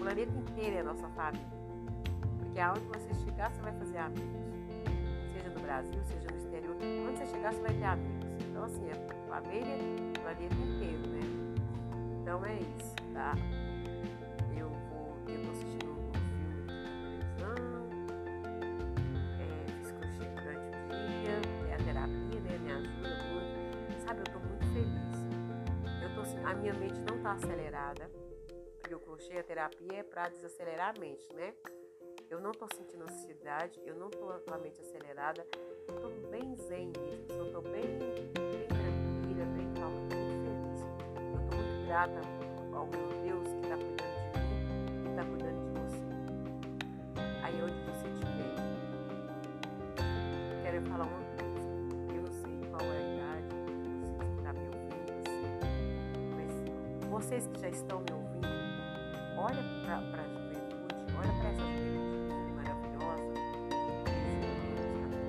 Planeta 0.04 0.38
inteiro 0.38 0.76
é 0.76 0.80
a 0.82 0.84
nossa 0.84 1.08
família. 1.12 1.48
Porque 2.38 2.60
aonde 2.60 2.86
você 2.88 3.14
chegar, 3.24 3.50
você 3.50 3.62
vai 3.62 3.72
fazer 3.72 3.98
amigos. 4.00 4.44
Seja 5.32 5.50
no 5.50 5.62
Brasil, 5.62 6.04
seja 6.04 6.30
no 6.30 6.38
exterior. 6.38 6.76
Onde 6.76 7.18
você 7.18 7.26
chegar, 7.28 7.54
você 7.54 7.62
vai 7.62 7.74
ter 7.74 7.86
amigos. 7.86 8.26
Então, 8.50 8.64
assim, 8.66 8.90
é 8.90 8.96
família, 9.30 9.78
planeta 10.22 10.56
inteiro, 10.56 11.08
né? 11.08 11.22
Então 12.22 12.46
é 12.46 12.60
isso, 12.60 12.94
tá? 13.14 13.34
Eu 14.58 14.70
vou, 14.70 15.16
eu 15.30 15.42
tô 15.42 15.52
assistindo 15.52 15.90
um 15.90 16.12
filme 16.12 16.62
de 16.62 16.76
televisão, 17.00 17.56
é, 19.40 19.72
fiz 19.72 19.92
crochê 19.94 20.26
durante 20.36 20.68
o 20.68 20.80
dia, 20.90 21.36
é 21.70 21.76
a 21.76 21.78
terapia, 21.78 22.42
né? 22.42 22.58
Me 22.62 22.72
ajuda 22.74 23.24
muito. 23.32 24.06
Sabe, 24.06 24.20
eu 24.20 24.34
tô 24.34 24.40
muito 24.40 24.66
feliz. 24.74 26.04
Eu 26.04 26.14
tô 26.14 26.22
assim, 26.22 26.44
a 26.44 26.54
minha 26.56 26.74
mente 26.74 27.00
não 27.10 27.18
tá 27.20 27.32
acelerada, 27.32 28.12
crochê, 29.14 29.38
a 29.38 29.44
terapia 29.44 30.00
é 30.00 30.04
pra 30.04 30.28
desacelerar 30.28 30.96
a 30.96 31.00
mente, 31.00 31.32
né? 31.36 31.54
Eu 32.32 32.40
não 32.42 32.52
tô 32.52 32.66
sentindo 32.76 33.04
ansiedade, 33.04 33.80
eu 33.86 33.96
não 33.96 34.10
tô 34.10 34.26
com 34.40 34.54
a 34.54 34.58
mente 34.58 34.82
acelerada, 34.82 35.46
eu 35.88 36.00
tô 36.02 36.10
bem 36.30 36.56
zen 36.56 36.92
mesmo, 37.00 37.28
eu 37.30 37.52
tô 37.52 37.62
bem, 37.62 38.00
bem 38.00 38.32
tranquila, 38.68 39.46
bem 39.56 39.72
calma, 39.76 40.00
muito 40.00 40.16
feliz. 40.16 40.82
Eu 41.16 41.40
tô 41.48 41.56
muito 41.56 41.86
grata 41.86 42.22
ao 42.74 42.88
meu 42.88 43.08
Deus 43.22 43.48
que 43.54 43.68
tá 43.68 43.78
cuidando 43.78 44.16
de 44.34 44.40
mim, 44.50 45.04
que 45.04 45.10
tá 45.16 45.24
cuidando 45.26 45.60
de 45.62 45.70
você. 45.80 46.02
Aí 47.44 47.62
onde 47.62 47.80
você 47.86 48.08
estiver, 48.08 48.56
quero 50.64 50.82
falar 50.88 51.06
uma 51.06 51.22
coisa. 51.36 51.44
Eu 52.16 52.22
não 52.24 52.34
sei 52.34 52.54
qual 52.72 52.82
é 52.82 52.98
a 52.98 53.02
idade 53.14 53.48
de 53.48 53.62
vocês 54.10 54.30
que 54.34 54.42
tá 54.42 54.52
me 54.54 54.66
ouvindo, 54.70 55.12
assim, 55.22 55.46
mas 56.36 56.52
vocês 57.10 57.46
que 57.46 57.60
já 57.60 57.70
estão 57.70 58.00
me 58.00 58.12
ouvindo, 58.12 58.23
olha 59.44 59.64
pra, 59.86 59.98
pra 60.12 60.24
juventude, 60.24 60.96
olha 61.18 61.34
pra 61.40 61.50
essa 61.50 61.62
juventude 61.62 62.52
maravilhosa, 62.56 63.34
15 64.06 64.46
anos, 64.70 65.22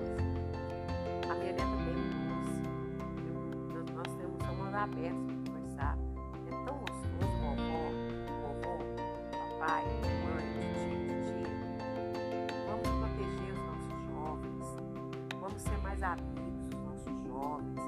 14. 1.23 1.31
A 1.31 1.35
minha 1.35 1.53
neta 1.53 1.77
tem 1.85 1.99
12. 2.15 2.63
Eu- 3.75 3.87
nós 3.95 4.11
temos 4.17 4.39
somos 4.47 4.75
abertos 4.75 5.25
para 5.27 5.53
conversar. 5.53 5.95
É 6.47 6.51
tão 6.65 6.77
gostoso, 6.79 7.35
vovó, 7.41 7.83
vovô, 8.43 8.75
papai, 9.59 9.85
mãe, 10.25 10.47
tio, 10.79 11.05
titia. 11.25 11.51
Vamos 12.67 12.89
proteger 13.01 13.53
os 13.53 13.63
nossos 13.67 13.99
jovens. 14.13 14.67
Vamos 15.41 15.61
ser 15.63 15.79
mais 15.79 16.01
amigos 16.03 16.67
dos 16.69 16.81
nossos 16.81 17.17
jovens. 17.27 17.81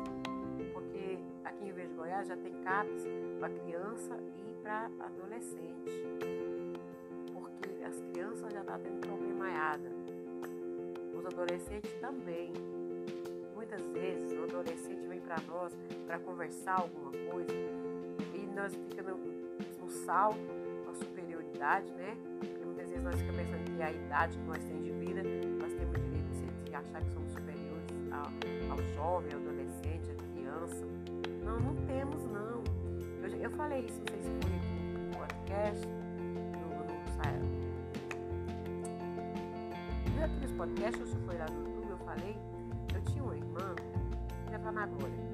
Porque 0.73 1.19
aqui 1.45 1.63
em 1.63 1.67
Rio 1.67 1.75
Verde 1.75 1.95
Goiás 1.95 2.29
já 2.29 2.37
tem 2.37 2.53
CAPS 2.63 3.05
para 3.39 3.49
criança 3.51 4.19
para 4.67 4.91
adolescente. 4.99 5.93
Porque 7.33 7.85
as 7.85 8.01
crianças 8.11 8.53
já 8.53 8.61
estão 8.61 8.79
tendo 8.81 9.07
problemaiada. 9.07 9.93
Os 11.17 11.25
adolescentes 11.25 11.93
também. 12.01 12.53
Muitas 13.55 13.87
vezes 13.87 14.37
o 14.37 14.43
adolescente 14.43 15.07
vem 15.07 15.21
para 15.21 15.37
nós 15.47 15.73
para 16.05 16.19
conversar 16.19 16.81
alguma 16.81 17.13
coisa 17.31 17.53
e 18.35 18.47
nós 18.55 18.75
ficamos 18.75 19.21
no 19.81 19.89
salto, 19.89 20.39
a 20.91 20.95
superioridade, 20.95 21.91
né? 21.93 22.17
Porque 22.41 22.65
muitas 22.65 22.89
vezes 22.89 23.05
nós 23.05 23.21
ficamos 23.21 23.43
pensando 23.43 23.77
que 23.77 23.83
a 23.83 23.93
idade 23.93 24.37
que 24.37 24.45
nós 24.45 24.65
temos 24.65 24.85
de 24.85 24.93
vida, 24.93 25.23
nós 25.61 25.73
temos 25.73 25.97
o 25.97 26.01
direito 26.01 26.33
de, 26.33 26.71
de 26.71 26.75
achar 26.75 27.03
que 27.03 27.11
somos 27.13 27.33
superiores 27.33 27.87
ao, 28.11 28.73
ao 28.73 28.79
jovem, 28.95 29.33
ao 29.33 29.41
adolescente, 29.41 30.11
à 30.11 30.35
criança. 30.35 30.87
Não, 31.45 31.61
não 31.61 31.87
temos 31.87 32.25
não. 32.25 32.36
Eu, 33.27 33.41
eu 33.41 33.51
falei 33.51 33.81
isso, 33.81 34.01
não 34.01 34.07
sei 34.07 34.23
se 34.23 34.31
foi 34.41 34.51
no 34.53 35.17
podcast, 35.17 35.87
no, 35.87 36.69
no, 36.79 36.95
Viu 40.15 40.25
aqui 40.25 40.41
nos 40.41 40.53
podcasts, 40.53 41.01
ou 41.01 41.07
se 41.07 41.17
foi 41.27 41.37
lá 41.37 41.47
no 41.47 41.69
YouTube, 41.69 41.91
eu 41.91 41.99
falei, 41.99 42.37
eu 42.95 43.01
tinha 43.03 43.25
uma 43.25 43.37
irmã, 43.37 43.75
Magônia. 44.73 45.27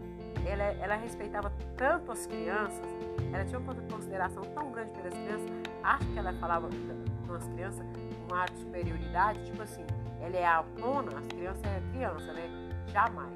Ela, 0.46 0.64
ela 0.64 0.96
respeitava 0.96 1.52
tanto 1.76 2.12
as 2.12 2.26
crianças, 2.26 2.86
ela 3.32 3.44
tinha 3.44 3.58
uma 3.58 3.74
consideração 3.74 4.42
tão 4.42 4.72
grande 4.72 4.90
pelas 4.92 5.12
crianças, 5.12 5.50
acho 5.82 6.06
que 6.06 6.18
ela 6.18 6.32
falava 6.34 6.68
com 7.26 7.34
as 7.34 7.46
crianças 7.48 7.86
com 8.26 8.34
ar 8.34 8.50
de 8.50 8.58
superioridade, 8.58 9.44
tipo 9.44 9.62
assim, 9.62 9.84
ela 10.20 10.36
é 10.36 10.46
autônoma, 10.46 11.18
as 11.18 11.26
crianças 11.26 11.64
é 11.64 11.82
criança, 11.92 12.32
né? 12.32 12.48
Jamais. 12.88 13.32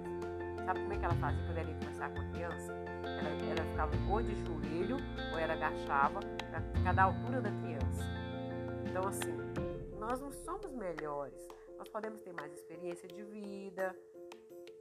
Sabe 0.64 0.80
como 0.80 0.92
é 0.94 0.96
que 0.96 1.04
ela 1.04 1.14
fazia 1.14 1.44
quando 1.44 1.59
ela 1.59 1.68
ia 1.68 1.76
conversar 1.76 2.11
com 2.11 2.20
a 2.20 2.24
criança? 2.24 2.86
Ela, 3.18 3.30
ela 3.50 3.70
ficava 3.70 3.92
ou 4.10 4.22
de 4.22 4.34
joelho, 4.44 4.96
ou 5.32 5.38
ela 5.38 5.54
agachava, 5.54 6.20
para 6.20 6.60
ficar 6.60 6.92
da 6.94 7.04
altura 7.04 7.40
da 7.40 7.50
criança. 7.50 8.04
Então, 8.88 9.08
assim, 9.08 9.34
nós 9.98 10.20
não 10.20 10.30
somos 10.30 10.72
melhores. 10.72 11.46
Nós 11.78 11.88
podemos 11.88 12.20
ter 12.20 12.32
mais 12.32 12.52
experiência 12.52 13.08
de 13.08 13.22
vida, 13.22 13.94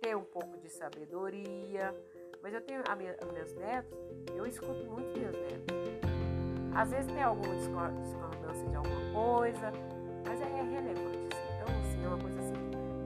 ter 0.01 0.15
um 0.15 0.23
pouco 0.23 0.57
de 0.59 0.69
sabedoria. 0.69 1.95
Mas 2.41 2.53
eu 2.53 2.61
tenho 2.61 2.83
a 2.87 2.95
minha, 2.95 3.15
minhas 3.31 3.53
netos, 3.55 3.97
eu 4.35 4.45
escuto 4.45 4.85
muito 4.85 5.17
meus 5.19 5.35
netos. 5.35 5.75
Às 6.75 6.91
vezes 6.91 7.07
tem 7.07 7.23
alguma 7.23 7.55
discor- 7.55 7.91
discordância 8.03 8.67
de 8.67 8.75
alguma 8.75 9.13
coisa, 9.13 9.71
mas 10.25 10.41
é 10.41 10.45
relevante. 10.45 11.33
Assim. 11.33 11.55
Então, 11.55 11.79
assim, 11.81 12.03
é 12.03 12.07
uma 12.07 12.19
coisa 12.19 12.39
assim 12.39 12.54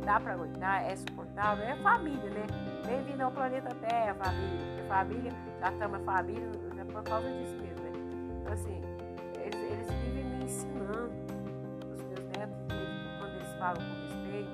dá 0.09 0.19
pra 0.19 0.33
aguentar, 0.33 0.89
é 0.89 0.95
suportável, 0.95 1.63
é 1.63 1.75
família, 1.75 2.31
né? 2.31 2.47
Bem-vindo 2.83 3.21
ao 3.21 3.31
planeta 3.31 3.69
Terra, 3.75 4.15
família. 4.15 4.57
Porque 4.65 4.87
família, 4.87 5.31
já 5.59 5.69
estamos 5.69 6.03
família, 6.03 6.49
é 6.79 6.83
por 6.85 7.03
causa 7.03 7.29
disso 7.29 7.55
mesmo, 7.61 7.83
né? 7.83 7.91
Então, 8.41 8.53
assim, 8.53 8.81
eles, 9.35 9.71
eles 9.71 9.87
vivem 10.01 10.23
me 10.25 10.45
ensinando. 10.45 11.11
Os 11.93 12.01
meus 12.01 12.25
netos, 12.35 12.57
quando 13.19 13.35
eles 13.35 13.53
falam 13.59 13.75
com 13.75 14.07
respeito, 14.07 14.49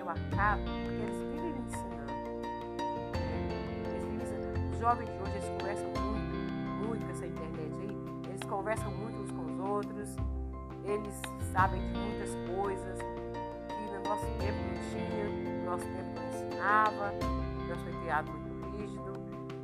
eu 0.00 0.10
acato, 0.10 0.64
porque 0.64 1.02
eles 1.02 1.18
vivem 1.22 1.52
me 1.52 1.60
ensinando. 1.60 2.12
né? 3.12 3.48
Eles 3.86 4.04
vivem 4.04 4.22
ensinando. 4.22 4.70
Os 4.72 4.78
jovens 4.80 5.08
de 5.08 5.22
hoje, 5.22 5.32
eles 5.36 5.48
conversam 5.50 5.88
muito, 6.02 6.88
muito 6.88 7.06
com 7.06 7.12
essa 7.12 7.26
internet 7.28 7.74
aí. 7.80 7.96
Eles 8.28 8.42
conversam 8.42 8.90
muito 8.90 9.20
uns 9.20 9.30
com 9.30 9.44
os 9.44 9.60
outros. 9.60 10.16
Eles 10.84 11.22
sabem 11.52 11.80
de 11.80 11.96
muitas 11.96 12.34
coisas 12.56 13.19
nosso 14.20 14.26
tempo 14.38 14.58
não 14.66 14.90
tinha, 14.90 15.24
no 15.58 15.64
nosso 15.64 15.84
tempo 15.86 16.10
não 16.14 16.28
ensinava. 16.28 17.12
Nós 17.68 17.82
foi 17.82 17.92
criado 18.00 18.30
muito 18.30 18.76
rígido, 18.76 19.12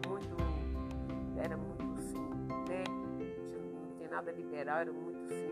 muito. 0.08 0.36
Era 1.38 1.56
muito 1.56 2.00
assim, 2.00 2.28
né? 2.68 2.84
Não 2.88 3.96
tinha 3.96 4.08
nada 4.08 4.32
liberal, 4.32 4.78
era 4.78 4.92
muito 4.92 5.18
assim, 5.24 5.48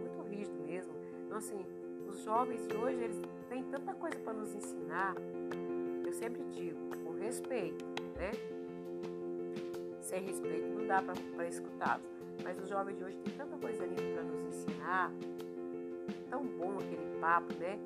muito 0.00 0.28
rígido 0.28 0.62
mesmo. 0.66 0.92
Então, 1.24 1.38
assim, 1.38 1.64
os 2.06 2.22
jovens 2.22 2.66
de 2.66 2.76
hoje, 2.76 2.96
eles 3.02 3.22
têm 3.48 3.62
tanta 3.64 3.94
coisa 3.94 4.18
para 4.18 4.34
nos 4.34 4.54
ensinar. 4.54 5.14
Eu 6.04 6.12
sempre 6.12 6.44
digo, 6.50 6.78
com 7.02 7.12
respeito, 7.12 7.84
né? 8.16 8.32
Sem 10.00 10.22
respeito 10.22 10.68
não 10.68 10.86
dá 10.86 11.02
para 11.02 11.48
escutá-los. 11.48 12.04
Mas 12.42 12.58
os 12.58 12.68
jovens 12.68 12.98
de 12.98 13.04
hoje 13.04 13.16
têm 13.18 13.32
tanta 13.34 13.56
coisa 13.56 13.86
linda 13.86 14.02
para 14.12 14.22
nos 14.22 14.54
ensinar. 14.54 15.12
Tão 16.28 16.44
bom 16.44 16.76
aquele 16.76 17.18
papo, 17.20 17.54
né? 17.54 17.78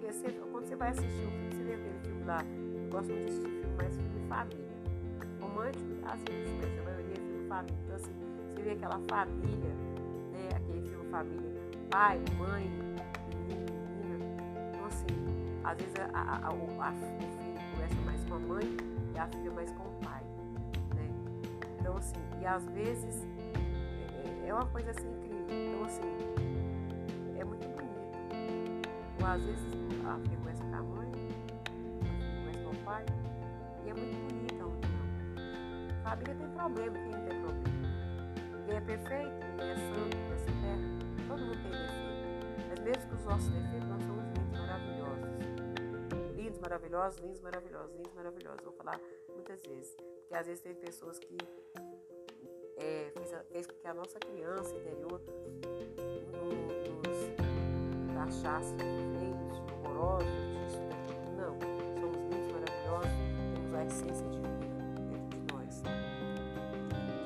Porque 0.00 0.14
você, 0.14 0.32
quando 0.50 0.66
você 0.66 0.76
vai 0.76 0.88
assistir 0.88 1.26
um 1.26 1.30
filme, 1.30 1.50
você 1.50 1.62
vê 1.62 1.74
aquele 1.74 1.98
filme 1.98 2.24
lá. 2.24 2.38
Eu 2.42 2.90
gosto 2.90 3.08
muito 3.10 3.24
de 3.26 3.30
assistir 3.32 3.50
filme, 3.50 3.76
mais 3.76 3.94
filme 3.94 4.28
família. 4.28 4.64
Romântico, 5.40 5.84
às 6.04 6.20
vezes, 6.22 6.54
mas 6.56 6.78
a 6.78 6.82
maioria 6.82 7.12
é 7.12 7.16
filme 7.16 7.48
família. 7.48 7.78
Então, 7.84 7.96
assim, 7.96 8.12
você 8.54 8.62
vê 8.62 8.70
aquela 8.70 8.98
família, 9.10 9.74
né? 10.32 10.48
Aquele 10.56 10.88
filme 10.88 11.10
família, 11.10 11.60
pai, 11.90 12.18
mãe, 12.38 12.70
menino, 13.28 13.66
menina. 13.98 14.24
Então, 14.72 14.86
assim, 14.86 15.06
às 15.64 15.76
vezes 15.76 15.94
a, 15.98 16.18
a, 16.18 16.46
a, 16.46 16.50
o 16.50 16.56
filho 16.56 17.60
conversa 17.72 18.00
mais 18.06 18.24
com 18.24 18.34
a 18.34 18.38
mãe 18.38 18.76
e 19.14 19.18
a 19.18 19.26
filha 19.28 19.50
mais 19.50 19.70
com 19.72 19.82
o 19.82 19.92
pai, 20.02 20.22
né? 20.94 21.10
Então, 21.78 21.98
assim, 21.98 22.16
e 22.40 22.46
às 22.46 22.64
vezes 22.68 23.22
é, 24.44 24.48
é 24.48 24.54
uma 24.54 24.64
coisa 24.64 24.92
assim 24.92 25.06
incrível. 25.10 25.44
Então, 25.50 25.84
assim, 25.84 26.00
é 27.38 27.44
muito 27.44 27.68
bonito. 27.68 27.90
Ou 29.20 29.26
às 29.26 29.42
vezes 29.42 29.89
a 30.10 30.18
filha 30.18 30.36
conversa 30.38 30.64
com 30.64 30.76
a 30.76 30.82
mãe, 30.82 31.08
a 31.08 31.16
filha 32.18 32.36
conversa 32.38 32.62
com 32.64 32.70
o 32.70 32.84
pai, 32.84 33.06
e 33.84 33.90
é 33.90 33.94
muito 33.94 34.34
bonita 34.34 34.62
a 34.62 34.66
união. 34.66 36.02
Família 36.02 36.34
tem 36.34 36.50
problema, 36.50 36.98
quem 36.98 37.10
não 37.10 37.28
tem 37.28 37.40
problema? 37.40 37.70
Ninguém 38.58 38.76
é 38.76 38.80
perfeito, 38.80 39.46
ninguém 39.46 39.70
é 39.70 39.76
santo 39.76 40.16
nessa 40.28 40.46
terra. 40.46 40.88
Todo 41.28 41.40
mundo 41.40 41.62
tem 41.62 41.70
defeito. 41.70 42.00
Mas 42.68 42.80
mesmo 42.80 43.08
com 43.08 43.16
os 43.16 43.24
nossos 43.24 43.48
defeitos, 43.50 43.88
nós 43.88 44.02
somos 44.02 44.24
lindos, 44.26 44.58
maravilhosos. 44.58 45.30
Lindos, 46.36 46.58
maravilhosos, 46.58 47.20
lindos, 47.20 47.40
maravilhosos, 47.40 47.96
lindos, 47.96 48.14
maravilhosos. 48.14 48.64
Vou 48.64 48.72
falar 48.72 49.00
muitas 49.32 49.62
vezes. 49.62 49.94
Porque 49.94 50.34
às 50.34 50.46
vezes 50.46 50.62
tem 50.62 50.74
pessoas 50.74 51.18
que 51.18 51.36
é, 52.76 53.12
fez, 53.16 53.34
fez 53.52 53.66
com 53.66 53.74
que 53.74 53.86
a 53.86 53.94
nossa 53.94 54.18
criança 54.18 54.74
interior 54.76 55.20
nos 57.04 57.50
taxasse 58.14 58.74
feios, 58.76 59.19
horrorosos, 60.00 60.26
disso, 60.26 60.80
Não, 61.36 61.54
somos 62.00 62.16
lindos, 62.30 62.52
maravilhosos, 62.52 63.10
temos 63.54 63.74
a 63.74 63.84
essência 63.84 64.26
divina 64.28 64.48
dentro 65.10 65.38
de 65.38 65.52
nós. 65.52 65.82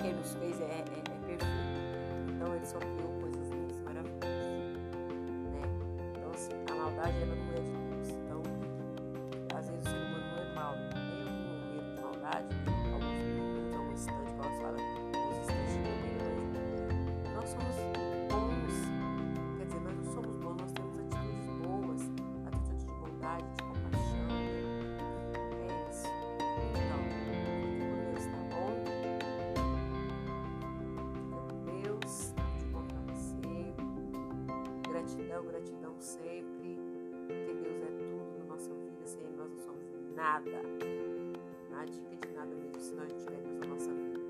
Quem 0.02 0.12
nos 0.14 0.34
fez 0.34 0.60
é, 0.60 0.64
é, 0.64 0.80
é 0.80 1.26
perfeito. 1.26 1.46
Então 2.28 2.54
ele 2.54 2.66
só 2.66 2.78
criou 2.78 3.23
Sempre. 35.98 36.78
Porque 37.26 37.54
Deus 37.54 37.82
é 37.82 37.86
tudo 37.86 38.38
na 38.38 38.44
nossa 38.44 38.70
vida. 38.74 39.06
Sem 39.06 39.22
Ele 39.22 39.36
nós 39.36 39.50
não 39.50 39.58
somos 39.58 39.84
nada. 40.14 40.62
Nada 41.70 41.86
dica 41.86 42.26
de 42.26 42.34
nada 42.34 42.54
mesmo 42.54 42.80
se 42.80 42.94
nós 42.94 43.10
não 43.10 43.18
tiver 43.18 43.40
Deus 43.42 43.58
na 43.58 43.66
nossa 43.66 43.92
vida. 43.92 44.20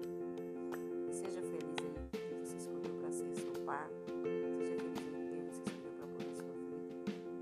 E 1.09 1.13
seja 1.13 1.43
feliz 1.43 1.77
aí 1.83 1.95
quem 2.13 2.39
você 2.41 2.57
escolheu 2.57 2.95
para 3.01 3.13
ser 3.13 3.35
seu 3.35 3.53
par. 3.65 3.91
Seja 4.59 4.77
feliz 4.77 5.15
aí 5.15 5.29
quem 5.29 5.45
você 5.47 5.63
escolheu 5.63 5.93
para 5.99 6.07
poder 6.07 6.35
sua 6.35 6.55
vida. 6.65 6.87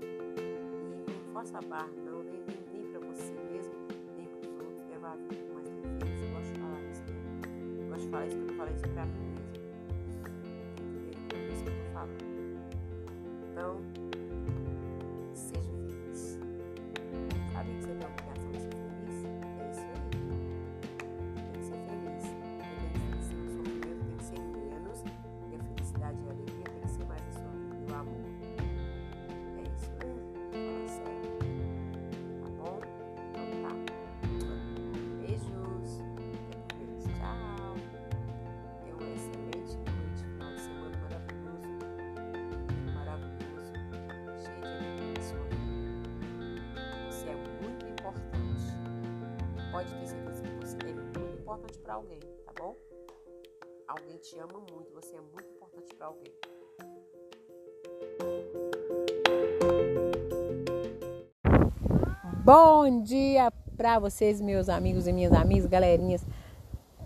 E 0.01 1.11
não 1.11 1.33
força 1.33 1.57
a 1.57 1.61
barra, 1.61 1.89
não, 2.05 2.23
nem, 2.23 2.43
nem, 2.47 2.57
nem 2.73 2.91
para 2.91 2.99
você 2.99 3.33
mesmo, 3.51 3.73
nem 4.17 4.27
para 4.27 4.49
os 4.49 4.59
outros. 4.59 4.83
Leva 4.89 5.07
a 5.07 5.15
vida 5.15 5.43
com 5.43 5.53
mais 5.53 5.69
leveza. 5.69 6.25
Eu 6.25 6.31
gosto 6.33 6.53
de 6.53 6.59
falar 6.59 6.81
isso, 6.91 7.03
né? 7.03 7.13
Eu 7.79 7.87
gosto 7.87 8.03
de 8.03 8.09
falar 8.09 8.27
isso 8.27 8.37
quando 8.37 8.49
eu 8.49 8.55
falo 8.55 8.71
isso 8.71 8.89
para 8.89 9.05
mim 9.05 9.25
mesmo. 9.33 9.53
Entendeu? 10.79 11.39
É 11.39 11.53
isso 11.53 11.63
que 11.63 11.69
eu 11.69 11.75
tô 11.75 11.91
falando. 11.93 12.33
Então, 13.51 14.02
importante 51.53 51.79
para 51.79 51.93
alguém, 51.93 52.19
tá 52.19 52.53
bom? 52.59 52.75
Alguém 53.87 54.17
te 54.17 54.39
ama 54.39 54.59
muito, 54.71 54.91
você 54.91 55.15
é 55.15 55.21
muito 55.21 55.49
importante 55.55 55.95
para 55.95 56.07
alguém. 56.07 56.33
Bom 62.43 63.03
dia 63.03 63.51
para 63.77 63.99
vocês, 63.99 64.41
meus 64.41 64.67
amigos 64.67 65.05
e 65.05 65.13
minhas 65.13 65.31
amigas, 65.31 65.67
galerinhas. 65.67 66.25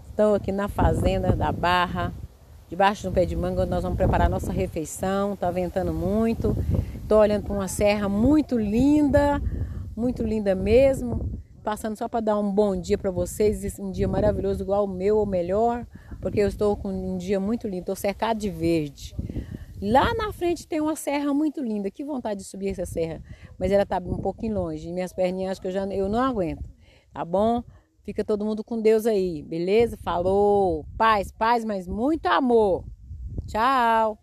Estou 0.09 0.35
aqui 0.35 0.51
na 0.53 0.69
fazenda 0.69 1.35
da 1.35 1.51
Barra, 1.51 2.13
debaixo 2.69 3.01
de 3.01 3.09
um 3.09 3.11
pé 3.11 3.25
de 3.25 3.35
manga, 3.35 3.63
onde 3.63 3.71
nós 3.71 3.83
vamos 3.83 3.97
preparar 3.97 4.29
nossa 4.29 4.53
refeição. 4.53 5.35
Tá 5.35 5.51
ventando 5.51 5.93
muito. 5.93 6.55
Estou 6.95 7.19
olhando 7.19 7.43
para 7.43 7.53
uma 7.53 7.67
serra 7.67 8.07
muito 8.07 8.57
linda, 8.57 9.41
muito 9.95 10.23
linda 10.23 10.55
mesmo. 10.55 11.26
Passando 11.67 11.97
só 11.97 12.07
para 12.07 12.21
dar 12.21 12.39
um 12.39 12.49
bom 12.49 12.79
dia 12.79 12.97
para 12.97 13.11
vocês, 13.11 13.77
um 13.77 13.91
dia 13.91 14.07
maravilhoso, 14.07 14.63
igual 14.63 14.85
o 14.85 14.87
meu 14.87 15.17
ou 15.17 15.25
melhor, 15.25 15.85
porque 16.21 16.39
eu 16.39 16.47
estou 16.47 16.77
com 16.77 16.87
um 16.87 17.17
dia 17.17 17.41
muito 17.41 17.67
lindo. 17.67 17.81
Estou 17.81 17.95
cercado 17.97 18.37
de 18.37 18.49
verde. 18.49 19.13
Lá 19.81 20.13
na 20.13 20.31
frente 20.31 20.65
tem 20.65 20.79
uma 20.79 20.95
serra 20.95 21.33
muito 21.33 21.61
linda. 21.61 21.91
Que 21.91 22.05
vontade 22.05 22.39
de 22.39 22.45
subir 22.45 22.69
essa 22.69 22.85
serra, 22.85 23.21
mas 23.59 23.69
ela 23.69 23.83
está 23.83 23.97
um 23.97 24.21
pouquinho 24.21 24.53
longe. 24.53 24.93
Minhas 24.93 25.11
perninhas 25.11 25.51
acho 25.51 25.61
que 25.61 25.67
eu 25.67 25.71
já 25.73 25.85
eu 25.87 26.07
não 26.07 26.21
aguento. 26.21 26.63
Tá 27.11 27.25
bom? 27.25 27.61
Fica 28.01 28.23
todo 28.23 28.45
mundo 28.45 28.63
com 28.63 28.81
Deus 28.81 29.05
aí, 29.05 29.43
beleza? 29.43 29.97
Falou. 29.97 30.85
Paz, 30.97 31.33
paz, 31.33 31.65
mas 31.65 31.85
muito 31.85 32.27
amor. 32.27 32.85
Tchau. 33.45 34.15